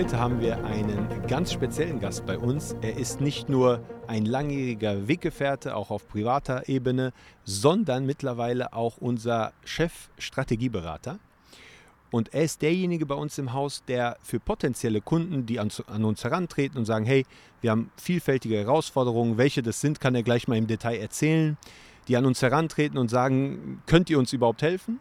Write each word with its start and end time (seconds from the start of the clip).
Heute 0.00 0.18
haben 0.18 0.40
wir 0.40 0.64
einen 0.64 1.26
ganz 1.26 1.52
speziellen 1.52 2.00
Gast 2.00 2.24
bei 2.24 2.38
uns. 2.38 2.74
Er 2.80 2.96
ist 2.96 3.20
nicht 3.20 3.50
nur 3.50 3.84
ein 4.06 4.24
langjähriger 4.24 5.08
Weggefährte, 5.08 5.76
auch 5.76 5.90
auf 5.90 6.08
privater 6.08 6.70
Ebene, 6.70 7.12
sondern 7.44 8.06
mittlerweile 8.06 8.72
auch 8.72 8.96
unser 8.96 9.52
Chef-Strategieberater. 9.62 11.18
Und 12.10 12.32
er 12.32 12.44
ist 12.44 12.62
derjenige 12.62 13.04
bei 13.04 13.14
uns 13.14 13.36
im 13.36 13.52
Haus, 13.52 13.84
der 13.84 14.16
für 14.22 14.40
potenzielle 14.40 15.02
Kunden, 15.02 15.44
die 15.44 15.60
an, 15.60 15.68
an, 15.86 16.06
uns 16.06 16.24
herantreten 16.24 16.78
und 16.78 16.86
sagen, 16.86 17.04
hey, 17.04 17.26
wir 17.60 17.70
haben 17.70 17.90
vielfältige 17.96 18.56
Herausforderungen, 18.56 19.36
welche 19.36 19.60
das 19.60 19.82
sind, 19.82 20.00
kann 20.00 20.14
er 20.14 20.22
gleich 20.22 20.48
mal 20.48 20.56
im 20.56 20.66
Detail 20.66 20.96
erzählen, 20.96 21.58
die 22.08 22.16
an 22.16 22.24
uns 22.24 22.40
herantreten 22.40 22.96
und 22.96 23.10
sagen, 23.10 23.82
könnt 23.84 24.08
ihr 24.08 24.18
uns 24.18 24.32
überhaupt 24.32 24.62
helfen? 24.62 24.98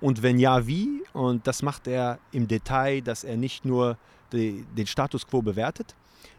Und 0.00 0.24
wenn 0.24 0.40
ja, 0.40 0.66
wie? 0.66 1.04
Und 1.12 1.46
das 1.46 1.62
macht 1.62 1.86
er 1.86 2.18
im 2.32 2.48
Detail, 2.48 3.00
dass 3.00 3.22
er 3.22 3.36
nicht 3.36 3.64
nur 3.64 3.96
die, 4.32 4.64
den 4.76 4.86
Status 4.86 5.26
quo 5.26 5.42
bewertet, 5.42 5.94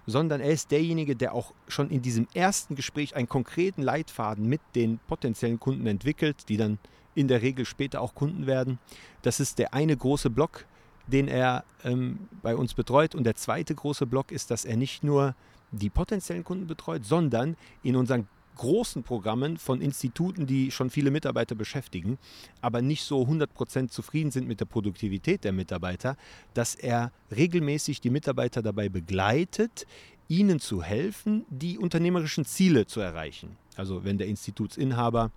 sondern 0.06 0.42
er 0.42 0.52
ist 0.52 0.72
derjenige, 0.72 1.16
der 1.16 1.34
auch 1.34 1.54
schon 1.68 1.90
in 1.90 2.02
diesem 2.02 2.28
ersten 2.34 2.76
Gespräch 2.76 3.16
einen 3.16 3.30
konkreten 3.30 3.82
Leitfaden 3.82 4.48
mit 4.48 4.62
den 4.76 5.00
potenziellen 5.08 5.60
Kunden 5.60 5.88
entwickelt, 5.88 6.50
die 6.50 6.58
dann 6.58 6.80
in 7.16 7.28
der 7.28 7.42
Regel 7.42 7.66
später 7.66 8.02
auch 8.02 8.16
Kunden 8.16 8.48
werden. 8.48 8.80
Das 9.22 9.40
ist 9.40 9.60
der 9.60 9.74
eine 9.74 9.96
große 9.96 10.30
Block, 10.30 10.66
den 11.08 11.28
er 11.28 11.64
ähm, 11.84 12.28
bei 12.42 12.56
uns 12.56 12.74
betreut. 12.74 13.16
Und 13.16 13.26
der 13.26 13.36
zweite 13.36 13.76
große 13.76 14.06
Block 14.06 14.32
ist, 14.32 14.52
dass 14.52 14.66
er 14.66 14.78
nicht 14.78 15.04
nur 15.04 15.36
die 15.72 15.90
potenziellen 15.90 16.44
Kunden 16.44 16.68
betreut, 16.68 17.06
sondern 17.06 17.56
in 17.84 17.96
unseren 17.96 18.28
großen 18.56 19.04
Programmen 19.04 19.58
von 19.58 19.82
Instituten, 19.82 20.46
die 20.46 20.72
schon 20.72 20.90
viele 20.90 21.12
Mitarbeiter 21.12 21.56
beschäftigen, 21.56 22.18
aber 22.62 22.82
nicht 22.82 23.04
so 23.04 23.24
100% 23.24 23.90
zufrieden 23.90 24.32
sind 24.32 24.48
mit 24.48 24.60
der 24.60 24.66
Produktivität 24.66 25.44
der 25.44 25.52
Mitarbeiter, 25.52 26.18
dass 26.54 26.76
er 26.76 27.12
regelmäßig 27.36 28.02
die 28.02 28.10
Mitarbeiter 28.10 28.62
dabei 28.62 28.90
begleitet, 28.90 29.86
ihnen 30.28 30.60
zu 30.60 30.82
helfen, 30.82 31.46
die 31.50 31.78
unternehmerischen 31.78 32.46
Ziele 32.46 32.86
zu 32.86 33.02
erreichen. 33.02 33.58
Also 33.76 34.04
wenn 34.04 34.18
der 34.18 34.28
Institutsinhaber 34.28 35.32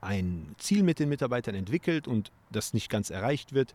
ein 0.00 0.54
Ziel 0.58 0.82
mit 0.82 0.98
den 0.98 1.08
Mitarbeitern 1.08 1.54
entwickelt 1.54 2.06
und 2.08 2.30
das 2.50 2.74
nicht 2.74 2.90
ganz 2.90 3.10
erreicht 3.10 3.54
wird, 3.54 3.74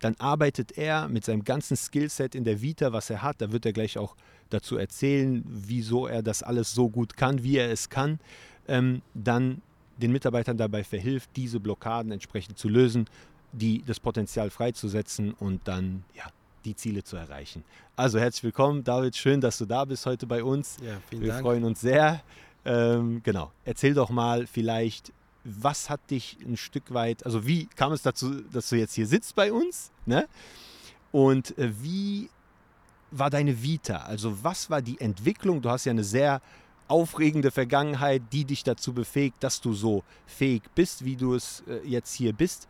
dann 0.00 0.16
arbeitet 0.18 0.76
er 0.78 1.08
mit 1.08 1.24
seinem 1.24 1.44
ganzen 1.44 1.76
Skillset 1.76 2.34
in 2.34 2.44
der 2.44 2.62
Vita, 2.62 2.92
was 2.92 3.10
er 3.10 3.22
hat. 3.22 3.40
Da 3.40 3.52
wird 3.52 3.66
er 3.66 3.72
gleich 3.72 3.98
auch 3.98 4.16
dazu 4.50 4.76
erzählen, 4.76 5.44
wieso 5.46 6.06
er 6.06 6.22
das 6.22 6.42
alles 6.42 6.74
so 6.74 6.88
gut 6.88 7.16
kann, 7.16 7.42
wie 7.42 7.56
er 7.56 7.70
es 7.70 7.88
kann. 7.88 8.20
Ähm, 8.68 9.02
dann 9.14 9.62
den 9.96 10.12
Mitarbeitern 10.12 10.56
dabei 10.56 10.84
verhilft, 10.84 11.30
diese 11.36 11.60
Blockaden 11.60 12.12
entsprechend 12.12 12.58
zu 12.58 12.68
lösen, 12.68 13.06
die, 13.52 13.82
das 13.86 14.00
Potenzial 14.00 14.50
freizusetzen 14.50 15.32
und 15.32 15.66
dann 15.66 16.04
ja, 16.14 16.24
die 16.64 16.74
Ziele 16.74 17.02
zu 17.02 17.16
erreichen. 17.16 17.64
Also 17.96 18.18
herzlich 18.18 18.44
willkommen, 18.44 18.84
David. 18.84 19.16
Schön, 19.16 19.40
dass 19.40 19.58
du 19.58 19.66
da 19.66 19.84
bist 19.84 20.06
heute 20.06 20.26
bei 20.26 20.42
uns. 20.42 20.76
Ja, 20.84 20.98
vielen 21.08 21.22
Wir 21.22 21.32
Dank. 21.32 21.42
freuen 21.42 21.64
uns 21.64 21.80
sehr. 21.80 22.22
Ähm, 22.64 23.20
genau. 23.22 23.52
Erzähl 23.64 23.94
doch 23.94 24.10
mal 24.10 24.46
vielleicht, 24.46 25.12
was 25.44 25.88
hat 25.88 26.00
dich 26.10 26.36
ein 26.46 26.56
Stück 26.56 26.92
weit, 26.92 27.24
also 27.24 27.46
wie 27.46 27.66
kam 27.66 27.92
es 27.92 28.02
dazu, 28.02 28.42
dass 28.52 28.68
du 28.68 28.76
jetzt 28.76 28.94
hier 28.94 29.06
sitzt 29.06 29.34
bei 29.34 29.52
uns? 29.52 29.90
Ne? 30.06 30.28
Und 31.12 31.56
äh, 31.58 31.70
wie 31.82 32.28
war 33.10 33.30
deine 33.30 33.62
Vita? 33.62 33.98
Also 33.98 34.42
was 34.42 34.70
war 34.70 34.82
die 34.82 35.00
Entwicklung? 35.00 35.62
Du 35.62 35.70
hast 35.70 35.84
ja 35.84 35.90
eine 35.90 36.04
sehr 36.04 36.40
aufregende 36.88 37.50
Vergangenheit, 37.50 38.22
die 38.32 38.44
dich 38.44 38.64
dazu 38.64 38.92
befähigt, 38.92 39.36
dass 39.40 39.60
du 39.60 39.74
so 39.74 40.02
fähig 40.26 40.62
bist, 40.74 41.04
wie 41.04 41.16
du 41.16 41.34
es 41.34 41.62
äh, 41.68 41.86
jetzt 41.86 42.12
hier 42.14 42.32
bist. 42.32 42.66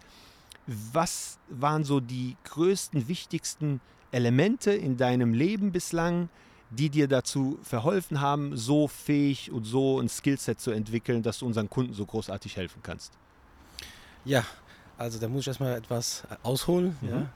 Was 0.67 1.39
waren 1.49 1.84
so 1.84 2.00
die 2.00 2.37
größten, 2.45 3.09
wichtigsten 3.09 3.81
Elemente 4.12 4.73
in 4.73 4.97
deinem 4.97 5.33
Leben 5.33 5.73
bislang, 5.73 6.29
die 6.71 6.91
dir 6.91 7.09
dazu 7.09 7.59
verholfen 7.62 8.21
haben, 8.21 8.56
so 8.56 8.89
fähig 8.89 9.50
und 9.50 9.65
so 9.65 9.99
ein 9.99 10.09
Skillset 10.09 10.61
zu 10.61 10.71
entwickeln, 10.71 11.23
dass 11.23 11.39
du 11.39 11.47
unseren 11.47 11.69
Kunden 11.71 11.95
so 11.95 12.05
großartig 12.05 12.56
helfen 12.56 12.81
kannst? 12.83 13.12
Ja, 14.25 14.45
also 14.99 15.19
da 15.19 15.29
muss 15.29 15.43
ich 15.43 15.49
erstmal 15.49 15.77
etwas 15.77 16.25
ausholen. 16.43 16.97
Mhm. 17.00 17.09
Ja. 17.09 17.27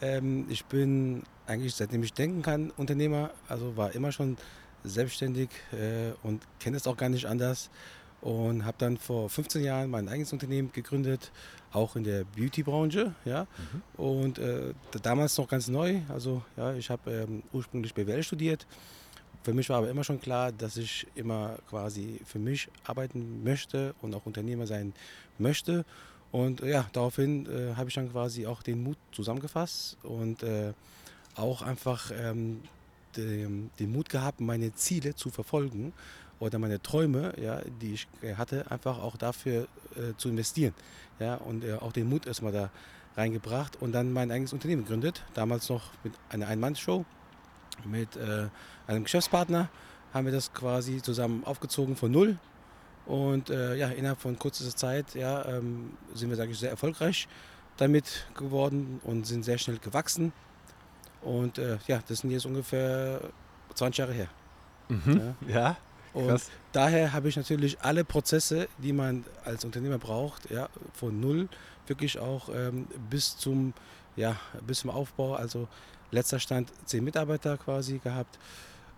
Ähm, 0.00 0.46
ich 0.48 0.64
bin 0.64 1.22
eigentlich 1.46 1.74
seitdem 1.74 2.02
ich 2.02 2.12
denken 2.12 2.42
kann 2.42 2.70
Unternehmer, 2.76 3.30
also 3.48 3.76
war 3.76 3.94
immer 3.94 4.12
schon 4.12 4.36
selbstständig 4.84 5.50
äh, 5.72 6.12
und 6.22 6.42
kenne 6.60 6.76
es 6.76 6.86
auch 6.86 6.96
gar 6.96 7.08
nicht 7.08 7.26
anders 7.26 7.70
und 8.24 8.64
habe 8.64 8.76
dann 8.78 8.96
vor 8.96 9.28
15 9.28 9.62
Jahren 9.62 9.90
mein 9.90 10.08
eigenes 10.08 10.32
Unternehmen 10.32 10.72
gegründet, 10.72 11.30
auch 11.72 11.94
in 11.94 12.04
der 12.04 12.24
Beauty-Branche, 12.24 13.14
ja. 13.26 13.42
Mhm. 13.42 14.02
Und 14.02 14.38
äh, 14.38 14.72
damals 15.02 15.36
noch 15.36 15.46
ganz 15.46 15.68
neu. 15.68 16.00
Also 16.08 16.42
ja, 16.56 16.74
ich 16.74 16.88
habe 16.88 17.10
ähm, 17.10 17.42
ursprünglich 17.52 17.92
BWL 17.92 18.22
studiert. 18.22 18.66
Für 19.42 19.52
mich 19.52 19.68
war 19.68 19.78
aber 19.78 19.90
immer 19.90 20.04
schon 20.04 20.22
klar, 20.22 20.52
dass 20.52 20.78
ich 20.78 21.06
immer 21.14 21.58
quasi 21.68 22.18
für 22.24 22.38
mich 22.38 22.68
arbeiten 22.84 23.44
möchte 23.44 23.94
und 24.00 24.14
auch 24.14 24.24
Unternehmer 24.24 24.66
sein 24.66 24.94
möchte. 25.36 25.84
Und 26.32 26.62
ja, 26.62 26.86
daraufhin 26.94 27.46
äh, 27.46 27.74
habe 27.74 27.90
ich 27.90 27.94
dann 27.94 28.10
quasi 28.10 28.46
auch 28.46 28.62
den 28.62 28.82
Mut 28.82 28.96
zusammengefasst 29.12 29.98
und 30.02 30.42
äh, 30.42 30.72
auch 31.34 31.62
einfach 31.62 32.10
ähm, 32.14 32.62
den, 33.16 33.70
den 33.78 33.92
Mut 33.92 34.08
gehabt, 34.08 34.40
meine 34.40 34.74
Ziele 34.74 35.14
zu 35.14 35.30
verfolgen 35.30 35.92
oder 36.40 36.58
meine 36.58 36.82
Träume, 36.82 37.32
ja, 37.40 37.60
die 37.80 37.94
ich 37.94 38.08
äh, 38.22 38.34
hatte, 38.34 38.70
einfach 38.70 38.98
auch 38.98 39.16
dafür 39.16 39.68
äh, 39.96 40.16
zu 40.16 40.28
investieren. 40.28 40.74
Ja, 41.18 41.36
und 41.36 41.64
äh, 41.64 41.74
auch 41.74 41.92
den 41.92 42.08
Mut 42.08 42.26
erstmal 42.26 42.52
da 42.52 42.70
reingebracht 43.16 43.80
und 43.80 43.92
dann 43.92 44.12
mein 44.12 44.30
eigenes 44.30 44.52
Unternehmen 44.52 44.82
gegründet. 44.82 45.24
Damals 45.34 45.68
noch 45.68 45.90
mit 46.02 46.12
einer 46.30 46.48
Ein-Mann-Show 46.48 47.04
mit 47.84 48.16
äh, 48.16 48.48
einem 48.86 49.04
Geschäftspartner 49.04 49.68
haben 50.12 50.26
wir 50.26 50.32
das 50.32 50.52
quasi 50.52 51.02
zusammen 51.02 51.44
aufgezogen 51.44 51.96
von 51.96 52.10
null. 52.10 52.38
Und 53.06 53.50
äh, 53.50 53.74
ja, 53.74 53.88
innerhalb 53.88 54.20
von 54.20 54.38
kurzer 54.38 54.64
Zeit 54.74 55.14
ja, 55.14 55.44
ähm, 55.44 55.90
sind 56.14 56.30
wir, 56.30 56.36
sage 56.36 56.52
ich, 56.52 56.58
sehr 56.58 56.70
erfolgreich 56.70 57.28
damit 57.76 58.26
geworden 58.34 59.00
und 59.02 59.26
sind 59.26 59.44
sehr 59.44 59.58
schnell 59.58 59.78
gewachsen. 59.78 60.32
Und 61.24 61.58
äh, 61.58 61.78
ja, 61.86 62.00
das 62.06 62.18
sind 62.18 62.30
jetzt 62.30 62.46
ungefähr 62.46 63.20
20 63.74 63.98
Jahre 63.98 64.12
her. 64.12 64.28
Mhm. 64.88 65.34
Ja. 65.48 65.54
ja. 65.54 65.76
Und 66.12 66.28
Krass. 66.28 66.50
daher 66.72 67.12
habe 67.12 67.28
ich 67.28 67.36
natürlich 67.36 67.80
alle 67.80 68.04
Prozesse, 68.04 68.68
die 68.78 68.92
man 68.92 69.24
als 69.44 69.64
Unternehmer 69.64 69.98
braucht, 69.98 70.48
ja, 70.50 70.68
von 70.92 71.18
null 71.18 71.48
wirklich 71.86 72.18
auch 72.18 72.48
ähm, 72.54 72.86
bis 73.10 73.36
zum 73.36 73.74
ja, 74.16 74.36
bis 74.66 74.80
zum 74.80 74.90
Aufbau. 74.90 75.34
Also 75.34 75.68
letzter 76.10 76.38
Stand 76.38 76.72
zehn 76.84 77.04
Mitarbeiter 77.04 77.56
quasi 77.56 77.98
gehabt. 77.98 78.38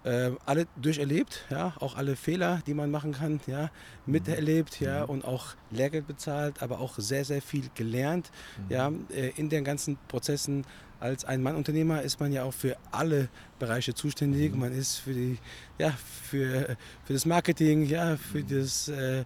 Äh, 0.05 0.33
alle 0.45 0.69
durcherlebt, 0.77 1.47
ja, 1.51 1.73
auch 1.81 1.97
alle 1.97 2.15
Fehler, 2.15 2.61
die 2.67 2.75
man 2.75 2.93
machen 2.93 3.13
kann, 3.13 3.41
ja, 3.49 3.71
miterlebt, 4.05 4.79
ja, 4.79 5.03
mhm. 5.03 5.11
und 5.11 5.25
auch 5.25 5.55
Lehrgeld 5.73 6.07
bezahlt, 6.07 6.63
aber 6.63 6.79
auch 6.79 6.97
sehr, 6.99 7.25
sehr 7.25 7.43
viel 7.43 7.69
gelernt, 7.75 8.31
mhm. 8.57 8.73
ja, 8.73 8.93
äh, 9.13 9.31
in 9.35 9.49
den 9.49 9.65
ganzen 9.65 9.99
Prozessen 10.07 10.65
als 11.01 11.25
ein 11.25 11.43
Mann-Unternehmer 11.43 12.03
ist 12.03 12.21
man 12.21 12.33
ja 12.33 12.45
auch 12.45 12.55
für 12.55 12.77
alle 12.91 13.29
Bereiche 13.59 13.95
zuständig. 13.95 14.53
Mhm. 14.53 14.61
Man 14.61 14.73
ist 14.73 14.97
für, 14.97 15.13
die, 15.13 15.39
ja, 15.79 15.93
für, 16.31 16.77
für 17.05 17.13
das 17.13 17.27
Marketing, 17.27 17.85
ja, 17.87 18.17
für, 18.17 18.39
mhm. 18.39 18.49
das, 18.49 18.89
äh, 18.89 19.21
äh, 19.21 19.25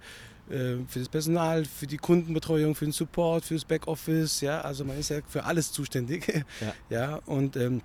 für 0.89 0.99
das 0.99 1.09
Personal, 1.09 1.65
für 1.65 1.87
die 1.87 1.97
Kundenbetreuung, 1.97 2.75
für 2.75 2.87
den 2.87 2.93
Support, 2.93 3.45
für 3.45 3.55
das 3.55 3.65
Backoffice. 3.65 4.41
Ja, 4.41 4.61
also 4.61 4.85
man 4.85 4.99
ist 4.99 5.11
ja 5.11 5.21
für 5.29 5.45
alles 5.45 5.73
zuständig. 5.73 6.45
Ja, 6.61 6.75
ja 6.91 7.17
und 7.27 7.57
ähm, 7.57 7.83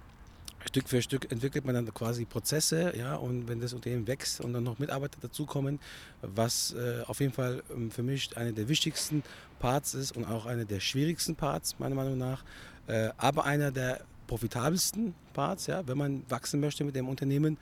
Stück 0.68 0.90
für 0.90 1.02
Stück 1.02 1.32
entwickelt 1.32 1.66
man 1.66 1.76
dann 1.76 1.94
quasi 1.94 2.26
Prozesse, 2.26 2.94
ja, 2.98 3.16
und 3.16 3.48
wenn 3.48 3.60
das 3.60 3.74
Unternehmen 3.74 4.08
wächst 4.08 4.42
und 4.42 4.54
dann 4.54 4.64
noch 4.64 4.80
Mitarbeiter 4.80 5.20
dazukommen, 5.22 5.80
was 6.22 6.74
äh, 6.74 7.04
auf 7.06 7.20
jeden 7.20 7.34
Fall 7.34 7.64
ähm, 7.72 7.92
für 7.92 8.04
mich 8.04 8.36
einer 8.36 8.52
der 8.52 8.68
wichtigsten 8.68 9.24
Parts 9.60 9.94
ist 9.94 10.18
und 10.18 10.26
auch 10.26 10.46
einer 10.46 10.66
der 10.66 10.80
schwierigsten 10.80 11.36
Parts, 11.36 11.78
meiner 11.80 11.96
Meinung 11.96 12.18
nach, 12.18 12.44
äh, 12.88 13.10
aber 13.18 13.46
einer 13.46 13.72
der 13.72 14.02
profitabelsten 14.28 15.14
Parts, 15.34 15.68
ja, 15.68 15.88
wenn 15.88 15.98
man 15.98 16.24
wachsen 16.30 16.60
möchte 16.60 16.84
mit 16.84 16.96
dem 16.96 17.08
Unternehmen. 17.08 17.58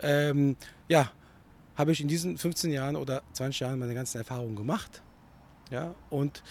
Ähm, 0.00 0.56
ja, 0.88 1.10
habe 1.76 1.92
ich 1.92 2.00
in 2.00 2.08
diesen 2.08 2.36
15 2.38 2.72
Jahren 2.72 2.96
oder 2.96 3.22
20 3.32 3.60
Jahren 3.60 3.78
meine 3.78 3.94
ganzen 3.94 4.18
Erfahrungen 4.18 4.56
gemacht. 4.56 5.02
Ja, 5.70 5.94
und 6.10 6.42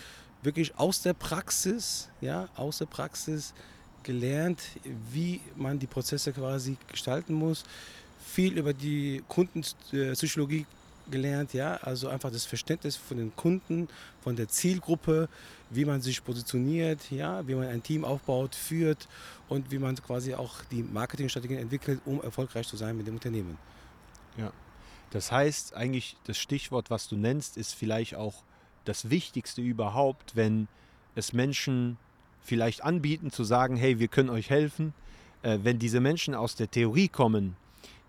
wirklich 0.41 0.77
aus 0.77 1.01
der 1.01 1.13
Praxis, 1.13 2.09
ja, 2.21 2.47
aus 2.55 2.77
der 2.77 2.85
Praxis 2.85 3.53
gelernt, 4.03 4.61
wie 5.11 5.41
man 5.55 5.77
die 5.77 5.87
Prozesse 5.87 6.31
quasi 6.31 6.77
gestalten 6.87 7.33
muss. 7.33 7.63
Viel 8.25 8.57
über 8.57 8.73
die 8.73 9.23
Kundenpsychologie 9.27 10.65
gelernt, 11.09 11.53
ja, 11.53 11.75
also 11.77 12.07
einfach 12.07 12.31
das 12.31 12.45
Verständnis 12.45 12.95
von 12.95 13.17
den 13.17 13.35
Kunden, 13.35 13.87
von 14.21 14.35
der 14.35 14.47
Zielgruppe, 14.47 15.29
wie 15.69 15.85
man 15.85 16.01
sich 16.01 16.23
positioniert, 16.23 17.11
ja, 17.11 17.47
wie 17.47 17.55
man 17.55 17.67
ein 17.67 17.83
Team 17.83 18.05
aufbaut, 18.05 18.55
führt 18.55 19.07
und 19.47 19.71
wie 19.71 19.79
man 19.79 19.95
quasi 19.95 20.33
auch 20.33 20.63
die 20.71 20.83
Marketingstrategien 20.83 21.59
entwickelt, 21.59 22.01
um 22.05 22.21
erfolgreich 22.21 22.67
zu 22.67 22.77
sein 22.77 22.97
mit 22.97 23.07
dem 23.07 23.15
Unternehmen. 23.15 23.57
Ja. 24.37 24.51
Das 25.11 25.31
heißt, 25.31 25.75
eigentlich 25.75 26.17
das 26.25 26.37
Stichwort, 26.37 26.89
was 26.89 27.07
du 27.07 27.17
nennst, 27.17 27.57
ist 27.57 27.73
vielleicht 27.73 28.15
auch 28.15 28.43
das 28.85 29.09
Wichtigste 29.09 29.61
überhaupt, 29.61 30.35
wenn 30.35 30.67
es 31.15 31.33
Menschen 31.33 31.97
vielleicht 32.41 32.83
anbieten, 32.83 33.31
zu 33.31 33.43
sagen, 33.43 33.75
hey, 33.75 33.99
wir 33.99 34.07
können 34.07 34.29
euch 34.29 34.49
helfen. 34.49 34.93
Äh, 35.41 35.59
wenn 35.63 35.79
diese 35.79 35.99
Menschen 35.99 36.35
aus 36.35 36.55
der 36.55 36.69
Theorie 36.69 37.07
kommen, 37.07 37.55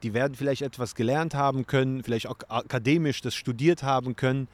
die 0.03 0.15
werden 0.15 0.35
vielleicht 0.35 0.63
etwas 0.63 0.95
gelernt 0.95 1.35
haben 1.35 1.67
können, 1.67 2.03
vielleicht 2.03 2.27
auch 2.27 2.39
akademisch 2.49 3.21
das 3.21 3.35
studiert 3.35 3.83
haben 3.83 4.17
können, 4.17 4.49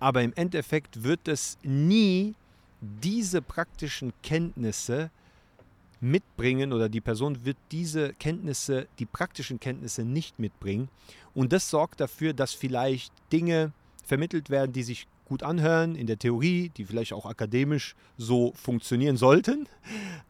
aber 0.00 0.22
im 0.22 0.32
Endeffekt 0.34 1.02
wird 1.02 1.28
es 1.28 1.58
nie 1.62 2.34
diese 2.80 3.42
praktischen 3.42 4.12
Kenntnisse 4.22 5.10
mitbringen 6.00 6.72
oder 6.72 6.88
die 6.88 7.00
Person 7.00 7.44
wird 7.44 7.56
diese 7.72 8.12
Kenntnisse, 8.14 8.86
die 8.98 9.06
praktischen 9.06 9.58
Kenntnisse 9.58 10.04
nicht 10.04 10.38
mitbringen. 10.38 10.88
Und 11.34 11.52
das 11.52 11.70
sorgt 11.70 12.00
dafür, 12.00 12.32
dass 12.34 12.52
vielleicht 12.52 13.12
Dinge 13.32 13.72
vermittelt 14.04 14.50
werden, 14.50 14.72
die 14.72 14.82
sich 14.82 15.06
gut 15.26 15.42
anhören 15.42 15.94
in 15.94 16.06
der 16.06 16.18
Theorie, 16.18 16.70
die 16.76 16.84
vielleicht 16.84 17.12
auch 17.12 17.26
akademisch 17.26 17.94
so 18.16 18.52
funktionieren 18.54 19.16
sollten. 19.16 19.68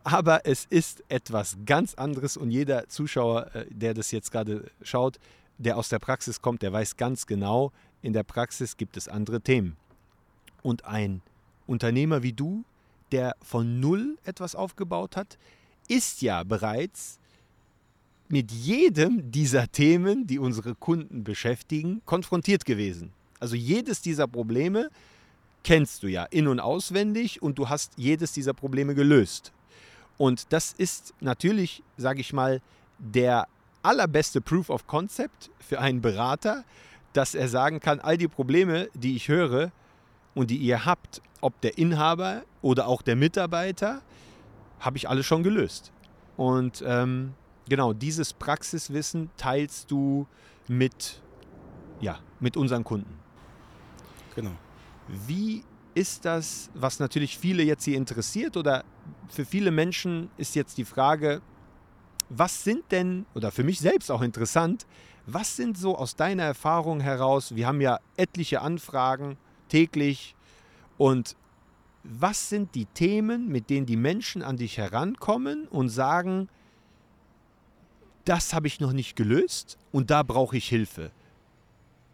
Aber 0.03 0.45
es 0.45 0.65
ist 0.65 1.05
etwas 1.09 1.57
ganz 1.65 1.95
anderes 1.95 2.37
und 2.37 2.51
jeder 2.51 2.89
Zuschauer, 2.89 3.55
äh, 3.55 3.67
der 3.71 3.95
das 3.95 4.11
jetzt 4.11 4.33
gerade 4.33 4.71
schaut, 4.83 5.19
der 5.59 5.77
aus 5.77 5.89
der 5.89 5.99
Praxis 5.99 6.43
kommt, 6.43 6.63
der 6.63 6.73
weiß 6.73 6.97
ganz 6.97 7.27
genau, 7.27 7.73
in 8.03 8.13
der 8.13 8.25
Praxis 8.25 8.77
gibt 8.77 8.97
es 8.97 9.09
andere 9.09 9.41
Themen. 9.41 9.77
Und 10.63 10.85
ein 10.85 11.23
Unternehmer 11.67 12.23
wie 12.23 12.33
du, 12.33 12.65
der 13.13 13.37
von 13.41 13.81
Null 13.81 14.19
etwas 14.25 14.55
aufgebaut 14.55 15.17
hat, 15.17 15.39
ist 15.89 16.23
ja 16.23 16.43
bereits 16.43 17.19
mit 18.29 18.51
jedem 18.51 19.31
dieser 19.31 19.71
Themen, 19.71 20.27
die 20.27 20.39
unsere 20.39 20.75
Kunden 20.75 21.23
beschäftigen, 21.23 22.03
konfrontiert 22.05 22.65
gewesen. 22.65 23.13
Also 23.41 23.57
jedes 23.57 24.01
dieser 24.01 24.27
Probleme 24.27 24.91
kennst 25.63 26.03
du 26.03 26.07
ja 26.07 26.25
in 26.25 26.47
und 26.47 26.61
auswendig 26.61 27.43
und 27.43 27.59
du 27.59 27.69
hast 27.69 27.93
jedes 27.97 28.33
dieser 28.33 28.55
Probleme 28.55 28.95
gelöst. 28.95 29.53
Und 30.17 30.53
das 30.53 30.73
ist 30.73 31.15
natürlich, 31.21 31.83
sage 31.97 32.21
ich 32.21 32.33
mal, 32.33 32.63
der 32.99 33.49
allerbeste 33.83 34.41
Proof 34.41 34.71
of 34.71 34.87
Concept 34.87 35.51
für 35.59 35.81
einen 35.81 36.01
Berater, 36.01 36.65
dass 37.13 37.35
er 37.35 37.49
sagen 37.49 37.81
kann, 37.81 38.01
all 38.01 38.17
die 38.17 38.29
Probleme, 38.29 38.89
die 38.95 39.17
ich 39.17 39.29
höre 39.29 39.73
und 40.35 40.51
die 40.51 40.59
ihr 40.59 40.85
habt, 40.85 41.23
ob 41.41 41.61
der 41.61 41.79
Inhaber 41.79 42.45
oder 42.63 42.87
auch 42.87 43.03
der 43.03 43.17
Mitarbeiter, 43.17 44.03
habe 44.81 44.97
ich 44.97 45.09
alles 45.09 45.27
schon 45.27 45.43
gelöst. 45.43 45.93
Und 46.37 46.83
ähm, 46.87 47.35
genau 47.69 47.93
dieses 47.93 48.33
Praxiswissen 48.33 49.31
teilst 49.37 49.91
du 49.91 50.27
mit, 50.69 51.23
ja, 52.01 52.19
mit 52.41 52.57
unseren 52.57 52.85
Kunden. 52.85 53.26
Genau. 54.37 54.53
Wie 55.09 55.65
ist 55.95 56.25
das, 56.27 56.71
was 56.75 57.01
natürlich 57.01 57.39
viele 57.39 57.63
jetzt 57.63 57.85
hier 57.85 57.97
interessiert 57.97 58.57
oder 58.57 58.85
für 59.29 59.45
viele 59.45 59.71
Menschen 59.71 60.31
ist 60.37 60.55
jetzt 60.55 60.77
die 60.79 60.85
Frage, 60.85 61.41
was 62.29 62.63
sind 62.63 62.85
denn, 62.93 63.25
oder 63.35 63.51
für 63.51 63.65
mich 63.65 63.81
selbst 63.81 64.11
auch 64.11 64.21
interessant, 64.21 64.87
was 65.27 65.57
sind 65.57 65.79
so 65.79 65.97
aus 65.97 66.15
deiner 66.17 66.43
Erfahrung 66.43 67.01
heraus, 67.01 67.55
wir 67.55 67.67
haben 67.67 67.81
ja 67.81 67.99
etliche 68.17 68.61
Anfragen 68.61 69.39
täglich 69.69 70.37
und 70.99 71.35
was 72.05 72.51
sind 72.51 72.75
die 72.75 72.87
Themen, 72.87 73.49
mit 73.49 73.71
denen 73.71 73.87
die 73.87 73.97
Menschen 73.97 74.43
an 74.43 74.59
dich 74.59 74.77
herankommen 74.77 75.67
und 75.67 75.89
sagen, 75.89 76.49
das 78.25 78.53
habe 78.53 78.67
ich 78.67 78.81
noch 78.81 78.93
nicht 78.93 79.17
gelöst 79.17 79.79
und 79.93 80.11
da 80.11 80.23
brauche 80.23 80.57
ich 80.57 80.69
Hilfe? 80.69 81.11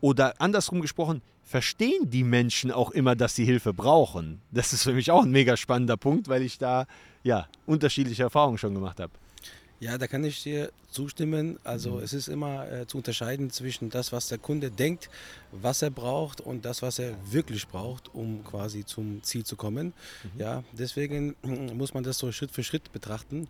Oder 0.01 0.41
andersrum 0.41 0.81
gesprochen, 0.81 1.21
verstehen 1.45 2.11
die 2.11 2.25
Menschen 2.25 2.71
auch 2.71 2.91
immer, 2.91 3.17
dass 3.17 3.35
sie 3.35 3.45
Hilfe 3.45 3.73
brauchen? 3.75 4.41
Das 4.51 4.73
ist 4.73 4.85
für 4.85 4.93
mich 4.93 5.11
auch 5.11 5.25
ein 5.25 5.31
mega 5.31 5.57
spannender 5.57 5.97
Punkt, 5.97 6.29
weil 6.29 6.43
ich 6.43 6.59
da 6.59 6.87
ja 7.23 7.47
unterschiedliche 7.67 8.23
Erfahrungen 8.23 8.59
schon 8.59 8.75
gemacht 8.75 9.01
habe. 9.01 9.13
Ja, 9.81 9.99
da 9.99 10.07
kann 10.07 10.23
ich 10.23 10.41
dir 10.45 10.71
zustimmen. 10.93 11.59
Also 11.65 11.95
mhm. 11.95 12.03
es 12.05 12.13
ist 12.13 12.29
immer 12.29 12.71
äh, 12.71 12.87
zu 12.87 12.99
unterscheiden 12.99 13.51
zwischen 13.51 13.91
das, 13.91 14.13
was 14.13 14.29
der 14.29 14.39
Kunde 14.39 14.71
denkt, 14.71 15.11
was 15.51 15.83
er 15.83 15.91
braucht 15.91 16.41
und 16.41 16.65
das, 16.65 16.83
was 16.83 17.01
er 17.01 17.17
wirklich 17.29 17.67
braucht, 17.67 18.15
um 18.15 18.45
quasi 18.45 18.85
zum 18.85 19.25
Ziel 19.25 19.45
zu 19.45 19.57
kommen. 19.57 19.93
Mhm. 20.23 20.41
Ja, 20.41 20.65
deswegen 20.71 21.35
muss 21.75 21.95
man 21.95 22.05
das 22.05 22.19
so 22.19 22.31
Schritt 22.31 22.53
für 22.53 22.63
Schritt 22.63 22.93
betrachten 22.93 23.49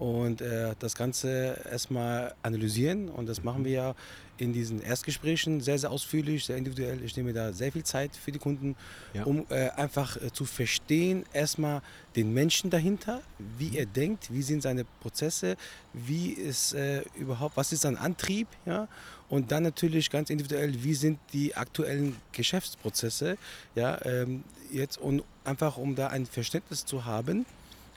und 0.00 0.40
äh, 0.40 0.74
das 0.78 0.94
Ganze 0.94 1.60
erstmal 1.70 2.34
analysieren. 2.42 3.10
Und 3.10 3.28
das 3.28 3.44
machen 3.44 3.66
wir 3.66 3.72
ja 3.72 3.94
in 4.38 4.54
diesen 4.54 4.80
Erstgesprächen 4.80 5.60
sehr, 5.60 5.78
sehr 5.78 5.90
ausführlich, 5.90 6.46
sehr 6.46 6.56
individuell. 6.56 7.04
Ich 7.04 7.14
nehme 7.18 7.34
da 7.34 7.52
sehr 7.52 7.70
viel 7.70 7.84
Zeit 7.84 8.16
für 8.16 8.32
die 8.32 8.38
Kunden, 8.38 8.76
ja. 9.12 9.24
um 9.24 9.44
äh, 9.50 9.68
einfach 9.68 10.16
äh, 10.16 10.32
zu 10.32 10.46
verstehen, 10.46 11.26
erstmal 11.34 11.82
den 12.16 12.32
Menschen 12.32 12.70
dahinter, 12.70 13.20
wie 13.58 13.76
er 13.76 13.84
denkt, 13.84 14.32
wie 14.32 14.40
sind 14.40 14.62
seine 14.62 14.86
Prozesse, 15.00 15.56
wie 15.92 16.30
ist 16.30 16.72
äh, 16.72 17.02
überhaupt, 17.18 17.58
was 17.58 17.70
ist 17.70 17.82
sein 17.82 17.98
Antrieb, 17.98 18.48
ja, 18.64 18.88
und 19.28 19.52
dann 19.52 19.62
natürlich 19.62 20.08
ganz 20.08 20.30
individuell, 20.30 20.82
wie 20.82 20.94
sind 20.94 21.18
die 21.34 21.54
aktuellen 21.54 22.16
Geschäftsprozesse, 22.32 23.36
ja, 23.74 24.02
ähm, 24.06 24.44
jetzt 24.72 24.96
und 24.96 25.22
einfach 25.44 25.76
um 25.76 25.94
da 25.94 26.06
ein 26.06 26.24
Verständnis 26.24 26.86
zu 26.86 27.04
haben, 27.04 27.44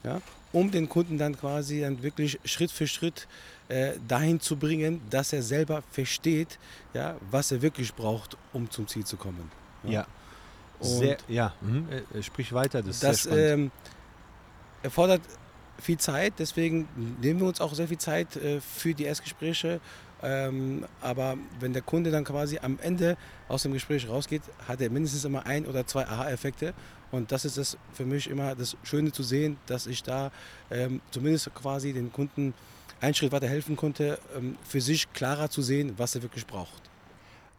ja, 0.04 0.22
um 0.54 0.72
den 0.72 0.88
Kunden 0.88 1.18
dann 1.18 1.38
quasi 1.38 1.82
dann 1.82 2.02
wirklich 2.02 2.40
Schritt 2.46 2.72
für 2.72 2.88
Schritt 2.88 3.28
äh, 3.68 3.94
dahin 4.08 4.40
zu 4.40 4.56
bringen, 4.56 5.02
dass 5.10 5.34
er 5.34 5.42
selber 5.42 5.84
versteht, 5.92 6.60
ja, 6.94 7.18
was 7.30 7.52
er 7.52 7.62
wirklich 7.62 7.94
braucht, 7.94 8.38
um 8.54 8.70
zum 8.70 8.88
Ziel 8.88 9.04
zu 9.04 9.18
kommen. 9.18 9.52
Ja, 9.84 9.92
ja. 9.92 10.08
Sehr, 10.80 11.18
ja. 11.28 11.54
Mhm. 11.62 11.88
Äh, 11.90 12.20
äh, 12.20 12.24
sprich 12.24 12.54
weiter, 12.54 12.82
das, 12.82 13.00
das 13.00 13.26
ähm, 13.26 13.72
erfordert 14.82 15.22
viel 15.80 15.98
Zeit, 15.98 16.34
deswegen 16.40 16.88
nehmen 17.22 17.40
wir 17.40 17.48
uns 17.48 17.60
auch 17.60 17.74
sehr 17.74 17.88
viel 17.88 17.98
Zeit 17.98 18.36
äh, 18.36 18.62
für 18.62 18.94
die 18.94 19.06
Erstgespräche. 19.06 19.80
Ähm, 20.24 20.86
aber 21.02 21.38
wenn 21.60 21.74
der 21.74 21.82
Kunde 21.82 22.10
dann 22.10 22.24
quasi 22.24 22.58
am 22.60 22.80
Ende 22.80 23.18
aus 23.50 23.64
dem 23.64 23.74
Gespräch 23.74 24.08
rausgeht, 24.08 24.42
hat 24.68 24.80
er 24.80 24.90
mindestens 24.90 25.26
immer 25.26 25.46
ein 25.46 25.66
oder 25.66 25.86
zwei 25.86 26.08
Aha-Effekte. 26.08 26.74
Und 27.12 27.32
das 27.32 27.46
ist 27.46 27.58
es 27.58 27.78
für 27.94 28.06
mich 28.06 28.30
immer 28.30 28.56
das 28.56 28.78
Schöne 28.84 29.12
zu 29.12 29.22
sehen, 29.22 29.58
dass 29.68 29.86
ich 29.86 30.02
da 30.02 30.32
ähm, 30.72 31.02
zumindest 31.12 31.54
quasi 31.54 31.94
den 31.94 32.12
Kunden 32.12 32.54
einen 33.02 33.14
Schritt 33.14 33.34
weiter 33.34 33.50
helfen 33.50 33.76
konnte, 33.76 34.18
ähm, 34.36 34.58
für 34.64 34.80
sich 34.80 35.12
klarer 35.12 35.50
zu 35.50 35.62
sehen, 35.62 35.94
was 35.98 36.16
er 36.16 36.24
wirklich 36.24 36.48
braucht. 36.48 36.82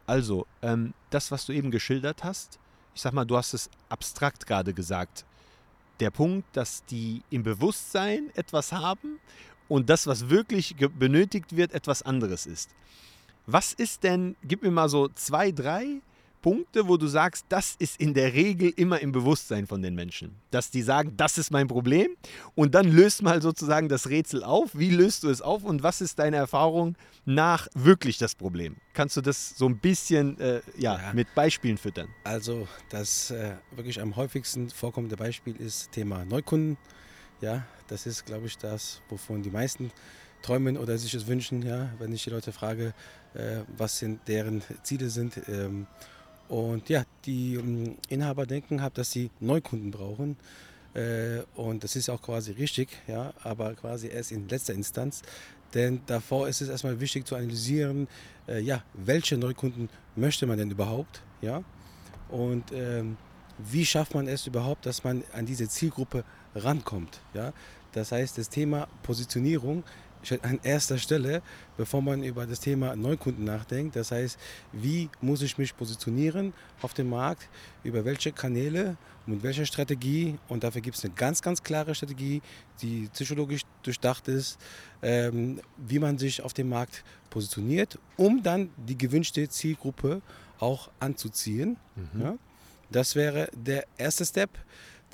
Also, 0.06 0.46
ähm, 0.62 0.94
das, 1.10 1.30
was 1.30 1.44
du 1.46 1.52
eben 1.52 1.70
geschildert 1.70 2.24
hast, 2.24 2.58
ich 2.94 3.02
sag 3.02 3.12
mal, 3.12 3.24
du 3.24 3.36
hast 3.36 3.52
es 3.52 3.68
abstrakt 3.88 4.46
gerade 4.46 4.72
gesagt. 4.72 5.24
Der 6.00 6.10
Punkt, 6.10 6.56
dass 6.56 6.84
die 6.86 7.22
im 7.30 7.42
Bewusstsein 7.42 8.30
etwas 8.34 8.72
haben 8.72 9.20
und 9.68 9.90
das, 9.90 10.06
was 10.06 10.28
wirklich 10.30 10.76
benötigt 10.98 11.56
wird, 11.56 11.72
etwas 11.72 12.02
anderes 12.02 12.46
ist. 12.46 12.70
Was 13.46 13.72
ist 13.72 14.02
denn, 14.04 14.36
gib 14.42 14.62
mir 14.62 14.70
mal 14.70 14.88
so 14.88 15.08
zwei, 15.08 15.50
drei 15.50 16.00
Punkte, 16.44 16.86
wo 16.88 16.98
du 16.98 17.06
sagst, 17.06 17.46
das 17.48 17.74
ist 17.78 17.98
in 17.98 18.12
der 18.12 18.34
Regel 18.34 18.70
immer 18.76 19.00
im 19.00 19.12
Bewusstsein 19.12 19.66
von 19.66 19.80
den 19.80 19.94
Menschen. 19.94 20.34
Dass 20.50 20.70
die 20.70 20.82
sagen, 20.82 21.14
das 21.16 21.38
ist 21.38 21.50
mein 21.50 21.68
Problem 21.68 22.18
und 22.54 22.74
dann 22.74 22.92
löst 22.92 23.22
mal 23.22 23.40
sozusagen 23.40 23.88
das 23.88 24.10
Rätsel 24.10 24.44
auf. 24.44 24.72
Wie 24.74 24.90
löst 24.90 25.22
du 25.22 25.30
es 25.30 25.40
auf 25.40 25.64
und 25.64 25.82
was 25.82 26.02
ist 26.02 26.18
deine 26.18 26.36
Erfahrung 26.36 26.96
nach 27.24 27.66
wirklich 27.72 28.18
das 28.18 28.34
Problem? 28.34 28.76
Kannst 28.92 29.16
du 29.16 29.22
das 29.22 29.56
so 29.56 29.66
ein 29.66 29.78
bisschen 29.78 30.38
äh, 30.38 30.60
ja, 30.76 31.00
ja, 31.00 31.12
mit 31.14 31.34
Beispielen 31.34 31.78
füttern? 31.78 32.08
Also 32.24 32.68
das 32.90 33.30
äh, 33.30 33.54
wirklich 33.74 33.98
am 34.02 34.14
häufigsten 34.14 34.68
vorkommende 34.68 35.16
Beispiel 35.16 35.56
ist 35.56 35.92
Thema 35.92 36.26
Neukunden. 36.26 36.76
Ja, 37.44 37.62
das 37.88 38.06
ist, 38.06 38.24
glaube 38.24 38.46
ich, 38.46 38.56
das, 38.56 39.02
wovon 39.10 39.42
die 39.42 39.50
meisten 39.50 39.90
träumen 40.40 40.78
oder 40.78 40.96
sich 40.96 41.12
es 41.12 41.26
wünschen. 41.26 41.60
Ja, 41.60 41.90
wenn 41.98 42.10
ich 42.10 42.24
die 42.24 42.30
Leute 42.30 42.52
frage, 42.52 42.94
äh, 43.34 43.58
was 43.76 43.98
sind 43.98 44.26
deren 44.26 44.62
Ziele 44.82 45.10
sind. 45.10 45.38
Ähm, 45.48 45.86
und 46.48 46.88
ja, 46.88 47.04
die 47.26 47.56
ähm, 47.56 47.98
Inhaber 48.08 48.46
denken 48.46 48.80
halt, 48.80 48.96
dass 48.96 49.10
sie 49.10 49.30
Neukunden 49.40 49.90
brauchen. 49.90 50.38
Äh, 50.94 51.42
und 51.54 51.84
das 51.84 51.96
ist 51.96 52.08
auch 52.08 52.22
quasi 52.22 52.52
richtig, 52.52 52.88
ja, 53.06 53.34
aber 53.42 53.74
quasi 53.74 54.08
erst 54.08 54.32
in 54.32 54.48
letzter 54.48 54.72
Instanz. 54.72 55.20
Denn 55.74 56.00
davor 56.06 56.48
ist 56.48 56.62
es 56.62 56.70
erstmal 56.70 56.98
wichtig 56.98 57.26
zu 57.26 57.36
analysieren, 57.36 58.08
äh, 58.48 58.60
ja, 58.60 58.82
welche 58.94 59.36
Neukunden 59.36 59.90
möchte 60.16 60.46
man 60.46 60.56
denn 60.56 60.70
überhaupt, 60.70 61.20
ja? 61.42 61.62
Und 62.30 62.72
ähm, 62.72 63.18
wie 63.58 63.84
schafft 63.84 64.14
man 64.14 64.28
es 64.28 64.46
überhaupt, 64.46 64.86
dass 64.86 65.04
man 65.04 65.24
an 65.34 65.44
diese 65.44 65.68
Zielgruppe 65.68 66.24
rankommt, 66.54 67.20
ja? 67.32 67.52
Das 67.92 68.10
heißt, 68.10 68.38
das 68.38 68.48
Thema 68.48 68.88
Positionierung 69.04 69.84
steht 70.24 70.44
an 70.44 70.58
erster 70.62 70.98
Stelle, 70.98 71.42
bevor 71.76 72.02
man 72.02 72.24
über 72.24 72.46
das 72.46 72.60
Thema 72.60 72.96
Neukunden 72.96 73.44
nachdenkt. 73.44 73.94
Das 73.94 74.10
heißt, 74.10 74.38
wie 74.72 75.10
muss 75.20 75.42
ich 75.42 75.58
mich 75.58 75.76
positionieren 75.76 76.52
auf 76.82 76.94
dem 76.94 77.10
Markt, 77.10 77.48
über 77.84 78.04
welche 78.04 78.32
Kanäle, 78.32 78.96
mit 79.26 79.42
welcher 79.42 79.66
Strategie. 79.66 80.38
Und 80.48 80.64
dafür 80.64 80.80
gibt 80.80 80.96
es 80.96 81.04
eine 81.04 81.14
ganz, 81.14 81.40
ganz 81.40 81.62
klare 81.62 81.94
Strategie, 81.94 82.42
die 82.82 83.08
psychologisch 83.12 83.62
durchdacht 83.82 84.28
ist, 84.28 84.58
ähm, 85.02 85.60
wie 85.76 85.98
man 85.98 86.18
sich 86.18 86.42
auf 86.42 86.52
dem 86.52 86.68
Markt 86.68 87.04
positioniert, 87.30 87.98
um 88.16 88.42
dann 88.42 88.70
die 88.76 88.98
gewünschte 88.98 89.48
Zielgruppe 89.48 90.20
auch 90.58 90.90
anzuziehen. 91.00 91.76
Mhm. 91.96 92.20
Ja? 92.20 92.38
Das 92.90 93.14
wäre 93.14 93.48
der 93.54 93.84
erste 93.96 94.24
Step. 94.24 94.50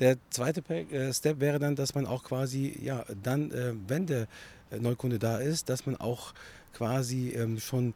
Der 0.01 0.17
zweite 0.31 0.63
äh, 0.75 1.13
Step 1.13 1.41
wäre 1.41 1.59
dann, 1.59 1.77
dass 1.77 1.95
man 1.95 2.07
auch 2.07 2.25
quasi, 2.25 2.79
ja, 2.83 3.05
dann, 3.23 3.51
äh, 3.51 3.75
wenn 3.87 4.07
der 4.07 4.27
Neukunde 4.79 5.19
da 5.19 5.39
ist, 5.39 5.69
dass 5.69 5.87
man 5.87 5.97
auch 5.97 6.33
quasi 6.73 7.31
ähm, 7.31 7.59
schon 7.61 7.95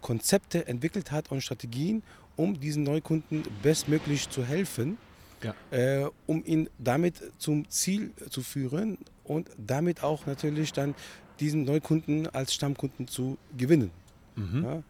Konzepte 0.00 0.66
entwickelt 0.66 1.10
hat 1.10 1.30
und 1.30 1.42
Strategien, 1.42 2.02
um 2.36 2.58
diesen 2.58 2.84
Neukunden 2.84 3.42
bestmöglich 3.62 4.30
zu 4.30 4.44
helfen, 4.44 4.96
ja. 5.42 5.54
äh, 5.70 6.08
um 6.26 6.44
ihn 6.44 6.68
damit 6.78 7.20
zum 7.38 7.68
Ziel 7.68 8.12
zu 8.30 8.42
führen 8.42 8.98
und 9.24 9.50
damit 9.58 10.02
auch 10.02 10.26
natürlich 10.26 10.72
dann 10.72 10.94
diesen 11.38 11.64
Neukunden 11.64 12.26
als 12.28 12.54
Stammkunden 12.54 13.08
zu 13.08 13.38
gewinnen. 13.56 13.90
Mhm. 14.36 14.64
Ja. 14.64 14.82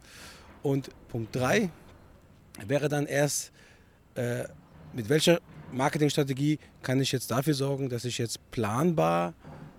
Und 0.63 0.89
Punkt 1.09 1.35
3 1.35 1.69
wäre 2.67 2.89
dann 2.89 3.05
erst, 3.05 3.51
äh, 4.15 4.43
mit 4.93 5.09
welcher 5.09 5.39
Marketingstrategie 5.71 6.59
kann 6.81 6.99
ich 6.99 7.11
jetzt 7.11 7.31
dafür 7.31 7.53
sorgen, 7.53 7.89
dass 7.89 8.05
ich 8.05 8.17
jetzt 8.17 8.39
planbar, 8.51 9.33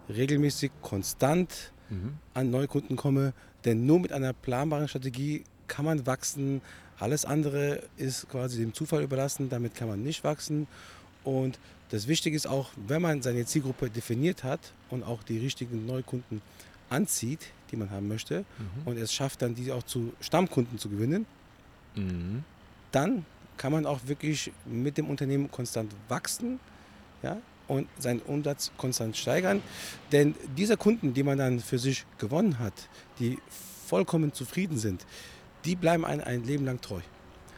regelmäßig, 0.08 0.70
konstant 0.80 1.72
mhm. 1.90 2.14
an 2.34 2.50
Neukunden 2.50 2.96
komme. 2.96 3.32
Denn 3.64 3.86
nur 3.86 4.00
mit 4.00 4.12
einer 4.12 4.32
planbaren 4.32 4.88
Strategie 4.88 5.44
kann 5.68 5.84
man 5.84 6.06
wachsen. 6.06 6.60
Alles 6.98 7.24
andere 7.24 7.82
ist 7.96 8.28
quasi 8.28 8.60
dem 8.60 8.74
Zufall 8.74 9.02
überlassen. 9.02 9.48
Damit 9.48 9.74
kann 9.74 9.88
man 9.88 10.02
nicht 10.02 10.24
wachsen. 10.24 10.66
Und 11.24 11.58
das 11.90 12.08
Wichtige 12.08 12.34
ist 12.34 12.46
auch, 12.46 12.70
wenn 12.88 13.02
man 13.02 13.22
seine 13.22 13.44
Zielgruppe 13.44 13.90
definiert 13.90 14.44
hat 14.44 14.72
und 14.90 15.02
auch 15.02 15.22
die 15.22 15.38
richtigen 15.38 15.86
Neukunden 15.86 16.40
anzieht, 16.88 17.52
die 17.70 17.76
man 17.76 17.90
haben 17.90 18.08
möchte, 18.08 18.40
mhm. 18.40 18.86
und 18.86 18.98
es 18.98 19.12
schafft 19.12 19.42
dann, 19.42 19.54
die 19.54 19.72
auch 19.72 19.82
zu 19.82 20.12
Stammkunden 20.20 20.78
zu 20.78 20.88
gewinnen, 20.88 21.26
mhm. 21.94 22.44
dann 22.92 23.24
kann 23.56 23.72
man 23.72 23.86
auch 23.86 24.00
wirklich 24.06 24.52
mit 24.64 24.98
dem 24.98 25.08
Unternehmen 25.08 25.50
konstant 25.50 25.92
wachsen 26.08 26.58
ja, 27.22 27.38
und 27.68 27.88
seinen 27.98 28.20
Umsatz 28.20 28.72
konstant 28.76 29.16
steigern. 29.16 29.62
Denn 30.10 30.34
diese 30.56 30.76
Kunden, 30.76 31.14
die 31.14 31.22
man 31.22 31.38
dann 31.38 31.60
für 31.60 31.78
sich 31.78 32.04
gewonnen 32.18 32.58
hat, 32.58 32.74
die 33.18 33.38
vollkommen 33.86 34.32
zufrieden 34.32 34.78
sind, 34.78 35.06
die 35.64 35.76
bleiben 35.76 36.04
einem 36.04 36.22
ein 36.24 36.44
Leben 36.44 36.64
lang 36.64 36.80
treu. 36.80 37.00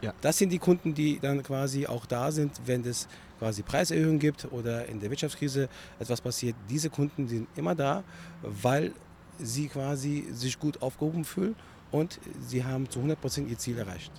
Ja. 0.03 0.13
Das 0.21 0.37
sind 0.37 0.51
die 0.51 0.59
Kunden, 0.59 0.95
die 0.95 1.19
dann 1.19 1.43
quasi 1.43 1.87
auch 1.87 2.05
da 2.05 2.31
sind, 2.31 2.61
wenn 2.67 2.85
es 2.85 3.09
quasi 3.39 3.63
Preiserhöhungen 3.63 4.19
gibt 4.19 4.51
oder 4.53 4.87
in 4.87 5.01
der 5.01 5.11
Wirtschaftskrise 5.11 5.69
etwas 5.99 6.21
passiert. 6.21 6.55
Diese 6.69 6.91
Kunden 6.91 7.27
sind 7.27 7.49
immer 7.57 7.75
da, 7.75 8.05
weil 8.43 8.93
sie 9.39 9.69
quasi 9.69 10.27
sich 10.33 10.59
gut 10.59 10.83
aufgehoben 10.83 11.25
fühlen 11.25 11.57
und 11.91 12.21
sie 12.41 12.65
haben 12.65 12.89
zu 12.89 13.01
100% 13.01 13.47
ihr 13.47 13.59
Ziel 13.59 13.79
erreicht. 13.79 14.13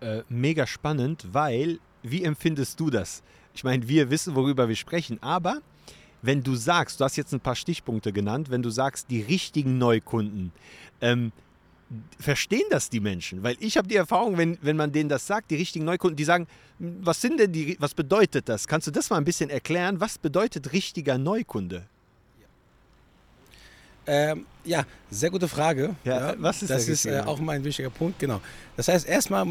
Äh, 0.00 0.22
mega 0.28 0.66
spannend, 0.66 1.26
weil, 1.32 1.78
wie 2.02 2.24
empfindest 2.24 2.80
du 2.80 2.90
das? 2.90 3.22
Ich 3.54 3.64
meine, 3.64 3.86
wir 3.88 4.10
wissen, 4.10 4.34
worüber 4.34 4.68
wir 4.68 4.76
sprechen, 4.76 5.18
aber 5.22 5.60
wenn 6.22 6.42
du 6.42 6.54
sagst, 6.54 7.00
du 7.00 7.04
hast 7.04 7.16
jetzt 7.16 7.32
ein 7.32 7.40
paar 7.40 7.56
Stichpunkte 7.56 8.12
genannt, 8.12 8.50
wenn 8.50 8.62
du 8.62 8.70
sagst, 8.70 9.10
die 9.10 9.20
richtigen 9.22 9.78
Neukunden, 9.78 10.52
ähm, 11.00 11.32
verstehen 12.18 12.64
das 12.70 12.88
die 12.88 13.00
Menschen? 13.00 13.42
Weil 13.42 13.56
ich 13.58 13.76
habe 13.76 13.88
die 13.88 13.96
Erfahrung, 13.96 14.36
wenn, 14.38 14.58
wenn 14.62 14.76
man 14.76 14.92
denen 14.92 15.08
das 15.08 15.26
sagt, 15.26 15.50
die 15.50 15.56
richtigen 15.56 15.84
Neukunden, 15.84 16.16
die 16.16 16.24
sagen, 16.24 16.46
was 16.78 17.20
sind 17.20 17.40
denn 17.40 17.52
die, 17.52 17.76
was 17.80 17.94
bedeutet 17.94 18.48
das? 18.48 18.68
Kannst 18.68 18.86
du 18.86 18.90
das 18.90 19.10
mal 19.10 19.16
ein 19.16 19.24
bisschen 19.24 19.50
erklären? 19.50 20.00
Was 20.00 20.18
bedeutet 20.18 20.72
richtiger 20.72 21.18
Neukunde? 21.18 21.86
Ähm, 24.06 24.46
ja, 24.64 24.84
sehr 25.10 25.30
gute 25.30 25.46
Frage. 25.46 25.94
Ja, 26.04 26.32
ja, 26.32 26.34
was 26.38 26.62
ist 26.62 26.70
das? 26.70 26.86
Das 26.86 26.88
ist 26.88 27.06
äh, 27.06 27.20
auch 27.20 27.38
mal 27.38 27.56
ein 27.56 27.64
wichtiger 27.64 27.90
Punkt, 27.90 28.18
genau. 28.18 28.40
Das 28.76 28.88
heißt, 28.88 29.06
erstmal 29.06 29.46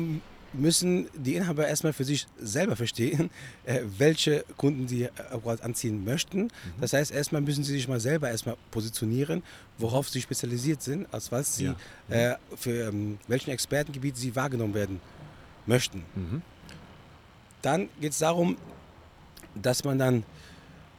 müssen 0.53 1.09
die 1.13 1.35
Inhaber 1.35 1.67
erstmal 1.67 1.93
für 1.93 2.03
sich 2.03 2.27
selber 2.39 2.75
verstehen, 2.75 3.29
äh, 3.65 3.81
welche 3.97 4.43
Kunden 4.57 4.87
sie 4.87 5.03
äh, 5.03 5.09
anziehen 5.61 6.03
möchten. 6.03 6.43
Mhm. 6.43 6.49
Das 6.81 6.93
heißt, 6.93 7.11
erstmal 7.11 7.41
müssen 7.41 7.63
sie 7.63 7.73
sich 7.73 7.87
mal 7.87 7.99
selber 7.99 8.29
erstmal 8.29 8.55
positionieren, 8.71 9.43
worauf 9.77 10.09
sie 10.09 10.21
spezialisiert 10.21 10.81
sind, 10.81 11.11
als 11.13 11.31
was 11.31 11.55
sie, 11.55 11.73
ja. 12.09 12.33
äh, 12.33 12.37
für 12.55 12.89
ähm, 12.89 13.19
welchen 13.27 13.51
Expertengebiet 13.51 14.17
sie 14.17 14.35
wahrgenommen 14.35 14.73
werden 14.73 14.99
möchten. 15.65 16.03
Mhm. 16.15 16.41
Dann 17.61 17.89
geht 17.99 18.13
es 18.13 18.19
darum, 18.19 18.57
dass 19.55 19.83
man 19.83 19.97
dann, 19.99 20.23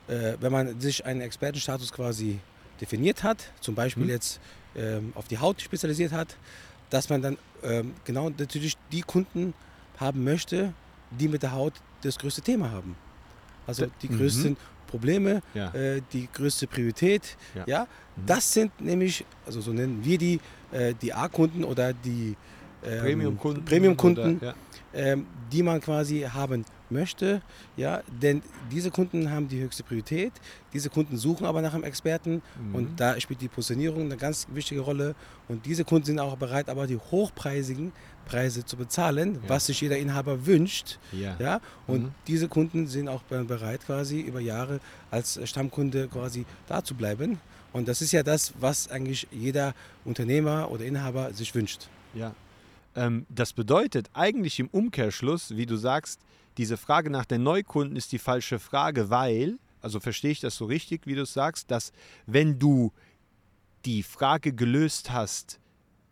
äh, 0.09 0.35
wenn 0.40 0.52
man 0.52 0.80
sich 0.80 1.04
einen 1.04 1.21
Expertenstatus 1.21 1.92
quasi 1.92 2.38
definiert 2.80 3.23
hat, 3.23 3.52
zum 3.61 3.75
Beispiel 3.75 4.04
mhm. 4.04 4.11
jetzt 4.11 4.40
ähm, 4.76 5.12
auf 5.14 5.28
die 5.28 5.38
Haut 5.38 5.61
spezialisiert 5.61 6.12
hat, 6.12 6.37
dass 6.91 7.09
man 7.09 7.23
dann 7.23 7.39
ähm, 7.63 7.95
genau 8.05 8.31
natürlich 8.31 8.77
die 8.93 9.03
Kunden 9.03 9.55
haben 9.99 10.25
möchte, 10.25 10.73
die 11.11 11.29
mit 11.29 11.43
der 11.43 11.53
Haut 11.53 11.75
das 12.03 12.19
größte 12.19 12.43
Thema 12.43 12.71
haben. 12.71 12.97
Also 13.67 13.87
die 14.03 14.09
mhm. 14.09 14.19
größten 14.19 14.57
Probleme, 14.87 15.43
ja. 15.55 15.73
äh, 15.73 16.03
die 16.13 16.29
größte 16.33 16.67
Priorität. 16.67 17.37
Ja, 17.55 17.65
ja? 17.67 17.81
Mhm. 18.17 18.27
das 18.27 18.53
sind 18.53 18.81
nämlich, 18.81 19.25
also 19.47 19.61
so 19.61 19.73
nennen 19.73 20.01
wir 20.03 20.19
die, 20.19 20.41
äh, 20.73 20.95
die 21.01 21.13
A-Kunden 21.13 21.65
oder 21.65 21.93
die 21.93 22.37
ähm, 22.85 23.01
Premium-Kunden, 23.01 23.65
Premium 23.65 24.41
ja. 24.41 24.55
ähm, 24.95 25.27
die 25.53 25.63
man 25.63 25.81
quasi 25.81 26.21
haben 26.23 26.65
möchte. 26.91 27.43
Ja, 27.77 28.03
denn 28.21 28.43
diese 28.71 28.91
Kunden 28.91 29.31
haben 29.31 29.49
die 29.49 29.61
höchste 29.61 29.83
Priorität. 29.83 30.33
Diese 30.73 30.91
Kunden 30.91 31.17
suchen 31.17 31.47
aber 31.47 31.63
nach 31.63 31.75
einem 31.75 31.85
Experten 31.85 32.43
mhm. 32.61 32.75
und 32.75 33.01
da 33.01 33.19
spielt 33.21 33.41
die 33.41 33.49
Positionierung 33.49 34.03
eine 34.03 34.17
ganz 34.17 34.47
wichtige 34.53 34.81
Rolle. 34.81 35.15
Und 35.49 35.67
diese 35.67 35.85
Kunden 35.85 36.07
sind 36.07 36.19
auch 36.19 36.37
bereit, 36.37 36.69
aber 36.69 36.87
die 36.87 36.97
hochpreisigen 36.97 37.93
Preise 38.27 38.65
zu 38.65 38.77
bezahlen, 38.77 39.35
ja. 39.35 39.49
was 39.49 39.67
sich 39.67 39.81
jeder 39.81 39.99
Inhaber 39.99 40.47
wünscht. 40.47 40.99
Ja. 41.13 41.37
ja? 41.39 41.61
Und 41.87 42.05
mhm. 42.05 42.15
diese 42.27 42.49
Kunden 42.49 42.87
sind 42.87 43.09
auch 43.09 43.23
bereit, 43.23 43.85
quasi 43.85 44.21
über 44.21 44.41
Jahre 44.41 44.81
als 45.11 45.41
Stammkunde 45.49 46.09
quasi 46.09 46.47
da 46.67 46.85
zu 46.85 46.95
bleiben. 46.95 47.41
Und 47.73 47.89
das 47.89 48.03
ist 48.03 48.13
ja 48.13 48.23
das, 48.23 48.53
was 48.59 48.91
eigentlich 48.91 49.27
jeder 49.31 49.75
Unternehmer 50.05 50.71
oder 50.71 50.85
Inhaber 50.85 51.33
sich 51.33 51.55
wünscht. 51.55 51.89
Ja. 52.15 52.35
Ähm, 52.97 53.27
das 53.29 53.53
bedeutet 53.53 54.11
eigentlich 54.13 54.59
im 54.59 54.69
Umkehrschluss, 54.69 55.57
wie 55.57 55.67
du 55.67 55.77
sagst, 55.77 56.21
diese 56.59 56.76
Frage 56.76 57.11
nach 57.11 57.25
den 57.25 57.42
Neukunden 57.42 57.97
ist 57.97 58.12
die 58.12 58.19
falsche 58.19 58.59
Frage, 58.59 59.11
weil, 59.11 59.59
also 59.80 60.00
verstehe 60.00 60.33
ich 60.33 60.40
das 60.40 60.57
so 60.57 60.64
richtig, 60.66 61.07
wie 61.07 61.14
du 61.14 61.23
es 61.23 61.33
sagst, 61.33 61.71
dass 61.71 61.92
wenn 62.26 62.59
du 62.59 62.92
die 63.85 64.02
Frage 64.02 64.52
gelöst 64.52 65.11
hast, 65.11 65.59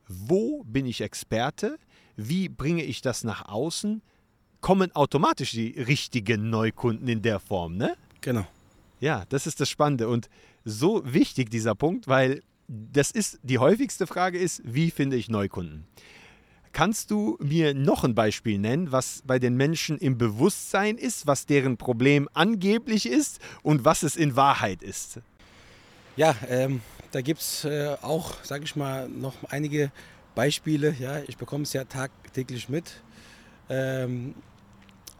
wo 0.06 0.62
bin 0.64 0.86
ich 0.86 1.00
Experte, 1.00 1.78
wie 2.16 2.48
bringe 2.48 2.82
ich 2.82 3.02
das 3.02 3.24
nach 3.24 3.46
außen, 3.46 4.02
kommen 4.60 4.94
automatisch 4.94 5.52
die 5.52 5.80
richtigen 5.80 6.50
Neukunden 6.50 7.08
in 7.08 7.22
der 7.22 7.40
Form, 7.40 7.76
ne? 7.76 7.96
Genau. 8.20 8.46
Ja, 9.00 9.24
das 9.28 9.46
ist 9.46 9.60
das 9.60 9.68
Spannende 9.68 10.08
und 10.08 10.28
so 10.64 11.02
wichtig 11.04 11.50
dieser 11.50 11.74
Punkt, 11.74 12.08
weil 12.08 12.42
das 12.66 13.10
ist 13.10 13.38
die 13.42 13.58
häufigste 13.58 14.06
Frage 14.06 14.38
ist, 14.38 14.60
wie 14.64 14.90
finde 14.90 15.16
ich 15.16 15.28
Neukunden? 15.28 15.86
Kannst 16.72 17.10
du 17.10 17.36
mir 17.40 17.74
noch 17.74 18.04
ein 18.04 18.14
Beispiel 18.14 18.58
nennen, 18.58 18.92
was 18.92 19.22
bei 19.26 19.38
den 19.38 19.56
Menschen 19.56 19.98
im 19.98 20.18
Bewusstsein 20.18 20.96
ist, 20.96 21.26
was 21.26 21.46
deren 21.46 21.76
Problem 21.76 22.28
angeblich 22.34 23.06
ist 23.06 23.40
und 23.62 23.84
was 23.84 24.02
es 24.02 24.16
in 24.16 24.36
Wahrheit 24.36 24.82
ist? 24.82 25.20
Ja, 26.16 26.34
ähm, 26.48 26.80
da 27.12 27.20
gibt 27.20 27.40
es 27.40 27.64
äh, 27.64 27.96
auch, 28.02 28.42
sage 28.42 28.64
ich 28.64 28.76
mal, 28.76 29.08
noch 29.08 29.34
einige 29.50 29.90
Beispiele. 30.34 30.94
Ja, 30.98 31.20
ich 31.26 31.36
bekomme 31.36 31.64
es 31.64 31.72
ja 31.72 31.84
tagtäglich 31.84 32.68
mit. 32.68 33.02
Ähm, 33.68 34.34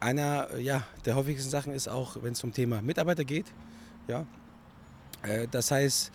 einer 0.00 0.56
ja, 0.58 0.82
der 1.04 1.16
häufigsten 1.16 1.50
Sachen 1.50 1.72
ist 1.72 1.88
auch, 1.88 2.22
wenn 2.22 2.32
es 2.32 2.38
zum 2.38 2.52
Thema 2.52 2.82
Mitarbeiter 2.82 3.24
geht. 3.24 3.46
Ja, 4.06 4.26
äh, 5.22 5.46
das 5.50 5.70
heißt, 5.70 6.12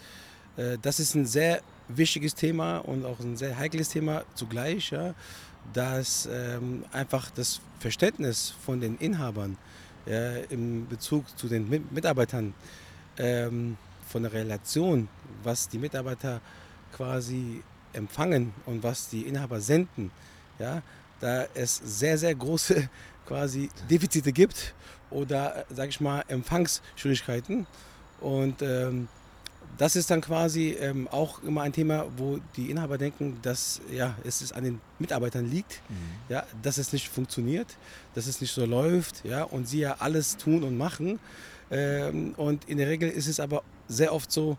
äh, 0.58 0.78
das 0.82 1.00
ist 1.00 1.16
ein 1.16 1.26
sehr 1.26 1.62
wichtiges 1.88 2.36
Thema 2.36 2.78
und 2.78 3.06
auch 3.06 3.20
ein 3.20 3.38
sehr 3.38 3.58
heikles 3.58 3.90
Thema 3.90 4.24
zugleich, 4.36 4.92
ja, 4.92 5.14
dass 5.74 6.28
ähm, 6.32 6.86
einfach 6.92 7.32
das 7.32 7.62
Verständnis 7.80 8.54
von 8.66 8.82
den 8.82 8.98
Inhabern 8.98 9.58
ja, 10.06 10.36
im 10.50 10.88
Bezug 10.88 11.26
zu 11.38 11.48
den 11.48 11.70
Mitarbeitern 11.92 12.54
ähm, 13.18 13.78
von 14.08 14.24
der 14.24 14.34
Relation, 14.34 15.08
was 15.44 15.70
die 15.70 15.78
Mitarbeiter 15.78 16.42
quasi 16.94 17.64
empfangen 17.94 18.54
und 18.66 18.84
was 18.84 19.10
die 19.10 19.22
Inhaber 19.22 19.62
senden, 19.62 20.12
ja, 20.60 20.82
da 21.20 21.46
es 21.54 21.78
sehr, 21.78 22.18
sehr 22.18 22.36
große 22.36 22.90
quasi 23.26 23.70
Defizite 23.90 24.32
gibt 24.34 24.74
oder, 25.10 25.66
sage 25.70 25.90
ich 25.90 26.02
mal, 26.02 26.24
Empfangsschwierigkeiten. 26.28 27.66
Und 28.20 28.62
ähm, 28.62 29.08
das 29.78 29.96
ist 29.96 30.12
dann 30.12 30.22
quasi 30.22 30.72
ähm, 30.80 31.08
auch 31.10 31.42
immer 31.44 31.62
ein 31.62 31.74
Thema, 31.74 32.06
wo 32.18 32.40
die 32.56 32.70
Inhaber 32.70 32.98
denken, 32.98 33.40
dass 33.42 33.82
ja, 33.92 34.16
es 34.24 34.52
an 34.52 34.64
den 34.64 34.82
Mitarbeitern 35.00 35.50
liegt, 35.50 35.82
mhm. 35.90 35.96
ja, 36.30 36.46
dass 36.62 36.78
es 36.78 36.94
nicht 36.94 37.10
funktioniert, 37.10 37.68
dass 38.16 38.28
es 38.28 38.42
nicht 38.42 38.54
so 38.54 38.66
läuft 38.66 39.26
ja, 39.26 39.44
und 39.44 39.68
sie 39.68 39.80
ja 39.80 39.98
alles 40.00 40.38
tun 40.38 40.64
und 40.64 40.78
machen. 40.78 41.20
Ähm, 41.72 42.34
und 42.38 42.70
in 42.70 42.78
der 42.78 42.88
Regel 42.88 43.10
ist 43.10 43.28
es 43.28 43.40
aber 43.40 43.64
sehr 43.88 44.14
oft 44.14 44.32
so, 44.32 44.58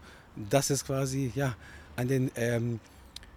dass 0.51 0.71
es 0.71 0.85
quasi 0.85 1.33
ja, 1.35 1.55
an 1.97 2.09
den 2.09 2.31
ähm, 2.37 2.81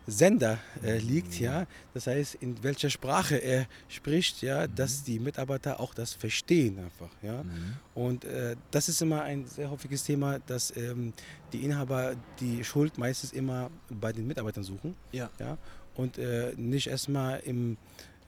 Sender 0.09 0.57
äh, 0.83 0.97
liegt, 0.99 1.37
ja. 1.39 1.67
Das 1.93 2.07
heißt, 2.07 2.35
in 2.35 2.63
welcher 2.63 2.89
Sprache 2.89 3.35
er 3.35 3.67
spricht, 3.89 4.41
ja, 4.41 4.65
Mhm. 4.67 4.75
dass 4.75 5.03
die 5.03 5.19
Mitarbeiter 5.19 5.79
auch 5.81 5.93
das 5.93 6.13
verstehen 6.13 6.79
einfach, 6.79 7.09
ja. 7.21 7.43
Mhm. 7.43 7.73
Und 7.93 8.23
äh, 8.25 8.55
das 8.71 8.87
ist 8.87 9.01
immer 9.01 9.23
ein 9.23 9.45
sehr 9.47 9.69
häufiges 9.69 10.03
Thema, 10.05 10.39
dass 10.39 10.75
ähm, 10.77 11.13
die 11.51 11.63
Inhaber 11.65 12.15
die 12.39 12.63
Schuld 12.63 12.97
meistens 12.97 13.33
immer 13.33 13.69
bei 13.89 14.13
den 14.13 14.25
Mitarbeitern 14.27 14.63
suchen, 14.63 14.95
Ja. 15.11 15.29
ja, 15.39 15.57
und 15.95 16.17
äh, 16.17 16.53
nicht 16.55 16.87
erstmal 16.87 17.39
im 17.41 17.75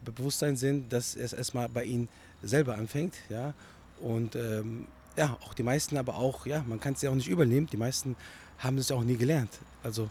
Bewusstsein 0.04 0.56
sind, 0.58 0.92
dass 0.92 1.16
es 1.16 1.34
erstmal 1.34 1.70
bei 1.70 1.84
ihnen 1.86 2.10
selber 2.44 2.76
anfängt, 2.78 3.16
ja. 3.30 3.54
Und 4.02 4.36
ähm, 4.36 4.88
ja, 5.18 5.38
auch 5.42 5.54
die 5.54 5.64
meisten 5.64 5.98
aber 5.98 6.16
auch, 6.18 6.46
ja, 6.46 6.64
man 6.68 6.80
kann 6.80 6.94
es 6.94 7.02
ja 7.02 7.10
auch 7.10 7.16
nicht 7.16 7.28
übernehmen, 7.30 7.68
die 7.68 7.78
meisten 7.78 8.16
haben 8.58 8.78
es 8.78 8.90
ja 8.90 8.96
auch 8.98 9.04
nie 9.04 9.18
gelernt. 9.18 9.52
Also 9.84 10.10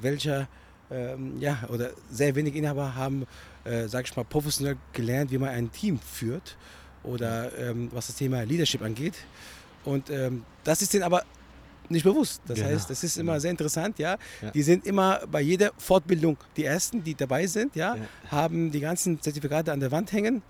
welcher, 0.00 0.48
ähm, 0.90 1.38
ja, 1.40 1.58
oder 1.68 1.90
sehr 2.10 2.34
wenige 2.34 2.58
Inhaber 2.58 2.94
haben, 2.94 3.26
äh, 3.64 3.86
sag 3.88 4.06
ich 4.06 4.16
mal, 4.16 4.24
professionell 4.24 4.76
gelernt, 4.92 5.30
wie 5.30 5.38
man 5.38 5.50
ein 5.50 5.70
Team 5.72 5.98
führt 5.98 6.56
oder 7.02 7.56
ähm, 7.58 7.88
was 7.92 8.08
das 8.08 8.16
Thema 8.16 8.42
Leadership 8.42 8.82
angeht. 8.82 9.14
Und 9.84 10.10
ähm, 10.10 10.44
das 10.64 10.82
ist 10.82 10.92
denen 10.92 11.04
aber 11.04 11.22
nicht 11.88 12.04
bewusst. 12.04 12.42
Das 12.46 12.58
Genau, 12.58 12.70
heißt, 12.70 12.90
das 12.90 13.02
ist 13.02 13.16
immer 13.16 13.32
genau. 13.32 13.40
sehr 13.40 13.50
interessant, 13.50 13.98
ja? 13.98 14.16
Ja. 14.42 14.50
Die 14.50 14.62
sind 14.62 14.86
immer 14.86 15.20
bei 15.30 15.40
jeder 15.40 15.72
Fortbildung 15.78 16.36
die 16.56 16.64
Ersten, 16.64 17.02
die 17.02 17.14
dabei 17.14 17.46
sind, 17.46 17.74
ja, 17.76 17.96
Ja. 17.96 18.02
haben 18.30 18.70
die 18.70 18.80
ganzen 18.80 19.20
Zertifikate 19.20 19.72
an 19.72 19.80
der 19.80 19.90
Wand 19.90 20.12
hängen 20.12 20.42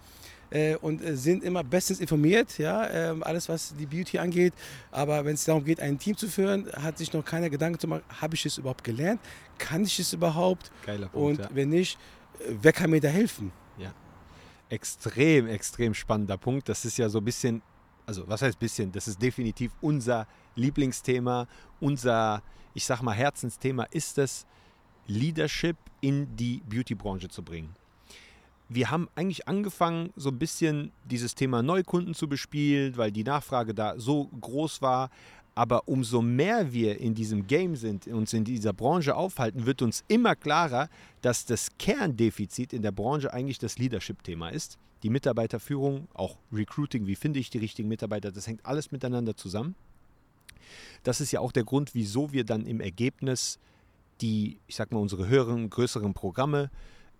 äh, 0.51 0.77
und 0.77 1.03
äh, 1.03 1.17
sind 1.17 1.45
immer 1.45 1.65
bestens 1.65 2.01
informiert, 2.01 2.59
ja, 2.59 2.89
ähm, 2.91 3.23
alles 3.23 3.49
was 3.49 3.75
die 3.77 3.87
Beauty 3.87 4.19
angeht. 4.19 4.55
Aber 4.91 5.25
wenn 5.25 5.35
es 5.35 5.45
darum 5.45 5.65
geht, 5.65 5.81
ein 5.81 5.99
Team 5.99 6.17
zu 6.17 6.29
führen, 6.29 6.71
hat 6.73 6.99
sich 6.99 7.13
noch 7.13 7.25
keiner 7.25 7.51
Gedanken 7.51 7.79
zu 7.79 7.89
machen, 7.89 8.03
habe 8.21 8.35
ich 8.35 8.47
es 8.47 8.59
überhaupt 8.59 8.85
gelernt? 8.85 9.21
Kann 9.59 9.85
ich 9.85 9.99
es 9.99 10.13
überhaupt? 10.13 10.71
Geiler 10.87 11.09
Punkt. 11.09 11.41
Und 11.41 11.45
ja. 11.45 11.51
wenn 11.55 11.69
nicht, 11.71 11.99
äh, 12.39 12.53
wer 12.63 12.73
kann 12.73 12.91
mir 12.91 13.01
da 13.01 13.09
helfen? 13.09 13.53
extrem, 14.71 15.49
extrem 15.49 15.93
spannender 15.93 16.39
Punkt. 16.39 16.69
Das 16.69 16.85
ist 16.85 16.97
ja 16.97 17.09
so 17.09 17.19
ein 17.19 17.25
bisschen, 17.25 17.61
also 18.07 18.27
was 18.27 18.41
heißt 18.41 18.59
bisschen? 18.59 18.91
Das 18.93 19.09
ist 19.09 19.21
definitiv 19.21 19.73
unser 19.81 20.27
Lieblingsthema, 20.55 21.47
unser, 21.81 22.43
ich 22.73 22.85
sag 22.85 23.03
mal, 23.03 23.13
Herzensthema 23.13 23.85
ist 23.91 24.17
es, 24.19 24.47
Leadership 25.07 25.77
in 26.01 26.35
die 26.37 26.63
Beauty-Branche 26.69 27.29
zu 27.29 27.43
bringen. 27.43 27.75
Wir 28.73 28.89
haben 28.93 29.09
eigentlich 29.17 29.49
angefangen, 29.49 30.13
so 30.15 30.29
ein 30.29 30.39
bisschen 30.39 30.93
dieses 31.05 31.35
Thema 31.35 31.61
Neukunden 31.61 32.15
zu 32.15 32.29
bespielen, 32.29 32.97
weil 32.97 33.11
die 33.11 33.25
Nachfrage 33.25 33.75
da 33.75 33.99
so 33.99 34.27
groß 34.41 34.81
war. 34.81 35.11
Aber 35.57 35.89
umso 35.89 36.23
mehr 36.23 36.73
wir 36.73 37.01
in 37.01 37.13
diesem 37.17 37.49
Game 37.49 37.75
sind, 37.75 38.07
uns 38.07 38.33
in 38.33 38.45
dieser 38.45 38.73
Branche 38.73 39.17
aufhalten, 39.17 39.67
wird 39.67 39.83
uns 39.83 40.05
immer 40.07 40.37
klarer, 40.37 40.89
dass 41.21 41.45
das 41.45 41.77
Kerndefizit 41.79 42.73
in 42.73 42.83
der 42.83 42.93
Branche 42.93 43.35
eigentlich 43.35 43.59
das 43.59 43.77
Leadership-Thema 43.77 44.51
ist. 44.51 44.79
Die 45.03 45.11
Mitarbeiterführung, 45.11 46.07
auch 46.15 46.37
Recruiting, 46.53 47.09
wie 47.09 47.17
finde 47.17 47.41
ich 47.41 47.51
die 47.51 47.59
richtigen 47.59 47.89
Mitarbeiter, 47.89 48.31
das 48.31 48.47
hängt 48.47 48.65
alles 48.65 48.93
miteinander 48.93 49.37
zusammen. 49.37 49.75
Das 51.03 51.21
ist 51.21 51.33
ja 51.33 51.41
auch 51.41 51.51
der 51.51 51.65
Grund, 51.65 51.97
wieso 51.97 52.33
wir 52.33 52.45
dann 52.45 52.67
im 52.67 52.81
Ergebnis 52.81 53.59
die, 54.21 54.59
ich 54.69 54.77
sag 54.77 54.93
mal, 54.93 55.01
unsere 55.01 55.27
höheren, 55.27 55.71
größeren 55.71 56.15
Programme 56.15 56.71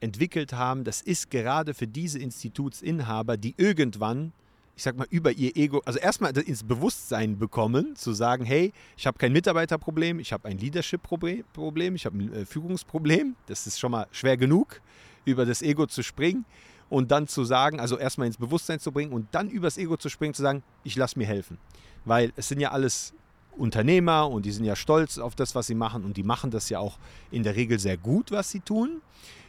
entwickelt 0.01 0.53
haben. 0.53 0.85
Das 0.85 1.01
ist 1.01 1.31
gerade 1.31 1.75
für 1.75 1.87
diese 1.87 2.19
Institutsinhaber, 2.19 3.37
die 3.37 3.55
irgendwann 3.57 4.33
ich 4.81 4.85
sag 4.85 4.97
mal, 4.97 5.07
über 5.11 5.31
ihr 5.33 5.55
Ego, 5.59 5.83
also 5.85 5.99
erstmal 5.99 6.35
ins 6.39 6.65
Bewusstsein 6.65 7.39
bekommen, 7.39 7.97
zu 7.97 8.15
sagen, 8.15 8.47
hey, 8.47 8.73
ich 8.97 9.07
habe 9.07 9.19
kein 9.19 9.31
Mitarbeiterproblem, 9.31 10.19
ich 10.21 10.33
habe 10.33 10.49
ein 10.49 10.57
Leadership-Problem, 10.57 11.95
ich 11.97 12.07
habe 12.07 12.17
ein 12.17 12.33
äh, 12.33 12.47
Führungsproblem. 12.47 13.37
Das 13.45 13.67
ist 13.67 13.79
schon 13.79 13.91
mal 13.91 14.07
schwer 14.11 14.39
genug, 14.39 14.81
über 15.27 15.45
das 15.45 15.61
Ego 15.61 15.87
zu 15.87 16.03
springen 16.03 16.47
und 16.89 17.11
dann 17.11 17.29
zu 17.29 17.45
sagen, 17.45 17.79
also 17.79 17.99
erstmal 17.99 18.27
ins 18.27 18.39
Bewusstsein 18.39 18.81
zu 18.81 18.91
bringen 18.91 19.13
und 19.13 19.29
dann 19.33 19.51
übers 19.51 19.77
Ego 19.77 19.99
zu 19.99 20.09
springen, 20.09 20.33
zu 20.33 20.41
sagen, 20.41 20.63
ich 20.83 20.97
lasse 20.97 21.19
mir 21.19 21.27
helfen. 21.27 21.59
Weil 22.07 22.33
es 22.37 22.49
sind 22.49 22.59
ja 22.59 22.71
alles 22.71 23.13
Unternehmer 23.59 24.31
und 24.31 24.47
die 24.47 24.53
sind 24.53 24.65
ja 24.65 24.77
stolz 24.77 25.19
auf 25.19 25.35
das, 25.35 25.55
was 25.55 25.67
sie 25.67 25.75
machen 25.75 26.05
und 26.05 26.17
die 26.17 26.23
machen 26.23 26.51
das 26.51 26.71
ja 26.71 26.79
auch 26.79 26.99
in 27.31 27.43
der 27.43 27.55
Regel 27.55 27.79
sehr 27.79 27.99
gut, 27.99 28.31
was 28.31 28.51
sie 28.51 28.61
tun. 28.61 29.03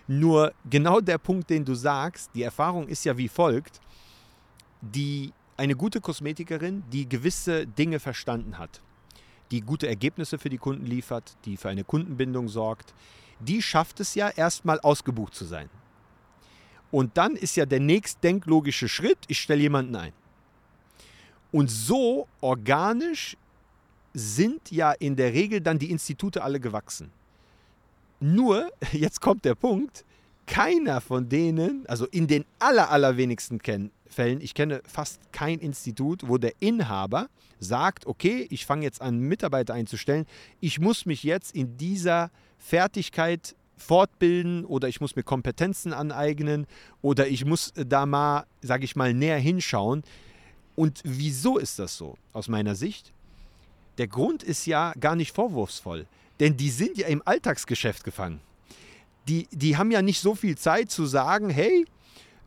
Nur 0.07 0.53
genau 0.69 0.99
der 0.99 1.17
Punkt, 1.17 1.49
den 1.49 1.63
du 1.63 1.73
sagst, 1.73 2.31
die 2.33 2.43
Erfahrung 2.43 2.87
ist 2.87 3.05
ja 3.05 3.17
wie 3.17 3.27
folgt 3.27 3.79
die 4.81 5.31
eine 5.57 5.75
gute 5.75 6.01
Kosmetikerin, 6.01 6.83
die 6.91 7.07
gewisse 7.07 7.67
Dinge 7.67 7.99
verstanden 7.99 8.57
hat, 8.57 8.81
die 9.51 9.61
gute 9.61 9.87
Ergebnisse 9.87 10.37
für 10.37 10.49
die 10.49 10.57
Kunden 10.57 10.85
liefert, 10.85 11.37
die 11.45 11.55
für 11.55 11.69
eine 11.69 11.83
Kundenbindung 11.83 12.47
sorgt, 12.47 12.93
die 13.39 13.61
schafft 13.61 13.99
es 13.99 14.15
ja 14.15 14.29
erstmal 14.29 14.79
ausgebucht 14.79 15.35
zu 15.35 15.45
sein. 15.45 15.69
Und 16.89 17.15
dann 17.17 17.35
ist 17.35 17.55
ja 17.55 17.65
der 17.65 17.79
nächst 17.79 18.23
denklogische 18.23 18.89
Schritt, 18.89 19.19
ich 19.27 19.39
stelle 19.39 19.61
jemanden 19.61 19.95
ein. 19.95 20.13
Und 21.51 21.69
so 21.69 22.27
organisch 22.41 23.37
sind 24.13 24.71
ja 24.71 24.91
in 24.91 25.15
der 25.15 25.33
Regel 25.33 25.61
dann 25.61 25.79
die 25.79 25.91
Institute 25.91 26.41
alle 26.41 26.59
gewachsen. 26.59 27.11
Nur, 28.21 28.71
jetzt 28.93 29.19
kommt 29.19 29.43
der 29.43 29.55
Punkt, 29.55 30.05
keiner 30.45 31.01
von 31.01 31.27
denen, 31.27 31.85
also 31.87 32.05
in 32.07 32.27
den 32.27 32.45
aller, 32.59 32.91
allerwenigsten 32.91 33.59
Fällen, 34.05 34.41
ich 34.41 34.53
kenne 34.53 34.81
fast 34.85 35.19
kein 35.31 35.59
Institut, 35.59 36.27
wo 36.27 36.37
der 36.37 36.53
Inhaber 36.59 37.29
sagt, 37.59 38.05
okay, 38.05 38.47
ich 38.49 38.65
fange 38.65 38.83
jetzt 38.83 39.01
an, 39.01 39.19
Mitarbeiter 39.19 39.73
einzustellen, 39.73 40.25
ich 40.59 40.79
muss 40.79 41.05
mich 41.05 41.23
jetzt 41.23 41.55
in 41.55 41.77
dieser 41.77 42.31
Fertigkeit 42.57 43.55
fortbilden 43.77 44.65
oder 44.65 44.87
ich 44.87 45.01
muss 45.01 45.15
mir 45.15 45.23
Kompetenzen 45.23 45.93
aneignen 45.93 46.67
oder 47.01 47.27
ich 47.27 47.45
muss 47.45 47.73
da 47.73 48.05
mal, 48.05 48.45
sage 48.61 48.85
ich 48.85 48.95
mal, 48.95 49.13
näher 49.13 49.39
hinschauen. 49.39 50.03
Und 50.75 51.01
wieso 51.03 51.57
ist 51.57 51.79
das 51.79 51.97
so 51.97 52.15
aus 52.33 52.47
meiner 52.47 52.75
Sicht? 52.75 53.13
Der 53.97 54.07
Grund 54.07 54.43
ist 54.43 54.65
ja 54.65 54.93
gar 54.99 55.15
nicht 55.15 55.31
vorwurfsvoll, 55.31 56.07
denn 56.41 56.57
die 56.57 56.71
sind 56.71 56.97
ja 56.97 57.07
im 57.07 57.21
Alltagsgeschäft 57.23 58.03
gefangen. 58.03 58.41
Die, 59.27 59.47
die 59.51 59.77
haben 59.77 59.91
ja 59.91 60.01
nicht 60.01 60.19
so 60.19 60.33
viel 60.33 60.57
Zeit 60.57 60.89
zu 60.89 61.05
sagen, 61.05 61.51
hey, 61.51 61.85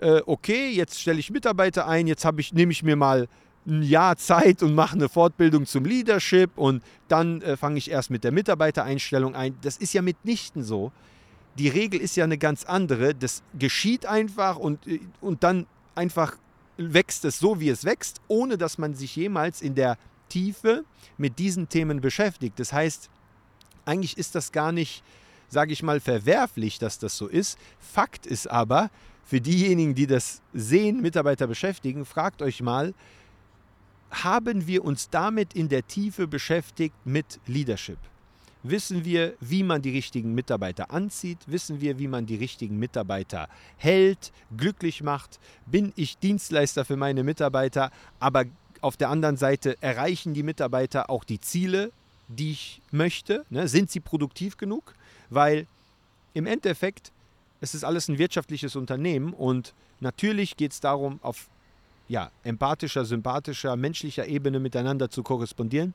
äh, 0.01 0.21
okay, 0.27 0.69
jetzt 0.71 1.01
stelle 1.01 1.21
ich 1.21 1.31
Mitarbeiter 1.31 1.87
ein, 1.87 2.09
jetzt 2.09 2.27
ich, 2.37 2.53
nehme 2.53 2.73
ich 2.73 2.83
mir 2.83 2.97
mal 2.97 3.29
ein 3.67 3.83
Jahr 3.83 4.17
Zeit 4.17 4.65
und 4.65 4.75
mache 4.75 4.97
eine 4.97 5.09
Fortbildung 5.09 5.65
zum 5.65 5.85
Leadership 5.85 6.51
und 6.57 6.83
dann 7.07 7.41
äh, 7.43 7.57
fange 7.57 7.79
ich 7.79 7.89
erst 7.89 8.11
mit 8.11 8.25
der 8.25 8.33
Mitarbeitereinstellung 8.33 9.37
ein. 9.37 9.57
Das 9.63 9.77
ist 9.77 9.95
ja 9.95 10.03
mitnichten 10.03 10.65
so. 10.65 10.91
Die 11.57 11.69
Regel 11.69 12.01
ist 12.01 12.17
ja 12.17 12.25
eine 12.25 12.37
ganz 12.37 12.65
andere. 12.65 13.15
Das 13.15 13.45
geschieht 13.57 14.07
einfach 14.07 14.57
und, 14.57 14.85
äh, 14.89 14.99
und 15.21 15.45
dann 15.45 15.67
einfach 15.95 16.37
wächst 16.77 17.25
es 17.25 17.39
so, 17.39 17.61
wie 17.61 17.69
es 17.69 17.85
wächst, 17.85 18.21
ohne 18.27 18.59
dass 18.59 18.77
man 18.77 18.95
sich 18.95 19.15
jemals 19.15 19.63
in 19.63 19.77
der 19.77 19.99
Tiefe 20.29 20.85
mit 21.17 21.39
diesen 21.39 21.69
Themen 21.69 22.01
beschäftigt. 22.01 22.59
Das 22.59 22.73
heißt, 22.73 23.09
eigentlich 23.85 24.19
ist 24.19 24.35
das 24.35 24.53
gar 24.53 24.73
nicht, 24.73 25.03
sage 25.49 25.73
ich 25.73 25.83
mal, 25.83 26.01
verwerflich, 26.01 26.79
dass 26.79 26.99
das 26.99 27.17
so 27.17 27.27
ist. 27.27 27.59
Fakt 27.79 28.27
ist 28.27 28.51
aber, 28.51 28.91
für 29.25 29.41
diejenigen, 29.41 29.95
die 29.95 30.07
das 30.07 30.43
sehen, 30.53 31.01
Mitarbeiter 31.01 31.47
beschäftigen, 31.47 32.05
fragt 32.05 32.43
euch 32.43 32.61
mal, 32.61 32.95
haben 34.11 34.67
wir 34.67 34.85
uns 34.85 35.11
damit 35.11 35.55
in 35.55 35.69
der 35.69 35.87
Tiefe 35.87 36.27
beschäftigt 36.27 36.95
mit 37.05 37.41
Leadership? 37.47 37.99
Wissen 38.63 39.05
wir, 39.05 39.35
wie 39.41 39.63
man 39.63 39.83
die 39.83 39.91
richtigen 39.91 40.35
Mitarbeiter 40.35 40.91
anzieht? 40.91 41.39
Wissen 41.47 41.83
wir, 41.83 41.99
wie 41.99 42.09
man 42.09 42.25
die 42.25 42.37
richtigen 42.37 42.79
Mitarbeiter 42.79 43.49
hält, 43.77 44.33
glücklich 44.57 45.03
macht? 45.03 45.39
Bin 45.67 45.93
ich 45.97 46.17
Dienstleister 46.17 46.87
für 46.87 46.97
meine 46.97 47.25
Mitarbeiter? 47.25 47.91
Aber 48.21 48.45
auf 48.81 48.97
der 48.97 49.11
anderen 49.11 49.37
Seite 49.37 49.77
erreichen 49.83 50.33
die 50.33 50.43
Mitarbeiter 50.43 51.11
auch 51.11 51.25
die 51.25 51.41
Ziele, 51.41 51.93
die 52.29 52.53
ich 52.53 52.83
möchte? 52.91 53.45
Ne? 53.51 53.69
Sind 53.69 53.91
sie 53.91 54.01
produktiv 54.01 54.57
genug? 54.57 54.95
Weil 55.31 55.67
im 56.33 56.47
Endeffekt 56.47 57.13
es 57.65 57.75
ist 57.75 57.83
alles 57.83 58.09
ein 58.09 58.19
wirtschaftliches 58.19 58.77
Unternehmen 58.77 59.33
und 59.33 59.73
natürlich 60.01 60.59
geht 60.59 60.73
es 60.73 60.81
darum, 60.81 61.19
auf 61.23 61.49
ja, 62.09 62.31
empathischer, 62.43 63.07
sympathischer, 63.07 63.75
menschlicher 63.77 64.27
Ebene 64.27 64.61
miteinander 64.61 65.09
zu 65.09 65.23
korrespondieren. 65.23 65.95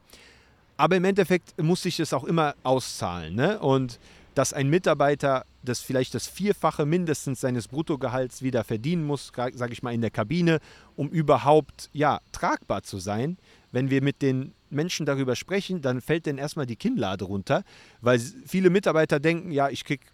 Aber 0.77 0.95
im 0.95 1.05
Endeffekt 1.05 1.61
muss 1.61 1.83
sich 1.83 1.97
das 1.97 2.11
auch 2.13 2.23
immer 2.23 2.55
auszahlen. 2.63 3.35
Ne? 3.35 3.59
Und 3.59 3.99
dass 4.33 4.51
ein 4.53 4.69
Mitarbeiter 4.69 5.45
das 5.61 5.81
vielleicht 5.81 6.15
das 6.15 6.25
Vierfache 6.25 6.87
mindestens 6.87 7.41
seines 7.41 7.67
Bruttogehalts 7.67 8.41
wieder 8.41 8.63
verdienen 8.63 9.05
muss, 9.05 9.31
sage 9.35 9.73
ich 9.73 9.83
mal, 9.83 9.93
in 9.93 10.01
der 10.01 10.09
Kabine, 10.09 10.59
um 10.95 11.09
überhaupt 11.09 11.91
ja, 11.93 12.19
tragbar 12.31 12.81
zu 12.81 12.97
sein. 12.97 13.37
Wenn 13.71 13.91
wir 13.91 14.01
mit 14.01 14.23
den 14.23 14.53
Menschen 14.71 15.05
darüber 15.05 15.35
sprechen, 15.35 15.81
dann 15.81 16.01
fällt 16.01 16.25
denen 16.25 16.37
erstmal 16.37 16.65
die 16.65 16.75
Kinnlade 16.75 17.25
runter, 17.25 17.63
weil 18.01 18.19
viele 18.19 18.69
Mitarbeiter 18.69 19.19
denken, 19.19 19.51
ja, 19.51 19.69
ich 19.69 19.83
kriege 19.85 20.05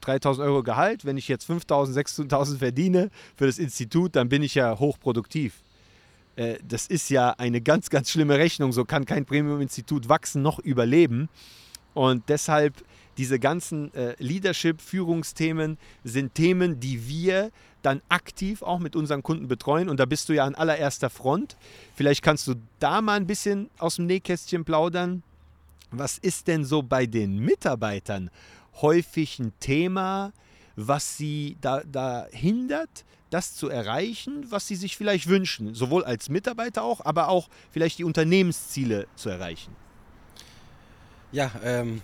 3000 0.00 0.46
Euro 0.46 0.62
Gehalt, 0.62 1.04
wenn 1.04 1.16
ich 1.16 1.28
jetzt 1.28 1.44
5000, 1.44 1.94
6000 1.94 2.58
verdiene 2.58 3.10
für 3.36 3.46
das 3.46 3.58
Institut, 3.58 4.16
dann 4.16 4.28
bin 4.28 4.42
ich 4.42 4.54
ja 4.54 4.78
hochproduktiv. 4.78 5.62
Äh, 6.36 6.56
das 6.66 6.86
ist 6.86 7.10
ja 7.10 7.30
eine 7.38 7.60
ganz, 7.60 7.90
ganz 7.90 8.10
schlimme 8.10 8.38
Rechnung. 8.38 8.72
So 8.72 8.84
kann 8.84 9.04
kein 9.04 9.24
Premium-Institut 9.24 10.08
wachsen 10.08 10.42
noch 10.42 10.58
überleben. 10.58 11.28
Und 11.94 12.28
deshalb 12.28 12.74
diese 13.20 13.38
ganzen 13.38 13.92
äh, 13.92 14.14
Leadership-Führungsthemen 14.18 15.76
sind 16.04 16.34
Themen, 16.34 16.80
die 16.80 17.06
wir 17.06 17.50
dann 17.82 18.00
aktiv 18.08 18.62
auch 18.62 18.78
mit 18.78 18.96
unseren 18.96 19.22
Kunden 19.22 19.46
betreuen. 19.46 19.90
Und 19.90 20.00
da 20.00 20.06
bist 20.06 20.30
du 20.30 20.32
ja 20.32 20.46
an 20.46 20.54
allererster 20.54 21.10
Front. 21.10 21.58
Vielleicht 21.94 22.22
kannst 22.22 22.46
du 22.46 22.54
da 22.78 23.02
mal 23.02 23.18
ein 23.18 23.26
bisschen 23.26 23.68
aus 23.76 23.96
dem 23.96 24.06
Nähkästchen 24.06 24.64
plaudern. 24.64 25.22
Was 25.90 26.16
ist 26.16 26.48
denn 26.48 26.64
so 26.64 26.80
bei 26.80 27.04
den 27.04 27.38
Mitarbeitern 27.40 28.30
häufig 28.80 29.38
ein 29.38 29.52
Thema, 29.60 30.32
was 30.76 31.18
sie 31.18 31.58
da, 31.60 31.82
da 31.84 32.26
hindert, 32.30 33.04
das 33.28 33.54
zu 33.54 33.68
erreichen, 33.68 34.46
was 34.48 34.66
sie 34.66 34.76
sich 34.76 34.96
vielleicht 34.96 35.26
wünschen, 35.26 35.74
sowohl 35.74 36.04
als 36.04 36.30
Mitarbeiter 36.30 36.82
auch, 36.84 37.04
aber 37.04 37.28
auch 37.28 37.50
vielleicht 37.70 37.98
die 37.98 38.04
Unternehmensziele 38.04 39.06
zu 39.14 39.28
erreichen? 39.28 39.76
Ja, 41.32 41.50
ähm, 41.62 42.00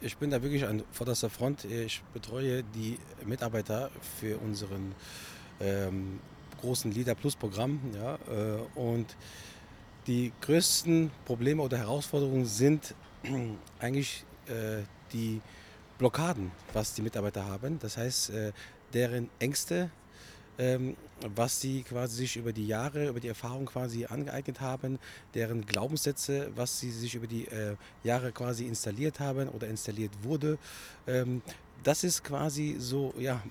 ich 0.00 0.16
bin 0.16 0.30
da 0.30 0.42
wirklich 0.42 0.64
an 0.64 0.82
vorderster 0.92 1.30
Front. 1.30 1.64
Ich 1.64 2.02
betreue 2.12 2.62
die 2.62 2.98
Mitarbeiter 3.24 3.90
für 4.18 4.38
unseren 4.38 4.94
ähm, 5.60 6.20
großen 6.60 6.90
Leader 6.92 7.14
Plus 7.14 7.36
Programm. 7.36 7.80
Ja, 7.94 8.14
äh, 8.14 8.78
und 8.78 9.16
die 10.06 10.32
größten 10.40 11.10
Probleme 11.24 11.62
oder 11.62 11.78
Herausforderungen 11.78 12.46
sind 12.46 12.94
eigentlich 13.78 14.24
äh, 14.46 14.82
die 15.12 15.40
Blockaden, 15.98 16.50
was 16.72 16.94
die 16.94 17.02
Mitarbeiter 17.02 17.44
haben. 17.44 17.78
Das 17.78 17.96
heißt, 17.96 18.30
äh, 18.30 18.52
deren 18.94 19.28
Ängste, 19.38 19.90
was 21.34 21.60
sie 21.60 21.82
quasi 21.82 22.16
sich 22.16 22.36
über 22.36 22.52
die 22.52 22.66
Jahre, 22.66 23.08
über 23.08 23.20
die 23.20 23.28
Erfahrung 23.28 23.66
quasi 23.66 24.06
angeeignet 24.06 24.60
haben, 24.60 24.98
deren 25.34 25.64
Glaubenssätze, 25.64 26.50
was 26.54 26.80
sie 26.80 26.90
sich 26.90 27.14
über 27.14 27.26
die 27.26 27.46
äh, 27.46 27.76
Jahre 28.04 28.32
quasi 28.32 28.66
installiert 28.66 29.20
haben 29.20 29.48
oder 29.48 29.68
installiert 29.68 30.12
wurde. 30.22 30.58
Ähm, 31.06 31.42
das 31.82 32.04
ist 32.04 32.24
quasi 32.24 32.76
so, 32.78 33.14
ja, 33.18 33.42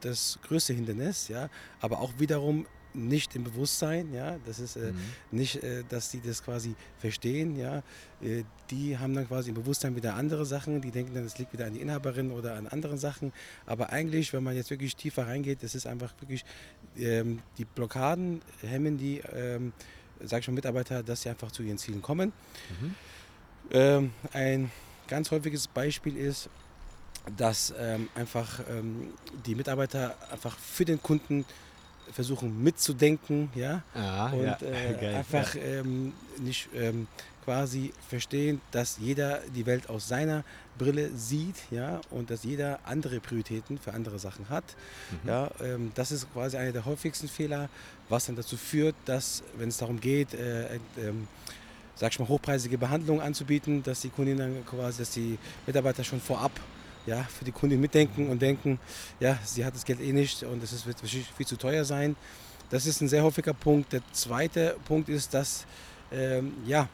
das 0.00 0.38
größte 0.42 0.74
Hindernis, 0.74 1.28
ja, 1.28 1.48
aber 1.80 2.00
auch 2.00 2.12
wiederum 2.18 2.66
nicht 2.94 3.36
im 3.36 3.44
Bewusstsein, 3.44 4.12
ja, 4.12 4.36
das 4.46 4.58
ist 4.58 4.76
äh, 4.76 4.92
mhm. 4.92 4.98
nicht, 5.30 5.62
äh, 5.62 5.84
dass 5.88 6.10
die 6.10 6.20
das 6.20 6.42
quasi 6.42 6.74
verstehen, 6.98 7.56
ja, 7.56 7.82
äh, 8.22 8.44
die 8.70 8.98
haben 8.98 9.14
dann 9.14 9.28
quasi 9.28 9.50
im 9.50 9.54
Bewusstsein 9.54 9.96
wieder 9.96 10.14
andere 10.14 10.46
Sachen, 10.46 10.80
die 10.80 10.90
denken 10.90 11.14
dann, 11.14 11.24
es 11.24 11.38
liegt 11.38 11.52
wieder 11.52 11.66
an 11.66 11.74
die 11.74 11.80
Inhaberin 11.80 12.30
oder 12.30 12.54
an 12.54 12.66
anderen 12.66 12.98
Sachen, 12.98 13.32
aber 13.66 13.90
eigentlich, 13.90 14.32
wenn 14.32 14.42
man 14.42 14.56
jetzt 14.56 14.70
wirklich 14.70 14.96
tiefer 14.96 15.26
reingeht, 15.26 15.62
das 15.62 15.74
ist 15.74 15.86
einfach 15.86 16.12
wirklich, 16.20 16.44
ähm, 16.96 17.40
die 17.58 17.64
Blockaden 17.64 18.42
hemmen 18.62 18.98
die, 18.98 19.22
ähm, 19.32 19.72
sag 20.24 20.40
ich 20.40 20.48
mal, 20.48 20.54
Mitarbeiter, 20.54 21.02
dass 21.02 21.22
sie 21.22 21.28
einfach 21.28 21.52
zu 21.52 21.62
ihren 21.62 21.78
Zielen 21.78 22.02
kommen. 22.02 22.32
Mhm. 22.80 22.94
Ähm, 23.70 24.12
ein 24.32 24.70
ganz 25.08 25.30
häufiges 25.30 25.68
Beispiel 25.68 26.16
ist, 26.16 26.48
dass 27.36 27.74
ähm, 27.78 28.08
einfach 28.14 28.60
ähm, 28.70 29.12
die 29.46 29.54
Mitarbeiter 29.54 30.16
einfach 30.30 30.56
für 30.56 30.84
den 30.84 31.02
Kunden 31.02 31.44
versuchen 32.12 32.62
mitzudenken, 32.62 33.50
ja, 33.54 33.82
ah, 33.94 34.30
und 34.30 34.42
ja. 34.44 34.58
Äh, 34.60 34.94
Geil, 35.00 35.14
einfach 35.14 35.54
ja. 35.54 35.62
ähm, 35.62 36.12
nicht 36.38 36.68
ähm, 36.74 37.06
quasi 37.44 37.92
verstehen, 38.08 38.60
dass 38.70 38.98
jeder 38.98 39.40
die 39.54 39.64
Welt 39.64 39.88
aus 39.88 40.06
seiner 40.06 40.44
Brille 40.76 41.10
sieht, 41.14 41.56
ja, 41.70 42.00
und 42.10 42.30
dass 42.30 42.44
jeder 42.44 42.78
andere 42.84 43.20
Prioritäten 43.20 43.78
für 43.78 43.94
andere 43.94 44.18
Sachen 44.18 44.48
hat. 44.48 44.64
Mhm. 45.10 45.28
Ja, 45.28 45.50
ähm, 45.62 45.92
das 45.94 46.12
ist 46.12 46.32
quasi 46.32 46.56
einer 46.56 46.72
der 46.72 46.84
häufigsten 46.84 47.28
Fehler, 47.28 47.68
was 48.08 48.26
dann 48.26 48.36
dazu 48.36 48.56
führt, 48.56 48.94
dass, 49.06 49.42
wenn 49.56 49.70
es 49.70 49.78
darum 49.78 49.98
geht, 50.00 50.34
äh, 50.34 50.76
äh, 50.76 50.78
sag 51.94 52.12
ich 52.12 52.18
mal, 52.20 52.28
hochpreisige 52.28 52.78
Behandlungen 52.78 53.20
anzubieten, 53.20 53.82
dass 53.82 54.00
die 54.02 54.10
Kundinnen 54.10 54.64
quasi, 54.66 54.98
dass 54.98 55.10
die 55.10 55.38
Mitarbeiter 55.66 56.04
schon 56.04 56.20
vorab 56.20 56.52
ja, 57.06 57.22
für 57.24 57.44
die 57.44 57.52
Kundin 57.52 57.80
mitdenken 57.80 58.28
und 58.28 58.40
denken, 58.40 58.78
ja, 59.20 59.38
sie 59.44 59.64
hat 59.64 59.74
das 59.74 59.84
Geld 59.84 60.00
eh 60.00 60.12
nicht 60.12 60.42
und 60.42 60.62
es 60.62 60.86
wird 60.86 61.00
viel 61.00 61.46
zu 61.46 61.56
teuer 61.56 61.84
sein. 61.84 62.16
Das 62.70 62.86
ist 62.86 63.00
ein 63.00 63.08
sehr 63.08 63.22
häufiger 63.22 63.54
Punkt. 63.54 63.92
Der 63.92 64.02
zweite 64.12 64.76
Punkt 64.84 65.08
ist, 65.08 65.32
dass 65.32 65.66
ähm, 66.12 66.52
ja, 66.66 66.88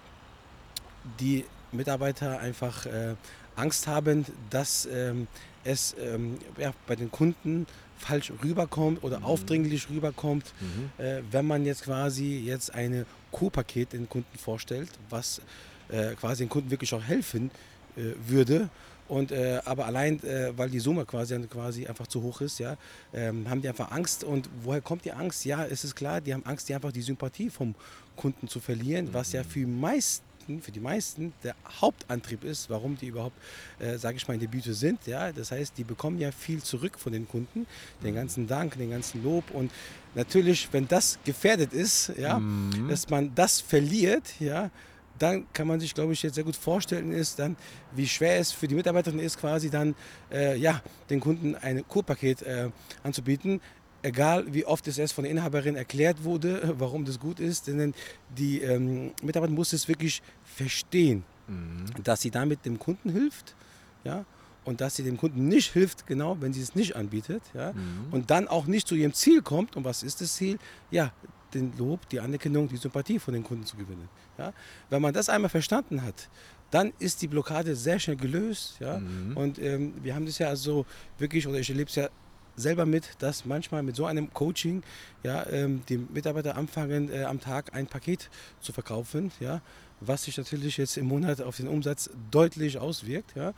die 1.18 1.44
Mitarbeiter 1.72 2.38
einfach 2.38 2.86
äh, 2.86 3.14
Angst 3.56 3.86
haben, 3.86 4.24
dass 4.50 4.86
ähm, 4.86 5.26
es 5.64 5.94
ähm, 5.98 6.38
ja, 6.58 6.72
bei 6.86 6.96
den 6.96 7.10
Kunden 7.10 7.66
falsch 7.98 8.32
rüberkommt 8.42 9.02
oder 9.02 9.20
mhm. 9.20 9.24
aufdringlich 9.24 9.88
rüberkommt, 9.90 10.52
mhm. 10.60 11.04
äh, 11.04 11.22
wenn 11.30 11.46
man 11.46 11.64
jetzt 11.64 11.84
quasi 11.84 12.38
jetzt 12.44 12.74
eine 12.74 13.06
Co-Paket 13.32 13.92
den 13.92 14.08
Kunden 14.08 14.38
vorstellt, 14.38 14.90
was 15.10 15.40
äh, 15.88 16.14
quasi 16.14 16.44
den 16.44 16.48
Kunden 16.48 16.70
wirklich 16.70 16.92
auch 16.94 17.02
helfen 17.02 17.50
äh, 17.96 18.12
würde 18.26 18.68
und, 19.08 19.32
äh, 19.32 19.60
aber 19.64 19.86
allein, 19.86 20.22
äh, 20.24 20.56
weil 20.56 20.70
die 20.70 20.80
Summe 20.80 21.04
quasi, 21.04 21.38
quasi 21.46 21.86
einfach 21.86 22.06
zu 22.06 22.22
hoch 22.22 22.40
ist, 22.40 22.58
ja, 22.58 22.76
ähm, 23.12 23.48
haben 23.48 23.60
die 23.60 23.68
einfach 23.68 23.90
Angst. 23.90 24.24
Und 24.24 24.48
woher 24.62 24.80
kommt 24.80 25.04
die 25.04 25.12
Angst? 25.12 25.44
Ja, 25.44 25.64
es 25.64 25.84
ist 25.84 25.94
klar, 25.94 26.20
die 26.20 26.32
haben 26.32 26.44
Angst, 26.46 26.68
die 26.68 26.74
einfach 26.74 26.92
die 26.92 27.02
Sympathie 27.02 27.50
vom 27.50 27.74
Kunden 28.16 28.48
zu 28.48 28.60
verlieren, 28.60 29.08
was 29.12 29.32
ja 29.32 29.42
für 29.44 29.60
die 29.60 29.66
meisten 29.66 30.24
für 30.60 30.72
die 30.72 30.80
meisten 30.80 31.32
der 31.42 31.54
Hauptantrieb 31.80 32.44
ist, 32.44 32.68
warum 32.68 32.98
die 32.98 33.06
überhaupt, 33.06 33.36
äh, 33.78 33.96
sage 33.96 34.18
ich 34.18 34.28
mal, 34.28 34.34
in 34.34 34.40
der 34.40 34.48
Büte 34.48 34.74
sind. 34.74 35.06
Ja? 35.06 35.32
Das 35.32 35.50
heißt, 35.50 35.78
die 35.78 35.84
bekommen 35.84 36.18
ja 36.18 36.32
viel 36.32 36.62
zurück 36.62 36.98
von 36.98 37.14
den 37.14 37.26
Kunden, 37.26 37.66
den 38.02 38.10
mhm. 38.10 38.16
ganzen 38.16 38.46
Dank, 38.46 38.76
den 38.76 38.90
ganzen 38.90 39.22
Lob 39.22 39.50
und 39.52 39.72
natürlich, 40.14 40.68
wenn 40.72 40.86
das 40.86 41.18
gefährdet 41.24 41.72
ist, 41.72 42.12
ja, 42.18 42.38
mhm. 42.38 42.88
dass 42.88 43.08
man 43.08 43.34
das 43.34 43.62
verliert, 43.62 44.38
ja, 44.38 44.70
dann 45.18 45.46
kann 45.52 45.66
man 45.66 45.80
sich, 45.80 45.94
glaube 45.94 46.12
ich, 46.12 46.22
jetzt 46.22 46.34
sehr 46.34 46.44
gut 46.44 46.56
vorstellen, 46.56 47.12
ist 47.12 47.38
dann, 47.38 47.56
wie 47.92 48.06
schwer 48.06 48.38
es 48.38 48.52
für 48.52 48.66
die 48.66 48.74
Mitarbeiterin 48.74 49.18
ist, 49.18 49.38
quasi 49.38 49.70
dann 49.70 49.94
äh, 50.32 50.56
ja, 50.56 50.82
den 51.10 51.20
Kunden 51.20 51.54
ein 51.54 51.86
Kurpaket 51.86 52.42
äh, 52.42 52.70
anzubieten. 53.02 53.60
Egal 54.02 54.52
wie 54.52 54.66
oft 54.66 54.86
es 54.88 54.98
erst 54.98 55.14
von 55.14 55.24
der 55.24 55.30
Inhaberin 55.30 55.76
erklärt 55.76 56.24
wurde, 56.24 56.74
warum 56.78 57.04
das 57.04 57.18
gut 57.18 57.40
ist, 57.40 57.68
denn 57.68 57.94
die 58.36 58.60
ähm, 58.60 59.12
Mitarbeiterin 59.22 59.54
muss 59.54 59.72
es 59.72 59.88
wirklich 59.88 60.22
verstehen, 60.44 61.24
mhm. 61.46 61.86
dass 62.02 62.20
sie 62.20 62.30
damit 62.30 62.64
dem 62.64 62.78
Kunden 62.78 63.10
hilft. 63.10 63.54
Ja, 64.04 64.26
und 64.64 64.80
dass 64.80 64.96
sie 64.96 65.02
dem 65.02 65.16
Kunden 65.16 65.46
nicht 65.48 65.72
hilft, 65.72 66.06
genau, 66.06 66.38
wenn 66.40 66.52
sie 66.52 66.62
es 66.62 66.74
nicht 66.74 66.96
anbietet, 66.96 67.42
ja, 67.52 67.72
mhm. 67.72 68.06
und 68.10 68.30
dann 68.30 68.48
auch 68.48 68.66
nicht 68.66 68.88
zu 68.88 68.94
ihrem 68.94 69.12
Ziel 69.12 69.42
kommt. 69.42 69.76
Und 69.76 69.84
was 69.84 70.02
ist 70.02 70.20
das 70.20 70.34
Ziel? 70.34 70.58
Ja, 70.90 71.12
den 71.54 71.76
Lob, 71.78 72.08
die 72.08 72.20
Anerkennung, 72.20 72.68
die 72.68 72.76
Sympathie 72.76 73.18
von 73.18 73.34
den 73.34 73.44
Kunden 73.44 73.64
zu 73.64 73.76
gewinnen. 73.76 74.08
Ja? 74.38 74.52
Wenn 74.90 75.02
man 75.02 75.14
das 75.14 75.28
einmal 75.28 75.50
verstanden 75.50 76.02
hat, 76.02 76.28
dann 76.70 76.92
ist 76.98 77.22
die 77.22 77.28
Blockade 77.28 77.76
sehr 77.76 77.98
schnell 77.98 78.16
gelöst. 78.16 78.76
Ja? 78.80 78.98
Mhm. 78.98 79.36
Und 79.36 79.58
ähm, 79.58 79.94
wir 80.02 80.14
haben 80.14 80.26
das 80.26 80.38
ja 80.38 80.48
also 80.48 80.86
wirklich, 81.18 81.46
oder 81.46 81.58
ich 81.58 81.70
erlebe 81.70 81.88
es 81.88 81.96
ja 81.96 82.08
selber 82.56 82.86
mit, 82.86 83.10
dass 83.18 83.44
manchmal 83.44 83.82
mit 83.82 83.96
so 83.96 84.06
einem 84.06 84.32
Coaching 84.32 84.82
ja, 85.22 85.46
ähm, 85.50 85.82
die 85.88 85.98
Mitarbeiter 85.98 86.56
anfangen, 86.56 87.10
äh, 87.12 87.24
am 87.24 87.40
Tag 87.40 87.74
ein 87.74 87.86
Paket 87.86 88.30
zu 88.60 88.72
verkaufen, 88.72 89.32
ja, 89.40 89.60
was 90.00 90.24
sich 90.24 90.36
natürlich 90.36 90.76
jetzt 90.76 90.96
im 90.96 91.06
Monat 91.06 91.40
auf 91.40 91.56
den 91.56 91.68
Umsatz 91.68 92.10
deutlich 92.30 92.78
auswirkt. 92.78 93.34
Ja. 93.34 93.54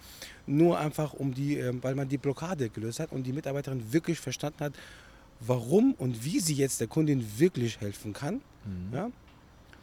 Nur 0.46 0.78
einfach, 0.78 1.12
um 1.12 1.34
die, 1.34 1.58
äh, 1.58 1.72
weil 1.82 1.94
man 1.94 2.08
die 2.08 2.18
Blockade 2.18 2.70
gelöst 2.70 3.00
hat 3.00 3.12
und 3.12 3.24
die 3.24 3.32
Mitarbeiterin 3.32 3.92
wirklich 3.92 4.20
verstanden 4.20 4.60
hat, 4.60 4.72
warum 5.40 5.94
und 5.94 6.24
wie 6.24 6.40
sie 6.40 6.54
jetzt 6.54 6.80
der 6.80 6.88
Kundin 6.88 7.24
wirklich 7.38 7.80
helfen 7.80 8.12
kann. 8.12 8.40
Mhm. 8.64 8.94
Ja? 8.94 9.10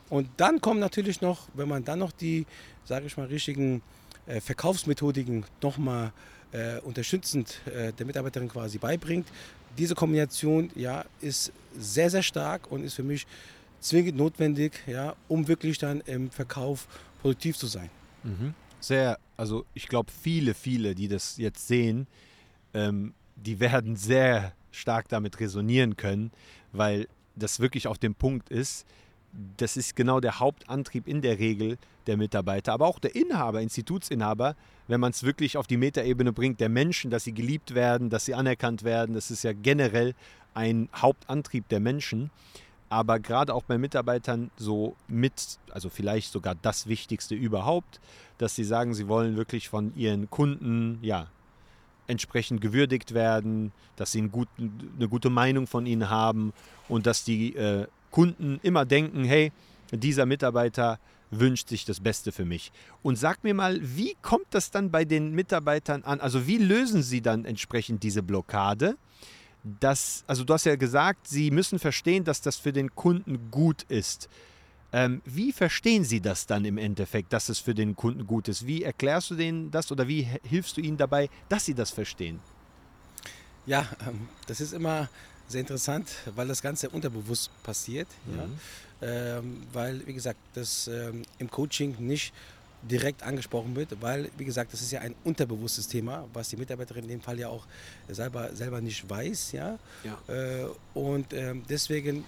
Und 0.09 0.29
dann 0.37 0.61
kommen 0.61 0.79
natürlich 0.79 1.21
noch, 1.21 1.47
wenn 1.53 1.67
man 1.67 1.83
dann 1.83 1.99
noch 1.99 2.11
die, 2.11 2.45
sage 2.85 3.07
ich 3.07 3.17
mal, 3.17 3.27
richtigen 3.27 3.81
äh, 4.25 4.39
Verkaufsmethodiken 4.39 5.45
nochmal 5.61 6.11
äh, 6.51 6.79
unterstützend 6.79 7.61
äh, 7.65 7.91
der 7.93 8.05
Mitarbeiterin 8.05 8.49
quasi 8.49 8.77
beibringt. 8.77 9.27
Diese 9.77 9.95
Kombination 9.95 10.69
ja, 10.75 11.03
ist 11.19 11.51
sehr, 11.77 12.09
sehr 12.09 12.23
stark 12.23 12.71
und 12.71 12.83
ist 12.83 12.93
für 12.93 13.03
mich 13.03 13.25
zwingend 13.79 14.17
notwendig, 14.17 14.73
ja, 14.87 15.15
um 15.27 15.47
wirklich 15.47 15.77
dann 15.77 16.01
im 16.01 16.29
Verkauf 16.29 16.87
produktiv 17.21 17.57
zu 17.57 17.67
sein. 17.67 17.89
Mhm. 18.23 18.53
Sehr, 18.79 19.17
also 19.37 19.65
ich 19.73 19.87
glaube, 19.87 20.11
viele, 20.11 20.53
viele, 20.53 20.93
die 20.93 21.07
das 21.07 21.37
jetzt 21.37 21.67
sehen, 21.67 22.07
ähm, 22.73 23.13
die 23.35 23.59
werden 23.59 23.95
sehr 23.95 24.53
stark 24.73 25.07
damit 25.07 25.39
resonieren 25.39 25.95
können, 25.95 26.31
weil 26.71 27.07
das 27.35 27.59
wirklich 27.59 27.87
auf 27.87 27.97
dem 27.97 28.15
Punkt 28.15 28.49
ist. 28.49 28.85
Das 29.57 29.77
ist 29.77 29.95
genau 29.95 30.19
der 30.19 30.39
Hauptantrieb 30.39 31.07
in 31.07 31.21
der 31.21 31.39
Regel 31.39 31.77
der 32.05 32.17
Mitarbeiter, 32.17 32.73
aber 32.73 32.85
auch 32.85 32.99
der 32.99 33.15
Inhaber, 33.15 33.61
Institutsinhaber, 33.61 34.55
wenn 34.87 34.99
man 34.99 35.11
es 35.11 35.23
wirklich 35.23 35.57
auf 35.57 35.65
die 35.65 35.77
Metaebene 35.77 36.33
bringt, 36.33 36.59
der 36.59 36.69
Menschen, 36.69 37.09
dass 37.09 37.23
sie 37.23 37.33
geliebt 37.33 37.73
werden, 37.73 38.09
dass 38.09 38.25
sie 38.25 38.35
anerkannt 38.35 38.83
werden. 38.83 39.15
Das 39.15 39.31
ist 39.31 39.43
ja 39.43 39.53
generell 39.53 40.13
ein 40.53 40.89
Hauptantrieb 40.95 41.67
der 41.69 41.79
Menschen. 41.79 42.29
Aber 42.89 43.19
gerade 43.19 43.55
auch 43.55 43.63
bei 43.63 43.79
Mitarbeitern 43.79 44.51
so 44.55 44.95
mit, 45.07 45.57
also 45.71 45.89
vielleicht 45.89 46.31
sogar 46.31 46.53
das 46.53 46.85
Wichtigste 46.85 47.33
überhaupt, 47.33 47.99
dass 48.37 48.55
sie 48.55 48.63
sagen, 48.63 48.93
sie 48.93 49.07
wollen 49.07 49.35
wirklich 49.35 49.67
von 49.67 49.95
ihren 49.95 50.29
Kunden, 50.29 50.99
ja, 51.01 51.27
entsprechend 52.07 52.61
gewürdigt 52.61 53.13
werden, 53.13 53.71
dass 53.95 54.11
sie 54.11 54.21
guten, 54.29 54.93
eine 54.97 55.07
gute 55.07 55.29
Meinung 55.29 55.67
von 55.67 55.85
ihnen 55.85 56.09
haben 56.09 56.53
und 56.89 57.05
dass 57.05 57.23
die 57.23 57.55
äh, 57.55 57.87
Kunden 58.11 58.59
immer 58.63 58.85
denken, 58.85 59.23
hey, 59.23 59.51
dieser 59.91 60.25
Mitarbeiter 60.25 60.99
wünscht 61.39 61.69
sich 61.69 61.85
das 61.85 61.99
Beste 61.99 62.31
für 62.31 62.45
mich. 62.45 62.71
Und 63.01 63.17
sag 63.17 63.43
mir 63.43 63.53
mal, 63.53 63.79
wie 63.81 64.15
kommt 64.21 64.45
das 64.51 64.71
dann 64.71 64.91
bei 64.91 65.05
den 65.05 65.33
Mitarbeitern 65.33 66.03
an? 66.03 66.19
Also 66.19 66.47
wie 66.47 66.57
lösen 66.57 67.03
sie 67.03 67.21
dann 67.21 67.45
entsprechend 67.45 68.03
diese 68.03 68.23
Blockade? 68.23 68.97
Dass, 69.63 70.23
also 70.27 70.43
du 70.43 70.53
hast 70.53 70.65
ja 70.65 70.75
gesagt, 70.75 71.27
sie 71.27 71.49
müssen 71.49 71.79
verstehen, 71.79 72.23
dass 72.23 72.41
das 72.41 72.57
für 72.57 72.73
den 72.73 72.93
Kunden 72.95 73.49
gut 73.49 73.83
ist. 73.83 74.29
Ähm, 74.93 75.23
wie 75.25 75.51
verstehen 75.51 76.03
sie 76.03 76.21
das 76.21 76.45
dann 76.45 76.65
im 76.65 76.77
Endeffekt, 76.77 77.33
dass 77.33 77.49
es 77.49 77.57
für 77.57 77.73
den 77.73 77.95
Kunden 77.95 78.27
gut 78.27 78.47
ist? 78.47 78.67
Wie 78.67 78.83
erklärst 78.83 79.31
du 79.31 79.35
denen 79.35 79.71
das 79.71 79.91
oder 79.91 80.07
wie 80.07 80.27
hilfst 80.47 80.77
du 80.77 80.81
ihnen 80.81 80.97
dabei, 80.97 81.29
dass 81.49 81.65
sie 81.65 81.73
das 81.73 81.89
verstehen? 81.89 82.39
Ja, 83.65 83.87
ähm, 84.07 84.29
das 84.45 84.61
ist 84.61 84.71
immer 84.71 85.09
sehr 85.47 85.61
interessant, 85.61 86.09
weil 86.35 86.47
das 86.47 86.61
Ganze 86.61 86.89
unterbewusst 86.89 87.49
passiert. 87.63 88.07
Mhm. 88.25 88.37
Ja? 88.37 88.47
Ähm, 89.37 89.63
weil, 89.73 90.05
wie 90.05 90.13
gesagt, 90.13 90.39
das 90.53 90.87
ähm, 90.87 91.23
im 91.39 91.49
Coaching 91.49 91.95
nicht 91.99 92.31
direkt 92.83 93.23
angesprochen 93.23 93.75
wird, 93.75 94.01
weil, 94.01 94.29
wie 94.37 94.45
gesagt, 94.45 94.73
das 94.73 94.81
ist 94.81 94.91
ja 94.91 94.99
ein 95.01 95.15
unterbewusstes 95.23 95.87
Thema, 95.87 96.27
was 96.33 96.49
die 96.49 96.57
Mitarbeiterin 96.57 97.03
in 97.03 97.09
dem 97.09 97.21
Fall 97.21 97.39
ja 97.39 97.47
auch 97.47 97.65
selber, 98.09 98.53
selber 98.55 98.81
nicht 98.81 99.09
weiß. 99.09 99.53
Ja? 99.53 99.79
ja. 100.03 100.33
Äh, 100.33 100.67
und 100.93 101.33
ähm, 101.33 101.63
deswegen 101.67 102.25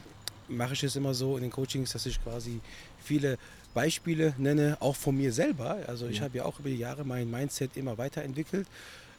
mache 0.47 0.73
ich 0.73 0.83
es 0.83 0.95
immer 0.95 1.13
so 1.13 1.35
in 1.37 1.43
den 1.43 1.51
Coachings, 1.51 1.91
dass 1.91 2.05
ich 2.05 2.21
quasi 2.23 2.61
viele 3.03 3.37
Beispiele 3.73 4.33
nenne, 4.37 4.77
auch 4.79 4.95
von 4.95 5.15
mir 5.15 5.33
selber. 5.33 5.77
Also 5.87 6.07
ich 6.07 6.17
ja. 6.17 6.23
habe 6.23 6.37
ja 6.37 6.45
auch 6.45 6.59
über 6.59 6.69
die 6.69 6.77
Jahre 6.77 7.03
mein 7.03 7.29
Mindset 7.29 7.75
immer 7.77 7.97
weiterentwickelt. 7.97 8.67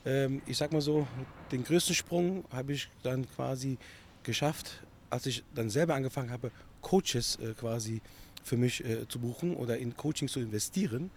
Ähm, 0.05 0.41
ich 0.47 0.57
sag 0.57 0.73
mal 0.73 0.81
so, 0.81 1.07
den 1.53 1.65
größten 1.65 1.95
Sprung 1.95 2.45
habe 2.51 2.73
ich 2.73 2.89
dann 3.03 3.29
quasi 3.35 3.77
geschafft, 4.23 4.83
als 5.11 5.27
ich 5.27 5.45
dann 5.55 5.71
selber 5.71 5.95
angefangen 5.95 6.31
habe, 6.31 6.51
Coaches 6.81 7.37
äh, 7.37 7.53
quasi 7.55 8.01
für 8.43 8.57
mich 8.57 8.85
äh, 8.85 9.07
zu 9.09 9.19
buchen 9.19 9.55
oder 9.55 9.77
in 9.77 9.97
Coaching 9.97 10.29
zu 10.29 10.41
investieren. 10.41 11.11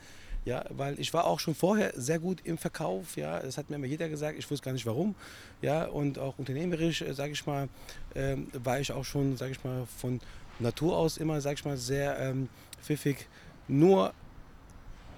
Ja, 0.45 0.63
weil 0.69 0.99
ich 0.99 1.13
war 1.13 1.25
auch 1.25 1.39
schon 1.39 1.53
vorher 1.53 1.91
sehr 1.95 2.17
gut 2.17 2.41
im 2.43 2.57
Verkauf, 2.57 3.17
ja, 3.17 3.39
das 3.39 3.57
hat 3.57 3.69
mir 3.69 3.75
immer 3.75 3.85
jeder 3.85 4.07
gesagt, 4.07 4.39
ich 4.39 4.49
wusste 4.49 4.65
gar 4.65 4.71
nicht 4.71 4.85
warum, 4.85 5.15
ja, 5.61 5.85
und 5.85 6.17
auch 6.17 6.39
unternehmerisch, 6.39 7.01
äh, 7.01 7.13
sage 7.13 7.33
ich 7.33 7.45
mal, 7.45 7.67
ähm, 8.15 8.47
war 8.53 8.79
ich 8.79 8.91
auch 8.91 9.03
schon, 9.03 9.35
sage 9.37 9.51
ich 9.51 9.63
mal, 9.63 9.85
von 9.85 10.19
Natur 10.59 10.97
aus 10.97 11.17
immer, 11.17 11.41
sage 11.41 11.55
ich 11.55 11.65
mal, 11.65 11.77
sehr 11.77 12.17
ähm, 12.19 12.49
pfiffig. 12.81 13.27
Nur 13.67 14.13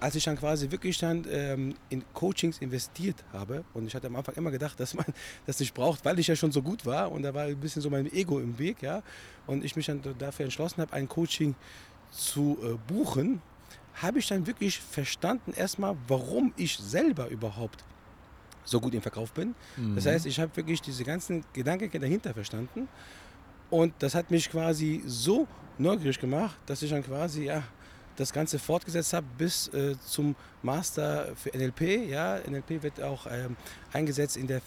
als 0.02 0.16
ich 0.16 0.24
dann 0.24 0.36
quasi 0.36 0.70
wirklich 0.70 0.98
dann 0.98 1.24
ähm, 1.30 1.74
in 1.88 2.02
Coachings 2.12 2.58
investiert 2.58 3.22
habe 3.32 3.64
und 3.72 3.86
ich 3.86 3.94
hatte 3.94 4.08
am 4.08 4.16
Anfang 4.16 4.34
immer 4.34 4.50
gedacht, 4.50 4.78
dass 4.80 4.94
man 4.94 5.06
das 5.46 5.60
nicht 5.60 5.74
braucht, 5.74 6.04
weil 6.04 6.18
ich 6.18 6.26
ja 6.26 6.34
schon 6.34 6.50
so 6.50 6.62
gut 6.62 6.84
war 6.84 7.12
und 7.12 7.22
da 7.22 7.32
war 7.32 7.44
ein 7.44 7.60
bisschen 7.60 7.82
so 7.82 7.90
mein 7.90 8.12
Ego 8.12 8.40
im 8.40 8.58
Weg, 8.58 8.82
ja, 8.82 9.02
und 9.46 9.64
ich 9.64 9.76
mich 9.76 9.86
dann 9.86 10.02
dafür 10.18 10.44
entschlossen 10.44 10.80
habe, 10.82 10.92
ein 10.92 11.08
Coaching 11.08 11.54
zu 12.10 12.58
äh, 12.62 12.92
buchen, 12.92 13.40
habe 13.94 14.18
ich 14.18 14.26
dann 14.26 14.46
wirklich 14.46 14.78
verstanden 14.78 15.52
erstmal, 15.52 15.96
warum 16.08 16.52
ich 16.56 16.76
selber 16.78 17.28
überhaupt 17.28 17.84
so 18.64 18.80
gut 18.80 18.94
im 18.94 19.02
Verkauf 19.02 19.32
bin. 19.32 19.54
Mhm. 19.76 19.94
Das 19.94 20.06
heißt, 20.06 20.26
ich 20.26 20.38
habe 20.38 20.54
wirklich 20.56 20.80
diese 20.80 21.04
ganzen 21.04 21.44
Gedanken 21.52 22.00
dahinter 22.00 22.32
verstanden 22.32 22.88
und 23.70 23.94
das 23.98 24.14
hat 24.14 24.30
mich 24.30 24.50
quasi 24.50 25.02
so 25.06 25.46
neugierig 25.78 26.20
gemacht, 26.20 26.56
dass 26.66 26.82
ich 26.82 26.90
dann 26.90 27.02
quasi 27.02 27.44
ja 27.44 27.62
das 28.16 28.32
Ganze 28.32 28.58
fortgesetzt 28.58 29.12
habe 29.14 29.26
bis 29.38 29.68
äh, 29.68 29.94
zum 30.06 30.36
Master 30.62 31.34
für 31.34 31.50
NLP. 31.56 32.08
Ja, 32.10 32.38
NLP 32.38 32.82
wird 32.82 33.02
auch 33.02 33.26
ähm, 33.26 33.56
eingesetzt 33.92 34.36
in 34.36 34.46
der 34.46 34.60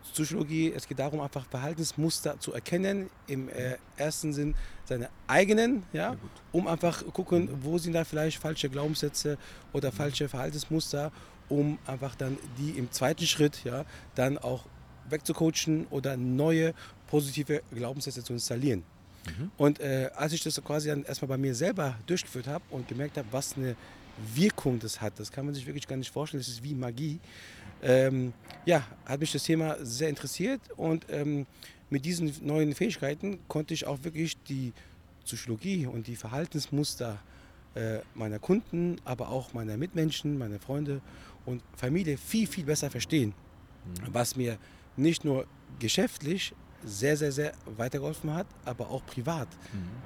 Verhaltenspsychologie. 0.00 0.72
Es 0.74 0.86
geht 0.86 0.98
darum, 0.98 1.20
einfach 1.20 1.46
Verhaltensmuster 1.46 2.38
zu 2.40 2.52
erkennen, 2.52 3.10
im 3.26 3.48
äh, 3.48 3.76
ersten 3.96 4.32
Sinn 4.32 4.54
seine 4.84 5.08
eigenen, 5.26 5.84
ja, 5.92 6.16
um 6.52 6.66
einfach 6.66 7.04
gucken, 7.12 7.48
wo 7.62 7.78
sind 7.78 7.92
da 7.92 8.04
vielleicht 8.04 8.38
falsche 8.38 8.68
Glaubenssätze 8.68 9.38
oder 9.72 9.92
falsche 9.92 10.28
Verhaltensmuster, 10.28 11.12
um 11.48 11.78
einfach 11.86 12.14
dann 12.14 12.38
die 12.58 12.70
im 12.70 12.90
zweiten 12.90 13.26
Schritt, 13.26 13.64
ja, 13.64 13.84
dann 14.14 14.38
auch 14.38 14.64
wegzucoachen 15.08 15.86
oder 15.90 16.16
neue 16.16 16.74
positive 17.08 17.62
Glaubenssätze 17.72 18.22
zu 18.22 18.32
installieren. 18.32 18.84
Mhm. 19.26 19.50
Und 19.56 19.80
äh, 19.80 20.10
als 20.14 20.32
ich 20.32 20.42
das 20.42 20.62
quasi 20.62 20.88
dann 20.88 21.04
erstmal 21.04 21.28
bei 21.28 21.38
mir 21.38 21.54
selber 21.54 21.96
durchgeführt 22.06 22.46
habe 22.46 22.64
und 22.70 22.88
gemerkt 22.88 23.16
habe, 23.16 23.28
was 23.30 23.56
eine 23.56 23.76
Wirkung 24.34 24.78
das 24.78 25.00
hat, 25.00 25.18
das 25.18 25.30
kann 25.30 25.44
man 25.44 25.54
sich 25.54 25.66
wirklich 25.66 25.86
gar 25.86 25.96
nicht 25.96 26.10
vorstellen, 26.10 26.40
das 26.40 26.48
ist 26.48 26.62
wie 26.62 26.74
Magie. 26.74 27.20
Ähm, 27.82 28.32
ja, 28.66 28.86
hat 29.06 29.20
mich 29.20 29.32
das 29.32 29.44
Thema 29.44 29.76
sehr 29.80 30.08
interessiert 30.08 30.60
und 30.76 31.06
ähm, 31.08 31.46
mit 31.88 32.04
diesen 32.04 32.32
neuen 32.42 32.74
Fähigkeiten 32.74 33.40
konnte 33.48 33.74
ich 33.74 33.86
auch 33.86 34.02
wirklich 34.02 34.36
die 34.44 34.72
Psychologie 35.24 35.86
und 35.86 36.06
die 36.06 36.16
Verhaltensmuster 36.16 37.18
äh, 37.74 38.00
meiner 38.14 38.38
Kunden, 38.38 38.96
aber 39.04 39.28
auch 39.28 39.52
meiner 39.52 39.76
Mitmenschen, 39.76 40.36
meiner 40.38 40.58
Freunde 40.58 41.00
und 41.46 41.62
Familie 41.76 42.16
viel, 42.18 42.46
viel 42.46 42.64
besser 42.64 42.90
verstehen. 42.90 43.32
Mhm. 43.84 44.14
Was 44.14 44.36
mir 44.36 44.58
nicht 44.96 45.24
nur 45.24 45.46
geschäftlich, 45.78 46.52
sehr, 46.84 47.16
sehr, 47.16 47.32
sehr 47.32 47.52
weitergeholfen 47.76 48.32
hat, 48.32 48.46
aber 48.64 48.90
auch 48.90 49.04
privat 49.06 49.48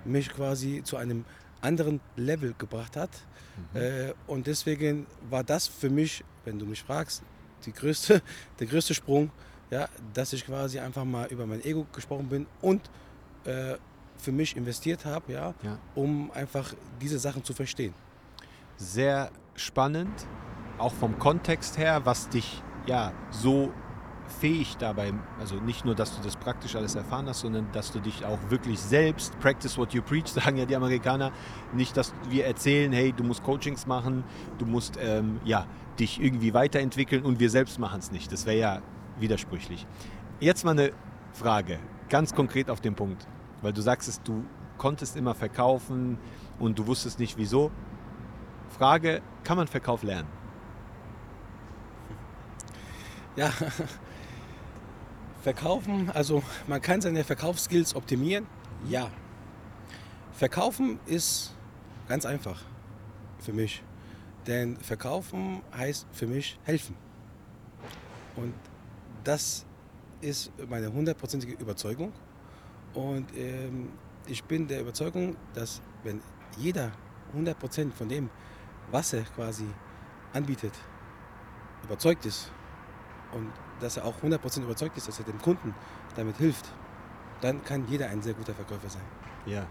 mhm. 0.05 0.13
mich 0.13 0.29
quasi 0.29 0.83
zu 0.85 0.97
einem 0.97 1.25
anderen 1.65 2.01
Level 2.17 2.55
gebracht 2.57 2.97
hat. 2.97 3.11
Mhm. 3.73 3.81
Äh, 3.81 4.13
und 4.27 4.47
deswegen 4.47 5.07
war 5.29 5.43
das 5.43 5.67
für 5.67 5.91
mich, 5.91 6.25
wenn 6.45 6.59
du 6.59 6.67
mich 6.67 6.83
fragst, 6.83 7.23
die 7.65 7.73
größte, 7.73 8.23
der 8.61 8.67
größte 8.67 8.95
Sprung, 8.95 9.31
ja, 9.71 9.89
dass 10.13 10.33
ich 10.33 10.45
quasi 10.45 10.79
einfach 10.79 11.05
mal 11.05 11.27
über 11.29 11.47
mein 11.47 11.65
Ego 11.65 11.87
gesprochen 11.93 12.29
bin 12.29 12.47
und 12.61 12.83
äh, 13.45 13.77
für 14.17 14.33
mich 14.33 14.57
investiert 14.57 15.05
habe, 15.05 15.33
ja, 15.33 15.55
ja, 15.63 15.79
um 15.95 16.31
einfach 16.31 16.73
diese 17.01 17.19
Sachen 17.19 17.43
zu 17.45 17.53
verstehen. 17.53 17.95
Sehr 18.77 19.31
spannend, 19.55 20.27
auch 20.79 20.93
vom 20.93 21.19
Kontext 21.19 21.79
her, 21.79 22.05
was 22.05 22.29
dich 22.29 22.63
ja 22.87 23.13
so 23.31 23.73
fähig 24.27 24.77
dabei, 24.79 25.13
also 25.39 25.57
nicht 25.57 25.85
nur, 25.85 25.95
dass 25.95 26.17
du 26.17 26.23
das 26.23 26.37
praktisch 26.37 26.77
alles 26.77 26.95
erfahren 26.95 27.29
hast, 27.29 27.41
sondern 27.41 27.71
dass 27.73 27.93
du 27.93 28.01
dich 28.01 28.25
auch 28.25 28.39
wirklich 28.49 28.79
selbst, 28.79 29.39
practice 29.41 29.77
what 29.79 29.93
you 29.93 30.03
preach, 30.03 30.27
sagen 30.33 30.57
ja 30.57 30.67
die 30.67 30.77
Amerikaner, 30.77 31.33
nicht, 31.73 31.97
dass 31.97 32.13
wir 32.29 32.47
erzählen, 32.47 32.93
hey, 32.93 33.13
du 33.13 33.25
musst 33.25 33.43
Coachings 33.43 33.87
machen, 33.87 34.25
du 34.59 34.67
musst 34.67 34.99
ähm, 35.01 35.41
ja, 35.45 35.67
dich 35.99 36.21
irgendwie 36.21 36.55
weiterentwickeln 36.55 37.25
und 37.25 37.41
wir 37.41 37.51
selbst 37.51 37.79
machen 37.79 38.01
es 38.01 38.11
nicht. 38.11 38.33
Das 38.33 38.47
wäre 38.47 38.59
ja 38.59 38.83
widersprüchlich. 39.19 39.87
Jetzt 40.41 40.65
mal 40.65 40.73
eine 40.73 40.93
Frage, 41.33 41.79
ganz 42.09 42.35
konkret 42.35 42.71
auf 42.71 42.81
den 42.81 42.95
Punkt, 42.95 43.27
weil 43.63 43.73
du 43.73 43.81
sagst, 43.81 44.21
du 44.25 44.45
konntest 44.79 45.17
immer 45.17 45.35
verkaufen 45.35 46.19
und 46.59 46.79
du 46.79 46.87
wusstest 46.87 47.19
nicht 47.19 47.37
wieso. 47.39 47.71
Frage, 48.77 49.23
kann 49.45 49.57
man 49.57 49.69
Verkauf 49.69 50.03
lernen? 50.03 50.29
Ja, 53.37 53.51
Verkaufen, 55.45 56.11
also 56.11 56.43
man 56.67 56.81
kann 56.81 57.03
seine 57.03 57.23
Verkaufsskills 57.23 57.95
optimieren, 57.95 58.47
ja. 58.89 59.11
Verkaufen 60.33 60.99
ist 61.05 61.55
ganz 62.09 62.25
einfach 62.25 62.63
für 63.41 63.53
mich. 63.53 63.83
Denn 64.47 64.79
verkaufen 64.79 65.61
heißt 65.77 66.07
für 66.13 66.27
mich 66.27 66.59
helfen. 66.65 66.97
Und 68.37 68.55
das 69.23 69.67
ist 70.23 70.51
meine 70.67 70.91
hundertprozentige 70.91 71.53
Überzeugung. 71.53 72.15
Und 72.95 73.27
ähm, 73.37 73.91
ich 74.27 74.43
bin 74.45 74.67
der 74.67 74.81
Überzeugung, 74.81 75.37
dass 75.53 75.83
wenn 76.05 76.23
jeder 76.57 76.91
100% 77.37 77.93
von 77.93 78.09
dem, 78.09 78.31
was 78.91 79.13
er 79.13 79.25
quasi 79.25 79.67
anbietet, 80.33 80.73
überzeugt 81.83 82.25
ist 82.25 82.51
und 83.33 83.53
dass 83.81 83.97
er 83.97 84.05
auch 84.05 84.15
100% 84.23 84.63
überzeugt 84.63 84.97
ist, 84.97 85.09
dass 85.09 85.19
er 85.19 85.25
dem 85.25 85.41
Kunden 85.41 85.75
damit 86.17 86.37
hilft, 86.37 86.67
dann 87.41 87.63
kann 87.65 87.87
jeder 87.89 88.09
ein 88.09 88.23
sehr 88.23 88.35
guter 88.35 88.55
Verkäufer 88.55 88.89
sein. 88.89 89.03
Ja. 89.47 89.67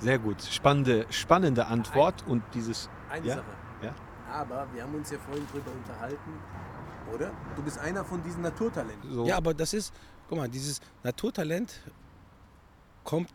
Sehr 0.00 0.18
gut. 0.18 0.42
Spannende, 0.42 1.06
spannende 1.10 1.66
Antwort 1.66 2.24
ein, 2.26 2.32
und 2.32 2.42
dieses. 2.52 2.90
Eine 3.10 3.26
ja? 3.26 3.34
Sache. 3.36 3.46
Ja? 3.82 3.94
Aber 4.30 4.66
wir 4.72 4.82
haben 4.82 4.94
uns 4.94 5.10
ja 5.10 5.18
vorhin 5.18 5.46
drüber 5.52 5.70
unterhalten, 5.70 6.32
oder? 7.12 7.30
Du 7.54 7.62
bist 7.62 7.78
einer 7.78 8.04
von 8.04 8.22
diesen 8.22 8.42
Naturtalenten. 8.42 9.12
So. 9.12 9.26
Ja, 9.26 9.36
aber 9.36 9.54
das 9.54 9.72
ist, 9.72 9.94
guck 10.28 10.38
mal, 10.38 10.48
dieses 10.48 10.80
Naturtalent 11.02 11.80
kommt 13.04 13.30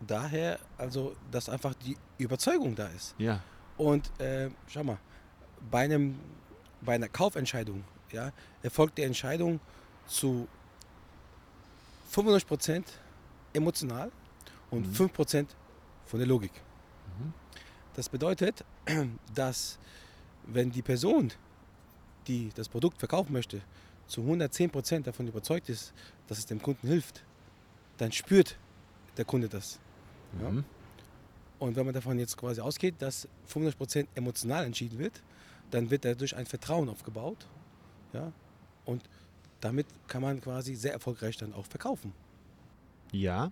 daher, 0.00 0.58
also 0.76 1.14
dass 1.30 1.48
einfach 1.48 1.74
die 1.74 1.96
Überzeugung 2.18 2.74
da 2.74 2.88
ist. 2.88 3.14
Ja. 3.18 3.40
Und 3.76 4.10
äh, 4.20 4.50
schau 4.66 4.84
mal, 4.84 4.98
bei, 5.70 5.84
einem, 5.84 6.18
bei 6.80 6.94
einer 6.94 7.08
Kaufentscheidung 7.08 7.84
ja, 8.12 8.32
erfolgt 8.62 8.98
die 8.98 9.02
Entscheidung 9.02 9.60
zu 10.06 10.48
95% 12.14 12.84
emotional 13.52 14.10
und 14.70 14.86
mhm. 14.86 15.06
5% 15.06 15.46
von 16.06 16.18
der 16.18 16.26
Logik. 16.26 16.52
Mhm. 17.18 17.32
Das 17.94 18.08
bedeutet, 18.08 18.64
dass 19.34 19.78
wenn 20.46 20.70
die 20.70 20.82
Person, 20.82 21.32
die 22.26 22.50
das 22.54 22.68
Produkt 22.68 22.98
verkaufen 22.98 23.32
möchte, 23.32 23.60
zu 24.06 24.20
110% 24.20 25.02
davon 25.02 25.26
überzeugt 25.26 25.68
ist, 25.68 25.92
dass 26.28 26.38
es 26.38 26.46
dem 26.46 26.62
Kunden 26.62 26.86
hilft, 26.86 27.24
dann 27.98 28.12
spürt 28.12 28.56
der 29.16 29.24
Kunde 29.24 29.48
das. 29.48 29.78
Mhm. 30.32 30.40
Ja? 30.42 30.64
Und 31.58 31.74
wenn 31.76 31.86
man 31.86 31.94
davon 31.94 32.18
jetzt 32.18 32.36
quasi 32.36 32.60
ausgeht, 32.60 32.96
dass 32.98 33.26
95% 33.52 34.06
emotional 34.14 34.64
entschieden 34.64 34.98
wird, 34.98 35.22
dann 35.70 35.90
wird 35.90 36.04
dadurch 36.04 36.36
ein 36.36 36.46
Vertrauen 36.46 36.88
aufgebaut. 36.88 37.46
Ja? 38.12 38.32
Und 38.84 39.02
damit 39.60 39.86
kann 40.06 40.22
man 40.22 40.40
quasi 40.40 40.74
sehr 40.74 40.92
erfolgreich 40.92 41.36
dann 41.36 41.52
auch 41.52 41.66
verkaufen. 41.66 42.12
Ja. 43.12 43.50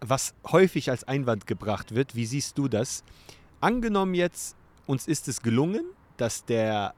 Was 0.00 0.34
häufig 0.46 0.90
als 0.90 1.04
Einwand 1.04 1.46
gebracht 1.46 1.94
wird, 1.94 2.14
wie 2.14 2.26
siehst 2.26 2.58
du 2.58 2.68
das? 2.68 3.02
Angenommen 3.60 4.14
jetzt, 4.14 4.56
uns 4.86 5.06
ist 5.06 5.28
es 5.28 5.40
gelungen, 5.40 5.84
dass 6.16 6.44
der 6.44 6.94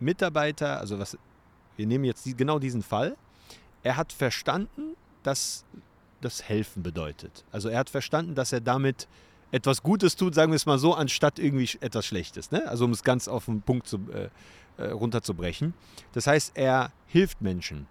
Mitarbeiter, 0.00 0.80
also 0.80 0.98
was, 0.98 1.18
wir 1.76 1.86
nehmen 1.86 2.04
jetzt 2.04 2.24
die, 2.24 2.34
genau 2.34 2.58
diesen 2.58 2.82
Fall, 2.82 3.16
er 3.82 3.96
hat 3.96 4.12
verstanden, 4.12 4.96
dass 5.22 5.64
das 6.20 6.42
Helfen 6.42 6.82
bedeutet. 6.82 7.44
Also 7.52 7.68
er 7.68 7.78
hat 7.78 7.90
verstanden, 7.90 8.34
dass 8.34 8.52
er 8.52 8.60
damit 8.60 9.08
etwas 9.50 9.82
Gutes 9.82 10.16
tut, 10.16 10.34
sagen 10.34 10.52
wir 10.52 10.56
es 10.56 10.66
mal 10.66 10.78
so, 10.78 10.94
anstatt 10.94 11.38
irgendwie 11.38 11.68
etwas 11.80 12.06
Schlechtes. 12.06 12.50
Ne? 12.50 12.66
Also 12.68 12.84
um 12.84 12.90
es 12.90 13.02
ganz 13.02 13.28
auf 13.28 13.46
den 13.46 13.62
Punkt 13.62 13.86
zu, 13.86 13.96
äh, 14.12 14.28
äh, 14.78 14.86
runterzubrechen. 14.88 15.74
Das 16.12 16.26
heißt, 16.26 16.52
er 16.54 16.92
hilft 17.06 17.40
Menschen. 17.40 17.86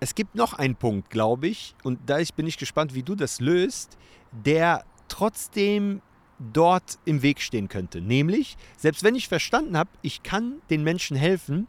Es 0.00 0.14
gibt 0.14 0.34
noch 0.34 0.52
einen 0.52 0.76
Punkt, 0.76 1.10
glaube 1.10 1.48
ich, 1.48 1.74
und 1.82 1.98
da 2.06 2.18
bin 2.36 2.46
ich 2.46 2.56
gespannt, 2.56 2.94
wie 2.94 3.02
du 3.02 3.14
das 3.14 3.40
löst, 3.40 3.96
der 4.30 4.84
trotzdem 5.08 6.02
dort 6.38 6.98
im 7.04 7.22
Weg 7.22 7.40
stehen 7.40 7.68
könnte. 7.68 8.00
Nämlich, 8.00 8.56
selbst 8.76 9.02
wenn 9.02 9.16
ich 9.16 9.26
verstanden 9.26 9.76
habe, 9.76 9.90
ich 10.02 10.22
kann 10.22 10.62
den 10.70 10.84
Menschen 10.84 11.16
helfen, 11.16 11.66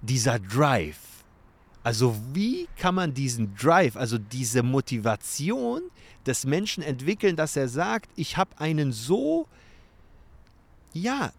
dieser 0.00 0.38
Drive. 0.38 0.98
Also 1.82 2.14
wie 2.32 2.68
kann 2.76 2.94
man 2.94 3.14
diesen 3.14 3.54
Drive, 3.54 3.96
also 3.96 4.18
diese 4.18 4.62
Motivation 4.62 5.82
des 6.26 6.44
Menschen 6.44 6.82
entwickeln, 6.82 7.36
dass 7.36 7.56
er 7.56 7.68
sagt, 7.68 8.10
ich 8.16 8.36
habe 8.36 8.58
einen 8.58 8.92
so, 8.92 9.46
ja, 10.92 11.32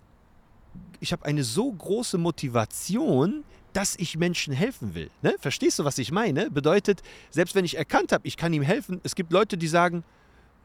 ich 1.00 1.12
habe 1.12 1.26
eine 1.26 1.44
so 1.44 1.72
große 1.72 2.18
Motivation, 2.18 3.44
dass 3.74 3.96
ich 3.98 4.18
Menschen 4.18 4.54
helfen 4.54 4.94
will. 4.94 5.10
Ne? 5.22 5.36
Verstehst 5.40 5.80
du, 5.80 5.86
was 5.86 5.98
ich 5.98 6.12
meine? 6.12 6.52
Bedeutet, 6.52 7.02
selbst 7.30 7.56
wenn 7.56 7.66
ich 7.66 7.78
erkannt 7.78 8.12
habe, 8.12 8.28
ich 8.28 8.38
kann 8.38 8.54
ihm 8.54 8.64
helfen, 8.64 9.00
es 9.04 9.16
gibt 9.16 9.32
Leute, 9.32 9.58
die 9.58 9.68
sagen, 9.68 10.04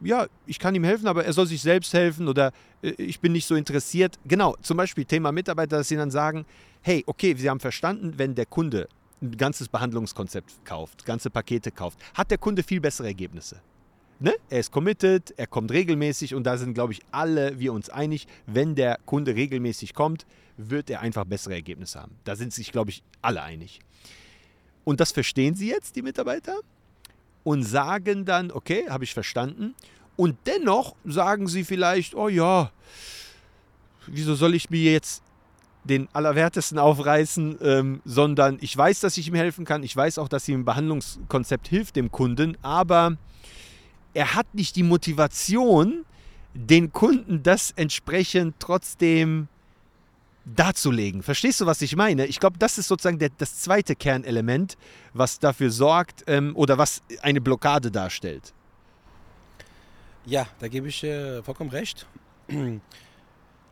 ja, 0.01 0.27
ich 0.45 0.59
kann 0.59 0.75
ihm 0.75 0.83
helfen, 0.83 1.07
aber 1.07 1.25
er 1.25 1.33
soll 1.33 1.47
sich 1.47 1.61
selbst 1.61 1.93
helfen 1.93 2.27
oder 2.27 2.51
äh, 2.81 2.89
ich 2.97 3.19
bin 3.19 3.31
nicht 3.31 3.45
so 3.45 3.55
interessiert. 3.55 4.19
Genau, 4.25 4.55
zum 4.61 4.77
Beispiel 4.77 5.05
Thema 5.05 5.31
Mitarbeiter, 5.31 5.77
dass 5.77 5.87
sie 5.87 5.95
dann 5.95 6.11
sagen, 6.11 6.45
hey, 6.81 7.03
okay, 7.07 7.33
Sie 7.35 7.49
haben 7.49 7.59
verstanden, 7.59 8.13
wenn 8.17 8.35
der 8.35 8.45
Kunde 8.45 8.87
ein 9.21 9.35
ganzes 9.35 9.67
Behandlungskonzept 9.67 10.63
kauft, 10.63 11.05
ganze 11.05 11.29
Pakete 11.29 11.71
kauft, 11.71 11.99
hat 12.13 12.29
der 12.29 12.37
Kunde 12.37 12.61
viel 12.61 12.79
bessere 12.79 13.07
Ergebnisse. 13.07 13.59
Ne? 14.19 14.33
Er 14.49 14.59
ist 14.59 14.71
committed, 14.71 15.33
er 15.37 15.47
kommt 15.47 15.71
regelmäßig 15.71 16.33
und 16.33 16.43
da 16.43 16.57
sind, 16.57 16.73
glaube 16.73 16.93
ich, 16.93 17.01
alle 17.11 17.59
wir 17.59 17.73
uns 17.73 17.89
einig, 17.89 18.27
wenn 18.45 18.75
der 18.75 18.99
Kunde 19.05 19.35
regelmäßig 19.35 19.93
kommt, 19.93 20.25
wird 20.57 20.89
er 20.89 21.01
einfach 21.01 21.25
bessere 21.25 21.53
Ergebnisse 21.53 22.01
haben. 22.01 22.15
Da 22.23 22.35
sind 22.35 22.51
sich, 22.51 22.71
glaube 22.71 22.89
ich, 22.89 23.03
alle 23.21 23.43
einig. 23.43 23.79
Und 24.83 24.99
das 24.99 25.11
verstehen 25.11 25.53
sie 25.53 25.69
jetzt, 25.69 25.95
die 25.95 26.01
Mitarbeiter? 26.01 26.59
und 27.47 27.63
sagen 27.63 28.25
dann, 28.25 28.51
okay, 28.51 28.89
habe 28.89 29.05
ich 29.05 29.13
verstanden. 29.13 29.73
Und 30.17 30.35
dennoch 30.47 30.97
sagen 31.05 31.47
sie 31.47 31.63
vielleicht, 31.63 32.13
oh 32.13 32.27
ja, 32.27 32.71
wieso 34.05 34.35
soll 34.35 34.53
ich 34.53 34.69
mir 34.69 34.91
jetzt 34.91 35.23
den 35.85 36.09
Allerwertesten 36.11 36.77
aufreißen, 36.77 37.57
ähm, 37.61 38.01
sondern 38.03 38.57
ich 38.59 38.75
weiß, 38.75 38.99
dass 38.99 39.15
ich 39.15 39.29
ihm 39.29 39.35
helfen 39.35 39.63
kann. 39.63 39.81
Ich 39.83 39.95
weiß 39.95 40.17
auch, 40.17 40.27
dass 40.27 40.45
ihm 40.49 40.59
ein 40.59 40.65
Behandlungskonzept 40.65 41.69
hilft 41.69 41.95
dem 41.95 42.11
Kunden, 42.11 42.57
aber 42.61 43.15
er 44.17 44.33
hat 44.33 44.55
nicht 44.55 44.75
die 44.75 44.81
Motivation, 44.81 46.03
den 46.55 46.91
Kunden 46.91 47.43
das 47.43 47.69
entsprechend 47.75 48.55
trotzdem 48.57 49.47
darzulegen. 50.43 51.21
Verstehst 51.21 51.61
du, 51.61 51.67
was 51.67 51.83
ich 51.83 51.95
meine? 51.95 52.25
Ich 52.25 52.39
glaube, 52.39 52.57
das 52.57 52.79
ist 52.79 52.87
sozusagen 52.87 53.19
der, 53.19 53.29
das 53.37 53.61
zweite 53.61 53.95
Kernelement, 53.95 54.75
was 55.13 55.37
dafür 55.37 55.69
sorgt 55.69 56.23
ähm, 56.25 56.55
oder 56.55 56.79
was 56.79 57.03
eine 57.21 57.41
Blockade 57.41 57.91
darstellt. 57.91 58.55
Ja, 60.25 60.47
da 60.57 60.67
gebe 60.67 60.87
ich 60.87 61.03
äh, 61.03 61.43
vollkommen 61.43 61.69
recht. 61.69 62.07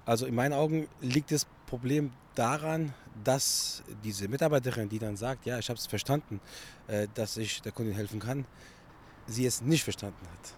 Also 0.07 0.27
in 0.27 0.35
meinen 0.35 0.53
Augen 0.53 0.87
liegt 1.01 1.31
das 1.31 1.47
Problem 1.65 2.11
daran, 2.35 2.93
dass 3.23 3.81
diese 4.03 4.27
Mitarbeiterin, 4.27 4.87
die 4.87 4.99
dann 4.99 5.17
sagt, 5.17 5.47
ja, 5.47 5.57
ich 5.57 5.67
habe 5.67 5.79
es 5.79 5.87
verstanden, 5.87 6.39
äh, 6.85 7.07
dass 7.15 7.37
ich 7.37 7.63
der 7.63 7.71
Kundin 7.71 7.95
helfen 7.95 8.19
kann, 8.19 8.45
sie 9.27 9.45
es 9.45 9.61
nicht 9.61 9.83
verstanden 9.83 10.25
hat. 10.31 10.53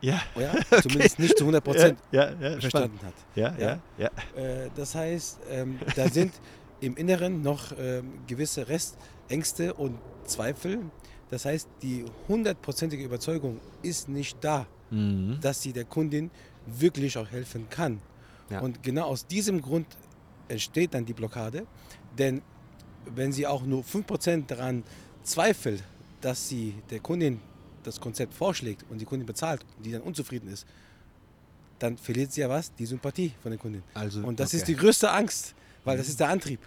Ja. 0.00 0.20
ja 0.38 0.54
zumindest 0.82 1.14
okay. 1.14 1.22
nicht 1.22 1.38
zu 1.38 1.44
100 1.44 1.64
Prozent 1.64 1.98
ja, 2.12 2.32
ja, 2.32 2.60
verstanden 2.60 3.00
hat. 3.02 3.14
Ja, 3.34 3.54
ja, 3.58 3.78
ja. 3.98 4.10
Äh, 4.36 4.70
das 4.74 4.94
heißt, 4.94 5.40
ähm, 5.50 5.78
da 5.94 6.08
sind 6.08 6.32
im 6.80 6.96
Inneren 6.96 7.42
noch 7.42 7.72
ähm, 7.78 8.20
gewisse 8.26 8.68
Restängste 8.68 9.74
und 9.74 9.98
Zweifel. 10.24 10.80
Das 11.30 11.44
heißt, 11.44 11.68
die 11.82 12.04
hundertprozentige 12.28 13.02
Überzeugung 13.02 13.60
ist 13.82 14.08
nicht 14.08 14.36
da, 14.42 14.66
mhm. 14.90 15.38
dass 15.40 15.62
sie 15.62 15.72
der 15.72 15.84
Kundin 15.84 16.30
wirklich 16.66 17.16
auch 17.18 17.30
helfen 17.30 17.68
kann. 17.70 18.00
Ja. 18.50 18.60
Und 18.60 18.82
genau 18.82 19.06
aus 19.06 19.26
diesem 19.26 19.60
Grund 19.60 19.86
entsteht 20.48 20.94
dann 20.94 21.04
die 21.04 21.14
Blockade. 21.14 21.66
Denn 22.16 22.42
wenn 23.14 23.32
sie 23.32 23.46
auch 23.46 23.62
nur 23.62 23.82
5% 23.82 24.46
daran 24.46 24.84
zweifelt, 25.22 25.82
dass 26.20 26.48
sie 26.48 26.74
der 26.90 27.00
Kundin 27.00 27.40
das 27.86 28.00
Konzept 28.00 28.34
vorschlägt 28.34 28.84
und 28.90 29.00
die 29.00 29.04
Kundin 29.04 29.26
bezahlt 29.26 29.64
und 29.76 29.86
die 29.86 29.92
dann 29.92 30.02
unzufrieden 30.02 30.48
ist, 30.48 30.66
dann 31.78 31.96
verliert 31.96 32.32
sie 32.32 32.40
ja 32.40 32.48
was? 32.48 32.74
Die 32.74 32.86
Sympathie 32.86 33.32
von 33.42 33.50
der 33.50 33.58
Kundin. 33.58 33.82
Also, 33.94 34.20
und 34.20 34.40
das 34.40 34.50
okay. 34.50 34.56
ist 34.56 34.68
die 34.68 34.76
größte 34.76 35.10
Angst, 35.10 35.54
weil 35.84 35.96
mhm. 35.96 35.98
das 35.98 36.08
ist 36.08 36.20
der 36.20 36.28
Antrieb. 36.28 36.60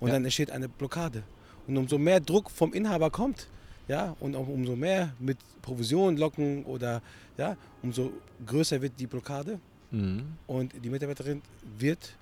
Und 0.00 0.08
ja. 0.08 0.14
dann 0.14 0.24
entsteht 0.24 0.50
eine 0.50 0.68
Blockade. 0.68 1.22
Und 1.66 1.76
umso 1.76 1.98
mehr 1.98 2.20
Druck 2.20 2.50
vom 2.50 2.72
Inhaber 2.72 3.10
kommt, 3.10 3.48
ja, 3.88 4.16
und 4.20 4.36
auch 4.36 4.48
umso 4.48 4.76
mehr 4.76 5.12
mit 5.18 5.38
Provision 5.60 6.16
locken 6.16 6.64
oder 6.64 7.02
ja, 7.36 7.56
umso 7.82 8.12
größer 8.46 8.80
wird 8.80 8.92
die 8.98 9.06
Blockade. 9.06 9.58
Mhm. 9.90 10.24
Und 10.46 10.72
die 10.82 10.88
Mitarbeiterin 10.88 11.42
wird 11.78 12.16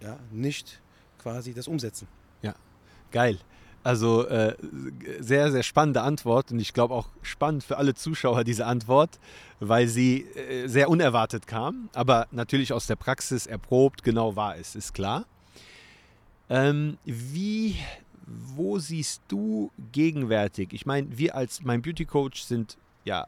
ja 0.00 0.18
nicht 0.30 0.80
quasi 1.18 1.52
das 1.52 1.68
umsetzen. 1.68 2.08
Ja, 2.42 2.54
geil. 3.10 3.38
Also 3.84 4.26
äh, 4.26 4.56
sehr, 5.20 5.50
sehr 5.52 5.62
spannende 5.62 6.02
Antwort 6.02 6.50
und 6.52 6.58
ich 6.58 6.74
glaube 6.74 6.94
auch 6.94 7.08
spannend 7.22 7.64
für 7.64 7.78
alle 7.78 7.94
Zuschauer 7.94 8.44
diese 8.44 8.66
Antwort, 8.66 9.18
weil 9.60 9.88
sie 9.88 10.22
äh, 10.22 10.66
sehr 10.66 10.90
unerwartet 10.90 11.46
kam, 11.46 11.88
aber 11.94 12.26
natürlich 12.30 12.72
aus 12.72 12.86
der 12.86 12.96
Praxis 12.96 13.46
erprobt 13.46 14.02
genau 14.02 14.36
war 14.36 14.56
es, 14.56 14.74
ist 14.74 14.94
klar. 14.94 15.24
Ähm, 16.50 16.98
wie, 17.04 17.76
wo 18.26 18.78
siehst 18.78 19.22
du 19.28 19.70
gegenwärtig? 19.92 20.72
Ich 20.72 20.84
meine, 20.84 21.06
wir 21.16 21.34
als 21.34 21.62
mein 21.62 21.82
Beauty 21.82 22.04
Coach 22.04 22.42
sind 22.42 22.76
ja 23.04 23.26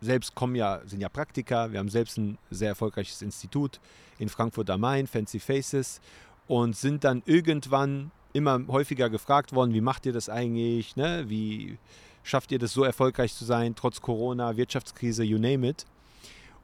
selbst 0.00 0.34
kommen 0.34 0.54
ja, 0.54 0.80
sind 0.86 1.00
ja 1.00 1.08
Praktiker, 1.08 1.72
wir 1.72 1.78
haben 1.78 1.90
selbst 1.90 2.16
ein 2.16 2.38
sehr 2.50 2.70
erfolgreiches 2.70 3.22
Institut 3.22 3.80
in 4.18 4.28
Frankfurt 4.28 4.70
am 4.70 4.80
Main, 4.80 5.06
Fancy 5.06 5.38
Faces, 5.38 6.00
und 6.46 6.74
sind 6.74 7.04
dann 7.04 7.22
irgendwann 7.26 8.10
immer 8.32 8.60
häufiger 8.68 9.10
gefragt 9.10 9.52
worden, 9.52 9.74
wie 9.74 9.80
macht 9.80 10.06
ihr 10.06 10.12
das 10.12 10.28
eigentlich? 10.28 10.96
Ne? 10.96 11.24
Wie 11.28 11.78
schafft 12.22 12.52
ihr 12.52 12.58
das 12.58 12.72
so 12.72 12.84
erfolgreich 12.84 13.34
zu 13.34 13.44
sein, 13.44 13.74
trotz 13.74 14.00
Corona, 14.00 14.56
Wirtschaftskrise, 14.56 15.24
you 15.24 15.38
name 15.38 15.68
it. 15.68 15.86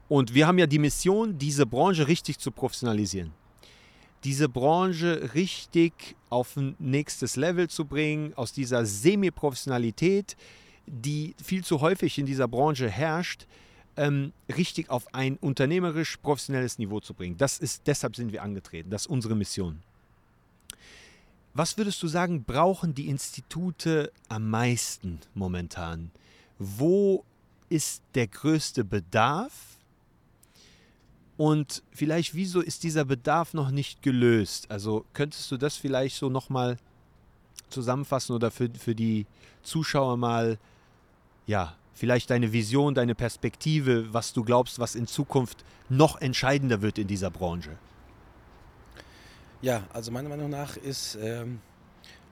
Und 0.07 0.33
wir 0.33 0.47
haben 0.47 0.57
ja 0.57 0.67
die 0.67 0.79
Mission, 0.79 1.37
diese 1.37 1.65
Branche 1.65 2.07
richtig 2.07 2.39
zu 2.39 2.51
professionalisieren. 2.51 3.33
Diese 4.23 4.49
Branche 4.49 5.31
richtig 5.35 6.15
auf 6.29 6.55
ein 6.57 6.75
nächstes 6.79 7.35
Level 7.35 7.69
zu 7.69 7.85
bringen, 7.85 8.33
aus 8.35 8.51
dieser 8.51 8.85
Semi-Professionalität, 8.85 10.35
die 10.85 11.35
viel 11.43 11.63
zu 11.63 11.81
häufig 11.81 12.17
in 12.17 12.25
dieser 12.25 12.47
Branche 12.47 12.89
herrscht, 12.89 13.45
ähm, 13.97 14.31
richtig 14.55 14.89
auf 14.89 15.13
ein 15.13 15.37
unternehmerisch 15.37 16.17
professionelles 16.17 16.77
Niveau 16.77 16.99
zu 16.99 17.13
bringen. 17.13 17.37
Das 17.37 17.57
ist, 17.57 17.85
deshalb 17.87 18.15
sind 18.15 18.31
wir 18.31 18.43
angetreten. 18.43 18.89
Das 18.89 19.03
ist 19.03 19.07
unsere 19.07 19.35
Mission. 19.35 19.83
Was 21.57 21.75
würdest 21.75 22.03
du 22.03 22.07
sagen, 22.07 22.43
brauchen 22.43 22.93
die 22.93 23.07
Institute 23.07 24.11
am 24.29 24.47
meisten 24.47 25.21
momentan? 25.33 26.11
Wo 26.59 27.23
ist 27.67 28.03
der 28.13 28.27
größte 28.27 28.83
Bedarf? 28.83 29.79
Und 31.35 31.81
vielleicht, 31.89 32.35
wieso 32.35 32.61
ist 32.61 32.83
dieser 32.83 33.05
Bedarf 33.05 33.55
noch 33.55 33.71
nicht 33.71 34.03
gelöst? 34.03 34.69
Also 34.69 35.03
könntest 35.13 35.51
du 35.51 35.57
das 35.57 35.77
vielleicht 35.77 36.17
so 36.17 36.29
nochmal 36.29 36.77
zusammenfassen 37.71 38.35
oder 38.35 38.51
für, 38.51 38.69
für 38.69 38.93
die 38.93 39.25
Zuschauer 39.63 40.15
mal, 40.15 40.59
ja, 41.47 41.75
vielleicht 41.95 42.29
deine 42.29 42.53
Vision, 42.53 42.93
deine 42.93 43.15
Perspektive, 43.15 44.13
was 44.13 44.31
du 44.31 44.43
glaubst, 44.43 44.77
was 44.77 44.93
in 44.93 45.07
Zukunft 45.07 45.65
noch 45.89 46.21
entscheidender 46.21 46.83
wird 46.83 46.99
in 46.99 47.07
dieser 47.07 47.31
Branche? 47.31 47.79
Ja, 49.61 49.87
also 49.91 50.11
meiner 50.11 50.29
Meinung 50.29 50.49
nach 50.49 50.77
ist 50.77 51.17
ähm, 51.21 51.59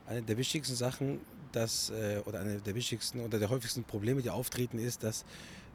eine 0.05 0.21
der 0.21 0.38
wichtigsten 0.38 0.76
Sachen, 0.76 1.19
dass, 1.51 1.89
äh, 1.89 2.21
oder 2.26 2.39
eine 2.39 2.59
der 2.59 2.76
wichtigsten 2.76 3.21
oder 3.21 3.39
der 3.39 3.49
häufigsten 3.49 3.84
Probleme, 3.84 4.21
die 4.21 4.30
auftreten, 4.30 4.78
ist, 4.78 5.03
dass 5.03 5.26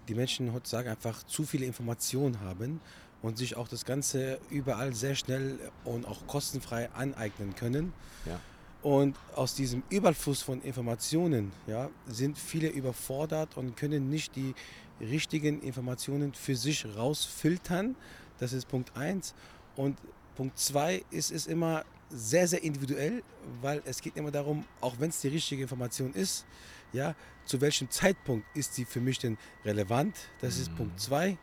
die 0.09 0.15
Menschen 0.15 0.53
heutzutage 0.53 0.91
einfach 0.91 1.23
zu 1.25 1.45
viele 1.45 1.67
Informationen 1.67 2.41
haben 2.41 2.81
und 3.23 3.37
sich 3.39 3.57
auch 3.57 3.69
das 3.69 3.85
Ganze 3.85 4.39
überall 4.51 4.95
sehr 4.95 5.15
schnell 5.15 5.59
und 5.85 6.07
auch 6.07 6.27
kostenfrei 6.27 6.91
aneignen 6.93 7.55
können. 7.55 7.93
Ja. 8.27 8.41
Und 8.83 9.17
aus 9.35 9.55
diesem 9.55 9.83
Überfluss 9.91 10.43
von 10.43 10.63
Informationen 10.63 11.53
ja, 11.67 11.91
sind 12.07 12.39
viele 12.39 12.69
überfordert 12.69 13.57
und 13.57 13.77
können 13.77 14.09
nicht 14.09 14.37
die 14.37 14.55
richtigen 15.01 15.61
Informationen 15.63 16.33
für 16.33 16.57
sich 16.57 16.87
rausfiltern. 16.97 17.95
Das 18.39 18.53
ist 18.55 18.69
Punkt 18.69 18.97
1. 18.97 19.35
Und 19.77 19.99
Punkt 20.37 20.59
2 20.59 21.05
ist 21.11 21.31
es 21.31 21.47
immer 21.47 21.85
sehr, 22.11 22.49
sehr 22.49 22.63
individuell, 22.63 23.23
weil 23.61 23.83
es 23.85 24.01
geht 24.01 24.17
immer 24.17 24.31
darum, 24.31 24.65
auch 24.81 24.95
wenn 24.99 25.11
es 25.11 25.21
die 25.21 25.29
richtige 25.29 25.63
Information 25.63 26.13
ist, 26.13 26.45
ja, 26.93 27.15
zu 27.45 27.61
welchem 27.61 27.89
Zeitpunkt 27.91 28.45
ist 28.57 28.75
sie 28.75 28.85
für 28.85 29.01
mich 29.01 29.19
denn 29.19 29.39
relevant? 29.65 30.17
Das 30.41 30.59
ist 30.59 30.75
Punkt 30.77 30.99
2. 31.01 31.37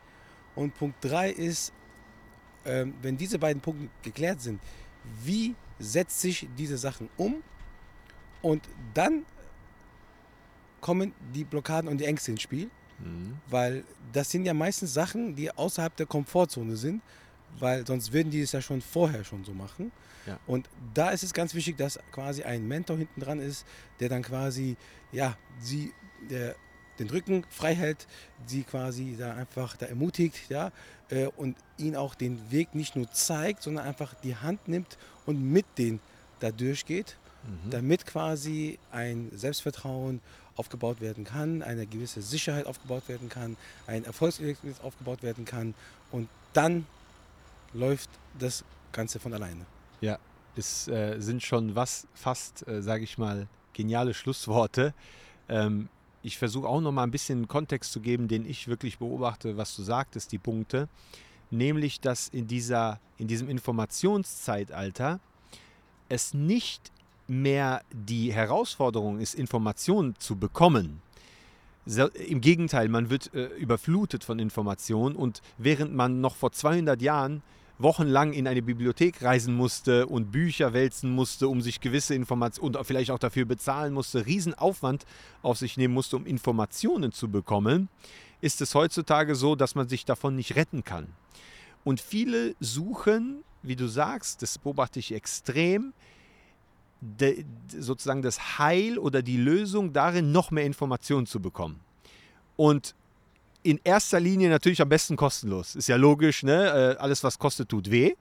Und 0.54 0.74
Punkt 0.74 0.96
3 1.04 1.30
ist, 1.30 1.72
ähm, 2.66 2.94
wenn 3.00 3.16
diese 3.16 3.38
beiden 3.38 3.62
Punkte 3.62 3.88
geklärt 4.02 4.40
sind, 4.42 4.60
wie 5.22 5.54
setzt 5.78 6.20
sich 6.20 6.46
diese 6.58 6.76
Sachen 6.76 7.08
um? 7.16 7.42
Und 8.42 8.62
dann 8.94 9.24
kommen 10.80 11.12
die 11.34 11.44
Blockaden 11.44 11.88
und 11.88 11.98
die 11.98 12.04
Ängste 12.04 12.30
ins 12.32 12.42
Spiel, 12.42 12.70
Mhm. 12.98 13.36
weil 13.48 13.84
das 14.12 14.30
sind 14.30 14.44
ja 14.44 14.52
meistens 14.54 14.92
Sachen, 14.92 15.34
die 15.34 15.50
außerhalb 15.50 15.94
der 15.96 16.06
Komfortzone 16.06 16.76
sind, 16.76 17.02
weil 17.58 17.86
sonst 17.86 18.12
würden 18.12 18.30
die 18.30 18.40
es 18.40 18.52
ja 18.52 18.60
schon 18.60 18.80
vorher 18.80 19.24
schon 19.24 19.44
so 19.44 19.52
machen. 19.52 19.92
Ja. 20.26 20.38
Und 20.46 20.68
da 20.94 21.10
ist 21.10 21.22
es 21.22 21.32
ganz 21.32 21.54
wichtig, 21.54 21.76
dass 21.76 21.98
quasi 22.12 22.42
ein 22.42 22.66
Mentor 22.68 22.98
hinten 22.98 23.20
dran 23.20 23.40
ist, 23.40 23.64
der 24.00 24.08
dann 24.08 24.22
quasi, 24.22 24.76
ja, 25.12 25.36
sie, 25.60 25.92
der 26.30 26.54
den 26.98 27.08
Rücken 27.10 27.44
frei 27.48 27.74
hält, 27.74 28.06
sie 28.46 28.64
quasi 28.64 29.16
da 29.18 29.34
einfach 29.34 29.76
da 29.76 29.86
ermutigt, 29.86 30.36
ja, 30.48 30.72
äh, 31.10 31.26
und 31.36 31.56
ihnen 31.76 31.94
auch 31.96 32.14
den 32.14 32.50
Weg 32.50 32.74
nicht 32.74 32.96
nur 32.96 33.10
zeigt, 33.12 33.62
sondern 33.62 33.86
einfach 33.86 34.14
die 34.14 34.36
Hand 34.36 34.66
nimmt 34.68 34.98
und 35.24 35.40
mit 35.40 35.66
denen 35.78 36.00
da 36.40 36.50
durchgeht, 36.50 37.16
Mhm. 37.44 37.70
damit 37.70 38.06
quasi 38.06 38.78
ein 38.90 39.30
Selbstvertrauen 39.34 40.20
aufgebaut 40.56 41.00
werden 41.00 41.24
kann, 41.24 41.62
eine 41.62 41.86
gewisse 41.86 42.20
Sicherheit 42.20 42.66
aufgebaut 42.66 43.08
werden 43.08 43.28
kann, 43.28 43.56
ein 43.86 44.04
Erfolgserlebnis 44.04 44.80
aufgebaut 44.80 45.22
werden 45.22 45.44
kann 45.44 45.74
und 46.10 46.28
dann 46.52 46.86
läuft 47.72 48.10
das 48.38 48.64
Ganze 48.92 49.18
von 49.18 49.34
alleine. 49.34 49.66
Ja, 50.00 50.18
es 50.56 50.88
äh, 50.88 51.16
sind 51.20 51.42
schon 51.42 51.74
was 51.74 52.06
fast, 52.14 52.66
äh, 52.66 52.82
sage 52.82 53.04
ich 53.04 53.18
mal, 53.18 53.48
geniale 53.72 54.14
Schlussworte. 54.14 54.94
Ähm, 55.48 55.88
ich 56.22 56.38
versuche 56.38 56.66
auch 56.66 56.80
noch 56.80 56.92
mal 56.92 57.04
ein 57.04 57.10
bisschen 57.10 57.48
Kontext 57.48 57.92
zu 57.92 58.00
geben, 58.00 58.28
den 58.28 58.44
ich 58.44 58.68
wirklich 58.68 58.98
beobachte, 58.98 59.56
was 59.56 59.76
du 59.76 59.82
sagtest, 59.82 60.32
die 60.32 60.38
Punkte. 60.38 60.88
Nämlich, 61.50 62.00
dass 62.00 62.28
in, 62.28 62.46
dieser, 62.46 63.00
in 63.16 63.28
diesem 63.28 63.48
Informationszeitalter 63.48 65.20
es 66.08 66.34
nicht 66.34 66.92
mehr 67.26 67.82
die 67.92 68.32
Herausforderung 68.32 69.20
ist, 69.20 69.34
Informationen 69.34 70.14
zu 70.18 70.36
bekommen. 70.36 71.00
Im 72.26 72.40
Gegenteil, 72.40 72.88
man 72.88 73.08
wird 73.08 73.32
äh, 73.34 73.46
überflutet 73.56 74.24
von 74.24 74.38
Informationen 74.38 75.16
und 75.16 75.40
während 75.56 75.94
man 75.94 76.20
noch 76.20 76.36
vor 76.36 76.52
200 76.52 77.00
Jahren 77.00 77.42
wochenlang 77.78 78.32
in 78.32 78.48
eine 78.48 78.62
Bibliothek 78.62 79.22
reisen 79.22 79.54
musste 79.54 80.06
und 80.06 80.32
Bücher 80.32 80.72
wälzen 80.72 81.10
musste, 81.10 81.48
um 81.48 81.60
sich 81.60 81.80
gewisse 81.80 82.14
Informationen 82.14 82.76
und 82.76 82.84
vielleicht 82.84 83.10
auch 83.10 83.18
dafür 83.18 83.44
bezahlen 83.44 83.94
musste, 83.94 84.26
Riesenaufwand 84.26 85.04
auf 85.42 85.58
sich 85.58 85.76
nehmen 85.76 85.94
musste, 85.94 86.16
um 86.16 86.26
Informationen 86.26 87.12
zu 87.12 87.28
bekommen, 87.28 87.88
ist 88.40 88.60
es 88.60 88.74
heutzutage 88.74 89.34
so, 89.34 89.54
dass 89.54 89.74
man 89.74 89.88
sich 89.88 90.04
davon 90.04 90.36
nicht 90.36 90.56
retten 90.56 90.84
kann. 90.84 91.08
Und 91.84 92.00
viele 92.00 92.54
suchen, 92.60 93.44
wie 93.62 93.76
du 93.76 93.86
sagst, 93.86 94.42
das 94.42 94.58
beobachte 94.58 94.98
ich 94.98 95.12
extrem, 95.12 95.92
de, 97.00 97.44
sozusagen 97.68 98.22
das 98.22 98.58
Heil 98.58 98.98
oder 98.98 99.22
die 99.22 99.36
Lösung 99.36 99.92
darin, 99.92 100.32
noch 100.32 100.50
mehr 100.50 100.66
Informationen 100.66 101.26
zu 101.26 101.40
bekommen. 101.40 101.80
Und 102.56 102.94
in 103.68 103.80
erster 103.84 104.18
Linie 104.18 104.48
natürlich 104.48 104.80
am 104.80 104.88
besten 104.88 105.16
kostenlos. 105.16 105.76
Ist 105.76 105.88
ja 105.88 105.96
logisch, 105.96 106.42
ne? 106.42 106.96
Äh, 106.96 107.02
Alles, 107.02 107.22
was 107.22 107.38
kostet, 107.38 107.68
tut 107.68 107.90
weh. 107.90 108.14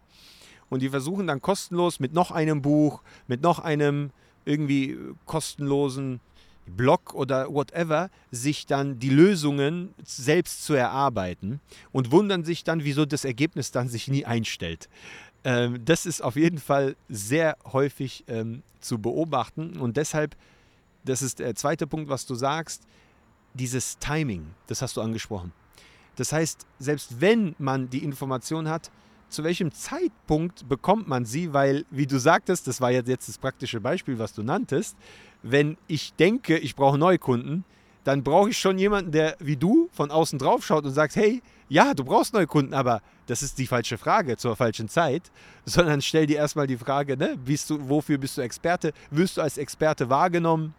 Und 0.69 0.81
die 0.81 0.89
versuchen 0.89 1.27
dann 1.27 1.41
kostenlos 1.41 2.01
mit 2.01 2.13
noch 2.13 2.31
einem 2.31 2.61
Buch, 2.61 3.01
mit 3.27 3.41
noch 3.41 3.59
einem 3.59 4.09
irgendwie 4.43 4.97
kostenlosen 5.25 6.19
Blog 6.65 7.13
oder 7.13 7.47
whatever, 7.47 8.09
sich 8.29 8.65
dann 8.65 8.99
die 8.99 9.09
Lösungen 9.09 9.93
selbst 10.03 10.65
zu 10.65 10.73
erarbeiten 10.73 11.61
und 11.93 12.11
wundern 12.11 12.43
sich 12.43 12.65
dann, 12.65 12.83
wieso 12.83 13.05
das 13.05 13.23
Ergebnis 13.23 13.71
dann 13.71 13.87
sich 13.87 14.09
nie 14.09 14.25
einstellt. 14.25 14.89
Ähm, 15.45 15.79
das 15.85 16.05
ist 16.05 16.21
auf 16.21 16.35
jeden 16.35 16.57
Fall 16.57 16.97
sehr 17.07 17.55
häufig 17.71 18.25
ähm, 18.27 18.63
zu 18.81 18.99
beobachten 18.99 19.77
und 19.77 19.95
deshalb, 19.95 20.35
das 21.05 21.21
ist 21.21 21.39
der 21.39 21.55
zweite 21.55 21.87
Punkt, 21.87 22.09
was 22.09 22.25
du 22.25 22.35
sagst, 22.35 22.83
dieses 23.57 23.97
Timing, 23.99 24.47
das 24.67 24.81
hast 24.81 24.97
du 24.97 25.01
angesprochen. 25.01 25.51
Das 26.15 26.31
heißt, 26.31 26.65
selbst 26.79 27.21
wenn 27.21 27.55
man 27.59 27.89
die 27.89 28.03
Information 28.03 28.67
hat, 28.69 28.91
zu 29.29 29.43
welchem 29.43 29.71
Zeitpunkt 29.71 30.67
bekommt 30.69 31.07
man 31.07 31.25
sie, 31.25 31.53
weil, 31.53 31.85
wie 31.91 32.07
du 32.07 32.17
sagtest, 32.17 32.67
das 32.67 32.79
war 32.79 32.91
jetzt 32.91 33.27
das 33.27 33.37
praktische 33.37 33.81
Beispiel, 33.81 34.19
was 34.19 34.33
du 34.33 34.41
nanntest, 34.41 34.95
wenn 35.43 35.77
ich 35.87 36.13
denke, 36.13 36.57
ich 36.57 36.75
brauche 36.75 36.97
Neukunden, 36.97 37.65
dann 38.03 38.23
brauche 38.23 38.49
ich 38.49 38.57
schon 38.57 38.79
jemanden, 38.79 39.11
der 39.11 39.35
wie 39.39 39.57
du 39.57 39.89
von 39.91 40.11
außen 40.11 40.39
drauf 40.39 40.65
schaut 40.65 40.85
und 40.85 40.93
sagt, 40.93 41.17
hey, 41.17 41.41
ja, 41.67 41.93
du 41.93 42.05
brauchst 42.05 42.33
Neukunden, 42.33 42.73
aber 42.73 43.01
das 43.25 43.43
ist 43.43 43.57
die 43.57 43.67
falsche 43.67 43.97
Frage 43.97 44.37
zur 44.37 44.55
falschen 44.55 44.87
Zeit, 44.87 45.29
sondern 45.65 46.01
stell 46.01 46.25
dir 46.25 46.37
erstmal 46.37 46.67
die 46.67 46.77
Frage, 46.77 47.17
ne, 47.17 47.37
bist 47.37 47.69
du, 47.69 47.89
wofür 47.89 48.17
bist 48.17 48.37
du 48.37 48.41
Experte? 48.41 48.93
Wirst 49.11 49.35
du 49.37 49.41
als 49.41 49.57
Experte 49.57 50.09
wahrgenommen? 50.09 50.73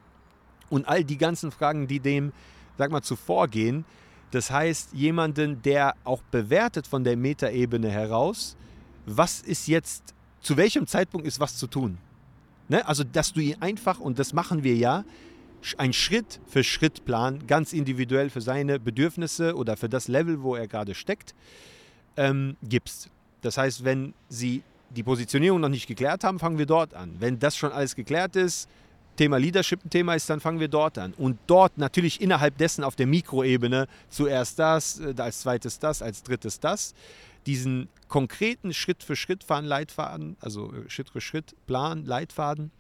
Und 0.71 0.89
all 0.89 1.05
die 1.05 1.17
ganzen 1.17 1.51
Fragen, 1.51 1.87
die 1.87 2.01
dem, 2.01 2.33
sag 2.79 2.91
mal, 2.91 3.03
zuvorgehen. 3.03 3.85
Das 4.31 4.51
heißt, 4.51 4.93
jemanden, 4.95 5.61
der 5.63 5.95
auch 6.05 6.23
bewertet 6.31 6.87
von 6.87 7.05
der 7.05 7.17
Metaebene 7.17 7.91
heraus, 7.91 8.57
was 9.07 9.41
ist 9.41 9.69
jetzt, 9.69 10.15
zu 10.41 10.57
welchem 10.57 10.87
Zeitpunkt 10.87 11.27
ist 11.27 11.41
was 11.41 11.57
zu 11.57 11.67
tun? 11.67 11.99
Ne? 12.69 12.87
Also, 12.87 13.05
dass 13.05 13.33
du 13.33 13.41
ihn 13.41 13.57
einfach, 13.61 13.99
und 13.99 14.19
das 14.19 14.33
machen 14.33 14.63
wir 14.63 14.77
ja, 14.77 15.05
ein 15.77 15.93
Schritt 15.93 16.41
für 16.47 16.63
Schritt 16.63 17.05
Plan, 17.05 17.47
ganz 17.47 17.73
individuell 17.73 18.31
für 18.31 18.41
seine 18.41 18.79
Bedürfnisse 18.79 19.57
oder 19.57 19.77
für 19.77 19.89
das 19.89 20.07
Level, 20.07 20.43
wo 20.43 20.55
er 20.55 20.69
gerade 20.69 20.95
steckt, 20.95 21.35
ähm, 22.17 22.57
gibst. 22.63 23.11
Das 23.41 23.59
heißt, 23.59 23.85
wenn 23.85 24.15
sie 24.29 24.63
die 24.91 25.03
Positionierung 25.03 25.61
noch 25.61 25.69
nicht 25.69 25.87
geklärt 25.87 26.23
haben, 26.23 26.39
fangen 26.39 26.59
wir 26.59 26.67
dort 26.67 26.95
an. 26.95 27.17
Wenn 27.19 27.39
das 27.39 27.57
schon 27.57 27.73
alles 27.73 27.97
geklärt 27.97 28.37
ist, 28.37 28.69
Thema 29.19 29.37
Leadership 29.37 29.85
ein 29.85 29.91
Thema 29.91 30.15
ist, 30.15 30.31
dann 30.31 30.41
fangen 30.41 30.61
wir 30.61 30.69
dort 30.69 30.97
an. 30.97 31.13
Und 31.13 31.39
dort 31.47 31.77
natürlich 31.77 32.23
innerhalb 32.23 32.57
dessen 32.57 32.83
auf 32.85 32.97
der 32.97 33.07
Mikroebene 33.07 33.87
zuerst 34.09 34.59
das, 34.59 35.01
äh, 35.01 35.15
als 35.19 35.41
zweites 35.41 35.79
das, 35.79 36.01
als 36.01 36.23
drittes 36.23 36.61
das. 36.61 36.95
Diesen 37.47 37.89
konkreten 38.09 38.73
Schritt 38.73 39.03
für 39.03 39.17
Schritt 39.17 39.45
fahren 39.45 39.67
Leitfaden, 39.67 40.37
also 40.41 40.73
äh, 40.73 40.89
Schritt 40.89 41.11
für 41.11 41.21
Schritt 41.21 41.55
Plan, 41.67 42.07
Leitfaden. 42.07 42.71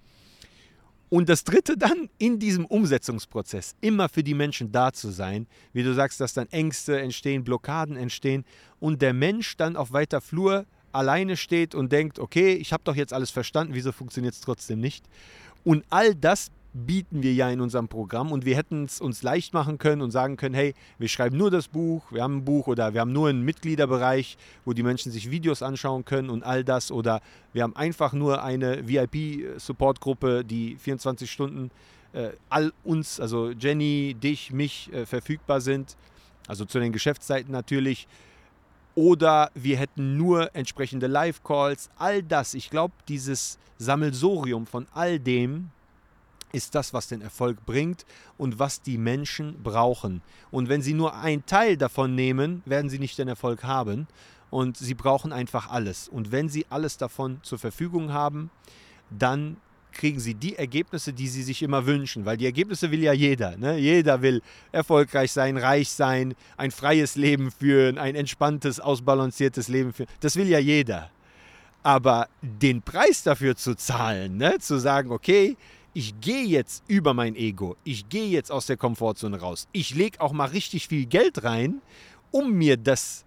Und 1.11 1.28
das 1.28 1.45
dritte 1.45 1.76
dann 1.76 2.11
in 2.18 2.39
diesem 2.39 2.66
Umsetzungsprozess 2.66 3.74
immer 3.80 4.09
für 4.09 4.22
die 4.22 4.34
Menschen 4.34 4.72
da 4.72 4.93
zu 4.93 5.11
sein. 5.11 5.47
Wie 5.72 5.82
du 5.82 5.95
sagst, 5.95 6.20
dass 6.20 6.34
dann 6.34 6.49
Ängste 6.49 7.01
entstehen, 7.01 7.45
Blockaden 7.45 7.97
entstehen 7.97 8.45
und 8.78 9.01
der 9.01 9.14
Mensch 9.14 9.57
dann 9.57 9.76
auf 9.76 9.93
weiter 9.93 10.20
Flur 10.20 10.66
alleine 10.93 11.36
steht 11.36 11.74
und 11.74 11.93
denkt, 11.93 12.18
okay, 12.18 12.55
ich 12.55 12.72
habe 12.72 12.82
doch 12.84 12.97
jetzt 12.97 13.12
alles 13.12 13.30
verstanden, 13.30 13.74
wieso 13.74 13.93
funktioniert 13.93 14.34
es 14.34 14.41
trotzdem 14.41 14.80
nicht? 14.80 15.05
Und 15.69 15.85
all 15.91 16.14
das 16.14 16.51
bieten 16.73 17.23
wir 17.23 17.35
ja 17.35 17.51
in 17.51 17.61
unserem 17.61 17.89
Programm. 17.89 18.33
Und 18.33 18.47
wir 18.47 18.57
hätten 18.57 18.85
es 18.85 19.03
uns 19.03 19.23
leicht 19.23 19.53
machen 19.53 19.77
können 19.77 20.01
und 20.01 20.12
sagen 20.12 20.39
können, 20.39 20.55
hey, 20.55 20.75
wir 20.97 21.09
schreiben 21.09 21.37
nur 21.37 21.51
das 21.51 21.69
Buch, 21.69 22.11
wir 22.11 22.23
haben 22.23 22.39
ein 22.39 22.45
Buch 22.47 22.69
oder 22.69 22.95
wir 22.95 23.03
haben 23.03 23.12
nur 23.12 23.29
einen 23.29 23.43
Mitgliederbereich, 23.43 24.39
wo 24.64 24.73
die 24.73 24.83
Menschen 24.83 25.12
sich 25.12 25.31
Videos 25.31 25.62
anschauen 25.62 26.07
können 26.07 26.31
und 26.31 26.43
all 26.43 26.64
das. 26.64 26.91
Oder 26.91 27.21
wir 27.53 27.64
haben 27.64 27.77
einfach 27.77 28.14
nur 28.14 28.43
eine 28.43 28.89
VIP-Support-Gruppe, 28.89 30.43
die 30.43 30.77
24 30.77 31.31
Stunden 31.31 31.71
äh, 32.14 32.31
all 32.49 32.73
uns, 32.83 33.21
also 33.21 33.51
Jenny, 33.51 34.16
dich, 34.19 34.51
mich 34.51 34.91
äh, 34.95 35.05
verfügbar 35.05 35.61
sind, 35.61 35.99
also 36.47 36.64
zu 36.64 36.81
den 36.81 36.93
Geschäftszeiten 36.93 37.53
natürlich. 37.53 38.09
Oder 38.99 39.53
wir 39.55 39.76
hätten 39.76 40.16
nur 40.16 40.57
entsprechende 40.57 41.07
Live-Calls, 41.07 41.88
all 41.99 42.20
das. 42.20 42.55
Ich 42.55 42.68
glaube, 42.68 42.94
dieses 43.07 43.57
Sammelsorium 43.78 44.66
von 44.66 44.88
all 44.92 45.20
dem 45.20 45.70
ist 46.51 46.74
das, 46.74 46.92
was 46.92 47.07
den 47.07 47.22
Erfolg 47.22 47.64
bringt 47.64 48.05
und 48.38 48.59
was 48.59 48.82
die 48.82 48.99
Menschen 48.99 49.62
brauchen. 49.62 50.20
Und 50.51 50.68
wenn 50.68 50.82
sie 50.82 50.94
nur 50.94 51.14
einen 51.14 51.46
Teil 51.46 51.76
davon 51.76 52.16
nehmen, 52.16 52.61
werden 52.64 52.90
sie 52.90 52.99
nicht 52.99 53.16
den 53.18 53.28
Erfolg 53.28 53.62
haben. 53.62 54.09
Und 54.51 54.76
sie 54.76 54.94
brauchen 54.94 55.32
einfach 55.32 55.70
alles. 55.70 56.09
Und 56.09 56.32
wenn 56.32 56.49
sie 56.49 56.66
alles 56.68 56.96
davon 56.96 57.38
zur 57.44 57.61
Verfügung 57.61 58.12
haben, 58.12 58.51
dann 59.16 59.59
kriegen 59.93 60.20
sie 60.20 60.34
die 60.34 60.57
Ergebnisse, 60.57 61.12
die 61.12 61.28
sie 61.28 61.43
sich 61.43 61.62
immer 61.62 61.86
wünschen. 61.86 62.24
Weil 62.24 62.36
die 62.36 62.47
Ergebnisse 62.47 62.91
will 62.91 63.03
ja 63.03 63.12
jeder. 63.12 63.57
Ne? 63.57 63.78
Jeder 63.78 64.22
will 64.22 64.43
erfolgreich 64.72 65.32
sein, 65.32 65.57
reich 65.57 65.89
sein, 65.89 66.34
ein 66.57 66.70
freies 66.70 67.16
Leben 67.16 67.51
führen, 67.51 67.99
ein 67.99 68.14
entspanntes, 68.14 68.80
ausbalanciertes 68.80 69.68
Leben 69.68 69.93
führen. 69.93 70.09
Das 70.20 70.36
will 70.36 70.49
ja 70.49 70.59
jeder. 70.59 71.11
Aber 71.82 72.28
den 72.43 72.82
Preis 72.82 73.22
dafür 73.22 73.57
zu 73.57 73.74
zahlen, 73.74 74.36
ne? 74.36 74.59
zu 74.59 74.78
sagen, 74.78 75.11
okay, 75.11 75.57
ich 75.95 76.20
gehe 76.20 76.45
jetzt 76.45 76.84
über 76.86 77.14
mein 77.14 77.34
Ego, 77.34 77.76
ich 77.82 78.09
gehe 78.09 78.28
jetzt 78.28 78.53
aus 78.53 78.66
der 78.66 78.76
Komfortzone 78.76 79.41
raus, 79.41 79.66
ich 79.72 79.95
lege 79.95 80.20
auch 80.20 80.32
mal 80.32 80.47
richtig 80.47 80.86
viel 80.86 81.07
Geld 81.07 81.43
rein, 81.45 81.80
um 82.30 82.53
mir 82.53 82.76
das 82.76 83.24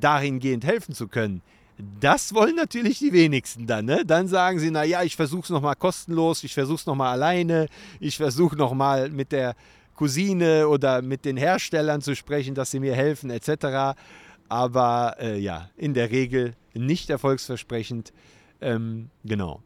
dahingehend 0.00 0.64
helfen 0.64 0.94
zu 0.94 1.08
können. 1.08 1.42
Das 1.78 2.34
wollen 2.34 2.54
natürlich 2.54 3.00
die 3.00 3.12
wenigsten 3.12 3.66
dann. 3.66 3.86
Ne? 3.86 4.04
Dann 4.06 4.28
sagen 4.28 4.60
sie, 4.60 4.70
naja, 4.70 5.02
ich 5.02 5.16
versuche 5.16 5.42
es 5.42 5.50
nochmal 5.50 5.74
kostenlos, 5.74 6.44
ich 6.44 6.54
versuche 6.54 6.76
es 6.76 6.86
nochmal 6.86 7.12
alleine, 7.12 7.68
ich 7.98 8.16
versuche 8.16 8.56
nochmal 8.56 9.10
mit 9.10 9.32
der 9.32 9.56
Cousine 9.94 10.68
oder 10.68 11.02
mit 11.02 11.24
den 11.24 11.36
Herstellern 11.36 12.00
zu 12.00 12.14
sprechen, 12.14 12.54
dass 12.54 12.70
sie 12.70 12.80
mir 12.80 12.94
helfen 12.94 13.30
etc. 13.30 13.98
Aber 14.48 15.16
äh, 15.18 15.38
ja, 15.38 15.70
in 15.76 15.94
der 15.94 16.10
Regel 16.10 16.54
nicht 16.74 17.10
erfolgsversprechend. 17.10 18.12
Ähm, 18.60 19.10
genau. 19.24 19.62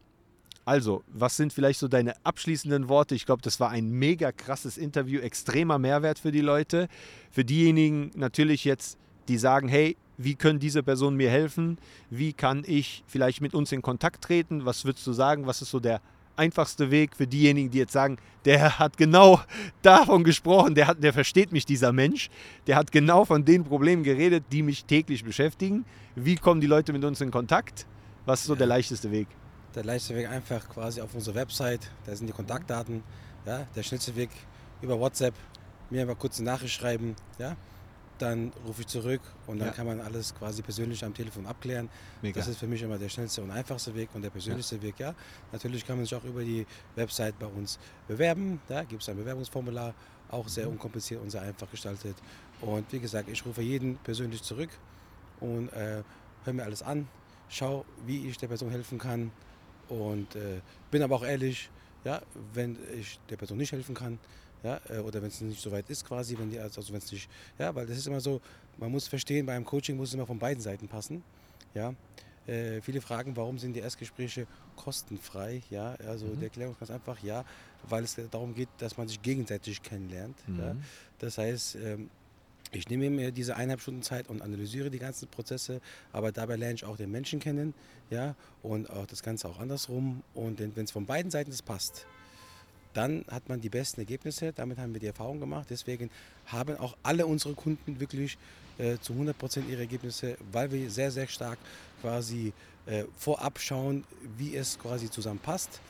Also, 0.64 1.02
was 1.08 1.36
sind 1.36 1.52
vielleicht 1.54 1.78
so 1.78 1.88
deine 1.88 2.14
abschließenden 2.24 2.90
Worte? 2.90 3.14
Ich 3.14 3.24
glaube, 3.24 3.40
das 3.40 3.58
war 3.58 3.70
ein 3.70 3.88
mega 3.90 4.32
krasses 4.32 4.76
Interview, 4.76 5.20
extremer 5.20 5.78
Mehrwert 5.78 6.18
für 6.18 6.30
die 6.30 6.42
Leute. 6.42 6.88
Für 7.30 7.44
diejenigen 7.44 8.10
natürlich 8.14 8.64
jetzt, 8.64 8.98
die 9.28 9.38
sagen, 9.38 9.68
hey, 9.68 9.96
wie 10.18 10.34
können 10.34 10.58
diese 10.58 10.82
Personen 10.82 11.16
mir 11.16 11.30
helfen? 11.30 11.78
Wie 12.10 12.32
kann 12.32 12.64
ich 12.66 13.04
vielleicht 13.06 13.40
mit 13.40 13.54
uns 13.54 13.72
in 13.72 13.82
Kontakt 13.82 14.22
treten? 14.22 14.64
Was 14.64 14.84
würdest 14.84 15.06
du 15.06 15.12
sagen? 15.12 15.46
Was 15.46 15.62
ist 15.62 15.70
so 15.70 15.80
der 15.80 16.02
einfachste 16.36 16.90
Weg 16.90 17.16
für 17.16 17.26
diejenigen, 17.26 17.70
die 17.70 17.78
jetzt 17.78 17.92
sagen, 17.92 18.18
der 18.44 18.78
hat 18.78 18.96
genau 18.96 19.40
davon 19.82 20.24
gesprochen, 20.24 20.74
der, 20.74 20.88
hat, 20.88 21.02
der 21.02 21.12
versteht 21.12 21.52
mich, 21.52 21.66
dieser 21.66 21.92
Mensch, 21.92 22.30
der 22.66 22.76
hat 22.76 22.92
genau 22.92 23.24
von 23.24 23.44
den 23.44 23.64
Problemen 23.64 24.02
geredet, 24.02 24.44
die 24.52 24.62
mich 24.62 24.84
täglich 24.84 25.24
beschäftigen. 25.24 25.84
Wie 26.14 26.36
kommen 26.36 26.60
die 26.60 26.66
Leute 26.66 26.92
mit 26.92 27.04
uns 27.04 27.20
in 27.20 27.30
Kontakt? 27.30 27.86
Was 28.26 28.40
ist 28.40 28.46
so 28.46 28.54
ja. 28.54 28.58
der 28.58 28.66
leichteste 28.66 29.10
Weg? 29.10 29.28
Der 29.74 29.84
leichteste 29.84 30.16
Weg 30.16 30.28
einfach 30.28 30.68
quasi 30.68 31.00
auf 31.00 31.14
unsere 31.14 31.36
Website, 31.36 31.90
da 32.06 32.14
sind 32.14 32.26
die 32.26 32.32
Kontaktdaten. 32.32 33.02
Ja, 33.46 33.66
der 33.74 33.82
schnellste 33.82 34.14
Weg 34.16 34.30
über 34.82 34.98
WhatsApp, 34.98 35.34
mir 35.90 36.02
einfach 36.02 36.18
kurz 36.18 36.38
eine 36.38 36.50
Nachricht 36.50 36.74
schreiben. 36.74 37.14
Ja, 37.38 37.56
dann 38.18 38.52
rufe 38.66 38.82
ich 38.82 38.86
zurück 38.86 39.20
und 39.46 39.58
dann 39.58 39.68
ja. 39.68 39.74
kann 39.74 39.86
man 39.86 40.00
alles 40.00 40.34
quasi 40.34 40.62
persönlich 40.62 41.04
am 41.04 41.14
Telefon 41.14 41.46
abklären. 41.46 41.88
Mega. 42.22 42.38
Das 42.38 42.48
ist 42.48 42.58
für 42.58 42.66
mich 42.66 42.82
immer 42.82 42.98
der 42.98 43.08
schnellste 43.08 43.42
und 43.42 43.50
einfachste 43.50 43.94
Weg 43.94 44.10
und 44.14 44.22
der 44.22 44.30
persönlichste 44.30 44.76
ja. 44.76 44.82
Weg. 44.82 44.98
Ja, 44.98 45.14
natürlich 45.52 45.86
kann 45.86 45.96
man 45.96 46.04
sich 46.04 46.14
auch 46.14 46.24
über 46.24 46.42
die 46.42 46.66
Website 46.96 47.38
bei 47.38 47.46
uns 47.46 47.78
bewerben. 48.06 48.60
Da 48.68 48.84
gibt 48.84 49.02
es 49.02 49.08
ein 49.08 49.16
Bewerbungsformular, 49.16 49.94
auch 50.30 50.48
sehr 50.48 50.66
mhm. 50.66 50.72
unkompliziert 50.72 51.22
und 51.22 51.30
sehr 51.30 51.42
einfach 51.42 51.70
gestaltet. 51.70 52.16
Und 52.60 52.92
wie 52.92 52.98
gesagt, 52.98 53.28
ich 53.28 53.44
rufe 53.46 53.62
jeden 53.62 53.96
persönlich 53.98 54.42
zurück 54.42 54.70
und 55.40 55.68
äh, 55.72 56.02
höre 56.44 56.52
mir 56.52 56.64
alles 56.64 56.82
an, 56.82 57.08
schau, 57.48 57.84
wie 58.06 58.28
ich 58.28 58.38
der 58.38 58.48
Person 58.48 58.70
helfen 58.70 58.98
kann 58.98 59.30
und 59.88 60.34
äh, 60.36 60.60
bin 60.90 61.02
aber 61.02 61.16
auch 61.16 61.24
ehrlich, 61.24 61.70
ja, 62.04 62.20
wenn 62.54 62.76
ich 62.98 63.18
der 63.30 63.36
Person 63.36 63.58
nicht 63.58 63.72
helfen 63.72 63.94
kann, 63.94 64.18
ja, 64.62 64.80
äh, 64.88 64.98
oder 64.98 65.20
wenn 65.22 65.28
es 65.28 65.40
nicht 65.40 65.60
so 65.60 65.70
weit 65.70 65.88
ist 65.90 66.04
quasi, 66.04 66.36
wenn 66.38 66.50
die, 66.50 66.58
also 66.58 66.82
wenn 66.92 66.98
es 66.98 67.12
nicht, 67.12 67.28
ja, 67.58 67.74
weil 67.74 67.86
das 67.86 67.98
ist 67.98 68.06
immer 68.06 68.20
so, 68.20 68.40
man 68.76 68.90
muss 68.90 69.08
verstehen, 69.08 69.46
beim 69.46 69.64
Coaching 69.64 69.96
muss 69.96 70.08
es 70.08 70.14
immer 70.14 70.26
von 70.26 70.38
beiden 70.38 70.62
Seiten 70.62 70.88
passen, 70.88 71.22
ja. 71.74 71.94
Äh, 72.46 72.80
viele 72.80 73.02
fragen, 73.02 73.36
warum 73.36 73.58
sind 73.58 73.74
die 73.74 73.80
Erstgespräche 73.80 74.46
kostenfrei, 74.74 75.62
ja, 75.70 75.94
also 76.06 76.26
mhm. 76.26 76.38
die 76.38 76.44
Erklärung 76.44 76.72
ist 76.72 76.80
ganz 76.80 76.90
einfach, 76.90 77.22
ja, 77.22 77.44
weil 77.88 78.04
es 78.04 78.16
darum 78.30 78.54
geht, 78.54 78.70
dass 78.78 78.96
man 78.96 79.06
sich 79.06 79.20
gegenseitig 79.20 79.82
kennenlernt, 79.82 80.36
mhm. 80.48 80.58
ja. 80.58 80.76
Das 81.18 81.36
heißt, 81.36 81.76
ähm, 81.76 82.10
ich 82.72 82.88
nehme 82.88 83.08
mir 83.10 83.32
diese 83.32 83.56
eineinhalb 83.56 83.80
Stunden 83.80 84.02
Zeit 84.02 84.28
und 84.28 84.42
analysiere 84.42 84.90
die 84.90 84.98
ganzen 84.98 85.28
Prozesse, 85.28 85.80
aber 86.12 86.32
dabei 86.32 86.56
lerne 86.56 86.74
ich 86.74 86.84
auch 86.84 86.96
den 86.96 87.10
Menschen 87.10 87.40
kennen, 87.40 87.74
ja, 88.10 88.34
und 88.62 88.90
auch 88.90 89.06
das 89.06 89.22
Ganze 89.22 89.48
auch 89.48 89.58
andersrum. 89.58 90.22
Und 90.34 90.60
wenn 90.60 90.84
es 90.84 90.90
von 90.90 91.06
beiden 91.06 91.30
Seiten 91.30 91.52
passt, 91.64 92.06
dann 92.98 93.24
hat 93.30 93.48
man 93.48 93.60
die 93.60 93.68
besten 93.68 94.00
Ergebnisse. 94.00 94.52
Damit 94.52 94.76
haben 94.78 94.92
wir 94.92 94.98
die 94.98 95.06
Erfahrung 95.06 95.38
gemacht. 95.38 95.68
Deswegen 95.70 96.10
haben 96.46 96.76
auch 96.78 96.96
alle 97.04 97.24
unsere 97.26 97.54
Kunden 97.54 98.00
wirklich 98.00 98.36
äh, 98.76 98.98
zu 98.98 99.12
100 99.12 99.38
Prozent 99.38 99.70
ihre 99.70 99.82
Ergebnisse, 99.82 100.36
weil 100.50 100.72
wir 100.72 100.90
sehr, 100.90 101.12
sehr 101.12 101.28
stark 101.28 101.58
quasi 102.00 102.52
äh, 102.86 103.04
vorab 103.16 103.60
schauen, 103.60 104.02
wie 104.36 104.56
es 104.56 104.76
quasi 104.76 105.08
zusammenpasst. 105.08 105.80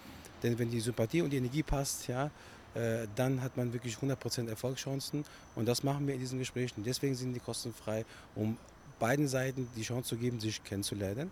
Denn 0.43 0.59
wenn 0.59 0.71
die 0.71 0.81
Sympathie 0.81 1.23
und 1.23 1.31
die 1.31 1.39
Energie 1.39 1.63
passt, 1.63 2.09
ja, 2.09 2.31
äh, 2.75 3.07
dann 3.17 3.41
hat 3.41 3.57
man 3.57 3.73
wirklich 3.73 3.97
100 3.97 4.21
Prozent 4.21 4.51
Erfolgschancen. 4.51 5.25
Und 5.57 5.67
das 5.67 5.83
machen 5.83 6.07
wir 6.07 6.13
in 6.13 6.21
diesen 6.21 6.39
Gesprächen. 6.39 6.85
Deswegen 6.85 7.15
sind 7.15 7.33
die 7.33 7.41
kostenfrei, 7.41 8.05
um 8.35 8.59
beiden 8.99 9.29
Seiten 9.29 9.67
die 9.77 9.83
Chance 9.83 10.11
zu 10.11 10.17
geben, 10.17 10.41
sich 10.41 10.63
kennenzulernen. 10.63 11.31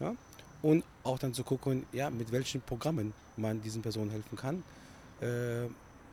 Ja? 0.00 0.14
Und 0.62 0.84
auch 1.04 1.18
dann 1.18 1.34
zu 1.34 1.44
gucken, 1.44 1.84
ja, 1.92 2.08
mit 2.08 2.32
welchen 2.32 2.62
Programmen 2.62 3.12
man 3.36 3.60
diesen 3.60 3.82
Personen 3.82 4.10
helfen 4.10 4.36
kann. 4.36 4.62
Äh, 5.20 5.68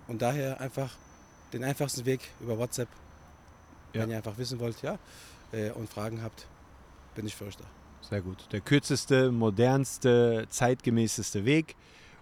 und 0.07 0.21
daher 0.21 0.59
einfach 0.59 0.91
den 1.53 1.63
einfachsten 1.63 2.05
Weg 2.05 2.21
über 2.41 2.57
WhatsApp, 2.57 2.89
ja. 3.93 4.01
wenn 4.01 4.11
ihr 4.11 4.17
einfach 4.17 4.37
wissen 4.37 4.59
wollt, 4.59 4.81
ja, 4.81 4.97
äh, 5.51 5.71
und 5.71 5.89
Fragen 5.89 6.21
habt, 6.21 6.47
bin 7.15 7.25
ich 7.25 7.35
für 7.35 7.45
euch 7.45 7.57
da. 7.57 7.65
Sehr 8.01 8.21
gut. 8.21 8.47
Der 8.51 8.61
kürzeste, 8.61 9.31
modernste, 9.31 10.45
zeitgemäßeste 10.49 11.45
Weg. 11.45 11.75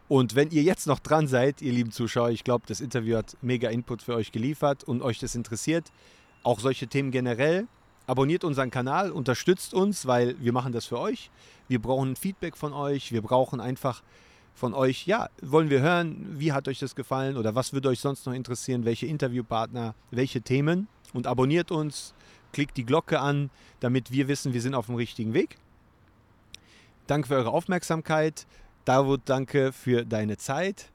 Und 0.07 0.35
wenn 0.35 0.51
ihr 0.51 0.63
jetzt 0.63 0.87
noch 0.87 0.99
dran 0.99 1.27
seid, 1.27 1.61
ihr 1.61 1.73
lieben 1.73 1.91
Zuschauer, 1.91 2.29
ich 2.29 2.43
glaube, 2.43 2.65
das 2.67 2.79
Interview 2.79 3.17
hat 3.17 3.35
mega 3.41 3.69
Input 3.69 4.01
für 4.01 4.15
euch 4.15 4.31
geliefert 4.31 4.83
und 4.83 5.01
euch 5.01 5.19
das 5.19 5.35
interessiert, 5.35 5.91
auch 6.43 6.59
solche 6.59 6.87
Themen 6.87 7.11
generell, 7.11 7.67
abonniert 8.05 8.43
unseren 8.43 8.69
Kanal, 8.69 9.11
unterstützt 9.11 9.73
uns, 9.73 10.05
weil 10.05 10.39
wir 10.39 10.53
machen 10.53 10.73
das 10.73 10.85
für 10.85 10.99
euch. 10.99 11.31
Wir 11.67 11.81
brauchen 11.81 12.15
Feedback 12.15 12.57
von 12.57 12.73
euch, 12.73 13.11
wir 13.11 13.21
brauchen 13.21 13.59
einfach 13.59 14.03
von 14.53 14.73
euch, 14.73 15.07
ja, 15.07 15.29
wollen 15.41 15.69
wir 15.69 15.81
hören, 15.81 16.39
wie 16.39 16.51
hat 16.51 16.67
euch 16.67 16.79
das 16.79 16.95
gefallen 16.95 17.37
oder 17.37 17.55
was 17.55 17.73
würde 17.73 17.89
euch 17.89 17.99
sonst 17.99 18.25
noch 18.25 18.33
interessieren, 18.33 18.85
welche 18.85 19.07
Interviewpartner, 19.07 19.95
welche 20.11 20.41
Themen 20.41 20.87
und 21.13 21.27
abonniert 21.27 21.71
uns, 21.71 22.13
klickt 22.51 22.77
die 22.77 22.85
Glocke 22.85 23.19
an, 23.19 23.49
damit 23.79 24.11
wir 24.11 24.27
wissen, 24.27 24.53
wir 24.53 24.61
sind 24.61 24.75
auf 24.75 24.85
dem 24.85 24.95
richtigen 24.95 25.33
Weg. 25.33 25.57
Danke 27.07 27.27
für 27.27 27.35
eure 27.35 27.51
Aufmerksamkeit. 27.51 28.45
Davut, 28.85 29.21
danke 29.25 29.73
für 29.73 30.05
deine 30.05 30.37
Zeit. 30.37 30.91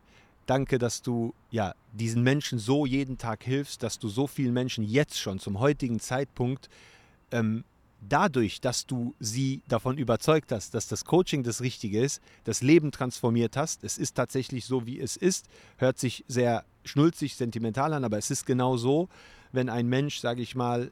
Danke, 0.47 0.79
dass 0.79 1.03
du 1.03 1.35
ja, 1.51 1.75
diesen 1.93 2.23
Menschen 2.23 2.59
so 2.59 2.87
jeden 2.87 3.19
Tag 3.19 3.45
hilfst, 3.45 3.83
dass 3.83 3.99
du 3.99 4.09
so 4.09 4.27
vielen 4.27 4.55
Menschen 4.55 4.85
jetzt 4.85 5.19
schon 5.19 5.39
zum 5.39 5.59
heutigen 5.59 6.01
Zeitpunkt 6.01 6.71
ähm, 7.33 7.65
dadurch, 8.01 8.61
dass 8.61 8.87
du 8.87 9.15
sie 9.19 9.63
davon 9.69 9.99
überzeugt 9.99 10.53
hast, 10.53 10.75
dass 10.75 10.89
das 10.89 11.05
Coaching 11.05 11.43
das 11.43 11.61
Richtige 11.61 12.01
ist, 12.01 12.23
das 12.45 12.63
Leben 12.63 12.93
transformiert 12.93 13.57
hast. 13.57 13.85
Es 13.85 13.99
ist 13.99 14.15
tatsächlich 14.15 14.65
so, 14.65 14.87
wie 14.87 15.01
es 15.01 15.17
ist. 15.17 15.47
Hört 15.77 15.99
sich 15.99 16.25
sehr 16.29 16.65
schnulzig, 16.85 17.37
sentimental 17.37 17.93
an, 17.93 18.05
aber 18.05 18.19
es 18.19 18.31
ist 18.31 18.47
genau 18.47 18.77
so, 18.77 19.09
wenn 19.53 19.69
ein 19.69 19.89
Mensch, 19.89 20.21
sage 20.21 20.43
ich 20.43 20.55
mal, 20.55 20.91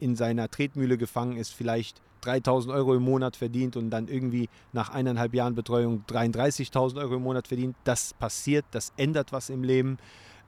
in 0.00 0.16
seiner 0.16 0.50
Tretmühle 0.50 0.98
gefangen 0.98 1.36
ist, 1.36 1.54
vielleicht 1.54 2.02
3000 2.22 2.74
Euro 2.74 2.94
im 2.94 3.02
Monat 3.02 3.36
verdient 3.36 3.76
und 3.76 3.90
dann 3.90 4.08
irgendwie 4.08 4.48
nach 4.72 4.90
eineinhalb 4.90 5.34
Jahren 5.34 5.54
Betreuung 5.54 6.04
33.000 6.08 6.98
Euro 6.98 7.16
im 7.16 7.22
Monat 7.22 7.48
verdient. 7.48 7.76
Das 7.84 8.14
passiert, 8.14 8.64
das 8.70 8.92
ändert 8.96 9.32
was 9.32 9.50
im 9.50 9.62
Leben 9.62 9.98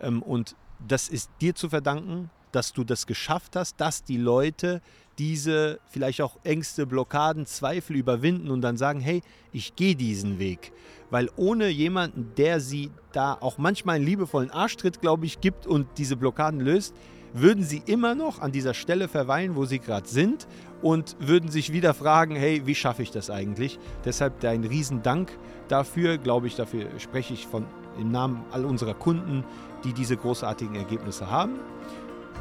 ähm, 0.00 0.22
und 0.22 0.56
das 0.86 1.08
ist 1.08 1.30
dir 1.40 1.54
zu 1.54 1.68
verdanken, 1.68 2.30
dass 2.56 2.72
du 2.72 2.84
das 2.84 3.06
geschafft 3.06 3.54
hast, 3.54 3.80
dass 3.82 4.02
die 4.02 4.16
Leute 4.16 4.80
diese 5.18 5.78
vielleicht 5.90 6.22
auch 6.22 6.38
Ängste, 6.42 6.86
Blockaden, 6.86 7.44
Zweifel 7.44 7.96
überwinden 7.96 8.50
und 8.50 8.62
dann 8.62 8.78
sagen, 8.78 9.00
hey, 9.00 9.22
ich 9.52 9.76
gehe 9.76 9.94
diesen 9.94 10.38
Weg. 10.38 10.72
Weil 11.10 11.30
ohne 11.36 11.68
jemanden, 11.68 12.32
der 12.36 12.60
sie 12.60 12.90
da 13.12 13.34
auch 13.34 13.58
manchmal 13.58 13.96
einen 13.96 14.06
liebevollen 14.06 14.50
Arschtritt, 14.50 15.02
glaube 15.02 15.26
ich, 15.26 15.40
gibt 15.40 15.66
und 15.66 15.86
diese 15.98 16.16
Blockaden 16.16 16.60
löst, 16.60 16.94
würden 17.34 17.62
sie 17.62 17.82
immer 17.84 18.14
noch 18.14 18.40
an 18.40 18.52
dieser 18.52 18.72
Stelle 18.72 19.08
verweilen, 19.08 19.56
wo 19.56 19.66
sie 19.66 19.78
gerade 19.78 20.08
sind 20.08 20.46
und 20.80 21.16
würden 21.20 21.50
sich 21.50 21.72
wieder 21.72 21.92
fragen, 21.92 22.34
hey, 22.36 22.62
wie 22.64 22.74
schaffe 22.74 23.02
ich 23.02 23.10
das 23.10 23.28
eigentlich? 23.28 23.78
Deshalb 24.06 24.40
dein 24.40 24.64
Riesendank 24.64 25.30
dafür, 25.68 26.16
glaube 26.16 26.46
ich, 26.46 26.56
dafür 26.56 26.86
spreche 26.98 27.34
ich 27.34 27.46
von 27.46 27.66
im 27.98 28.10
Namen 28.10 28.44
all 28.50 28.64
unserer 28.64 28.94
Kunden, 28.94 29.44
die 29.84 29.92
diese 29.92 30.16
großartigen 30.16 30.76
Ergebnisse 30.76 31.30
haben. 31.30 31.60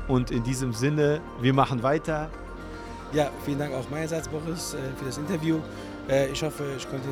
Und 0.08 0.32
in 0.32 0.44
diesem 0.44 0.74
Sinne, 0.74 1.22
wir 1.42 1.54
machen 1.54 1.84
weiter. 1.84 2.30
Ja, 3.12 3.30
vielen 3.44 3.60
Dank 3.60 3.74
auch 3.74 3.90
meinerseits, 3.90 4.28
Boris, 4.28 4.74
äh, 4.74 4.78
für 4.98 5.06
das 5.06 5.18
Interview. 5.18 5.60
Äh, 6.10 6.32
ich 6.32 6.44
hoffe, 6.44 6.66
ich 6.78 6.90
konnte 6.90 7.08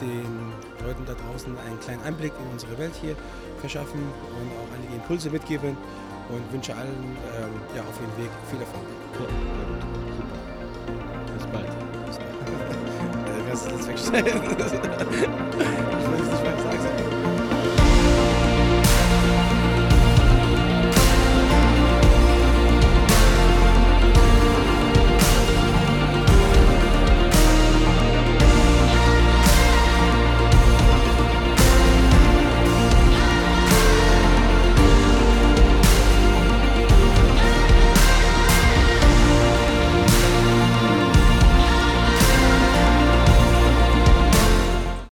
den 0.00 0.52
Leuten 0.86 1.04
da 1.06 1.14
draußen 1.14 1.52
einen 1.66 1.80
kleinen 1.80 2.02
Einblick 2.04 2.32
in 2.38 2.46
unsere 2.52 2.78
Welt 2.78 2.94
hier 3.00 3.16
verschaffen 3.58 4.00
und 4.00 4.52
auch 4.58 4.68
einige 4.76 4.94
Impulse 4.94 5.30
mitgeben 5.30 5.76
und 6.28 6.52
wünsche 6.52 6.72
allen 6.74 7.16
ähm, 7.36 7.50
ja, 7.74 7.82
auf 7.82 8.00
ihrem 8.00 8.16
Weg 8.24 8.30
viel 8.48 8.60
Erfolg. 8.60 8.86
Ja, 9.18 9.26
super. 10.18 11.36
Bis 11.36 11.46
bald. 11.46 11.66
Bis 12.06 12.18
bald. 12.18 12.34
das 13.36 13.48
kannst 13.48 13.66
du 13.66 13.70
jetzt 13.74 13.88
wegstellen. 13.88 14.40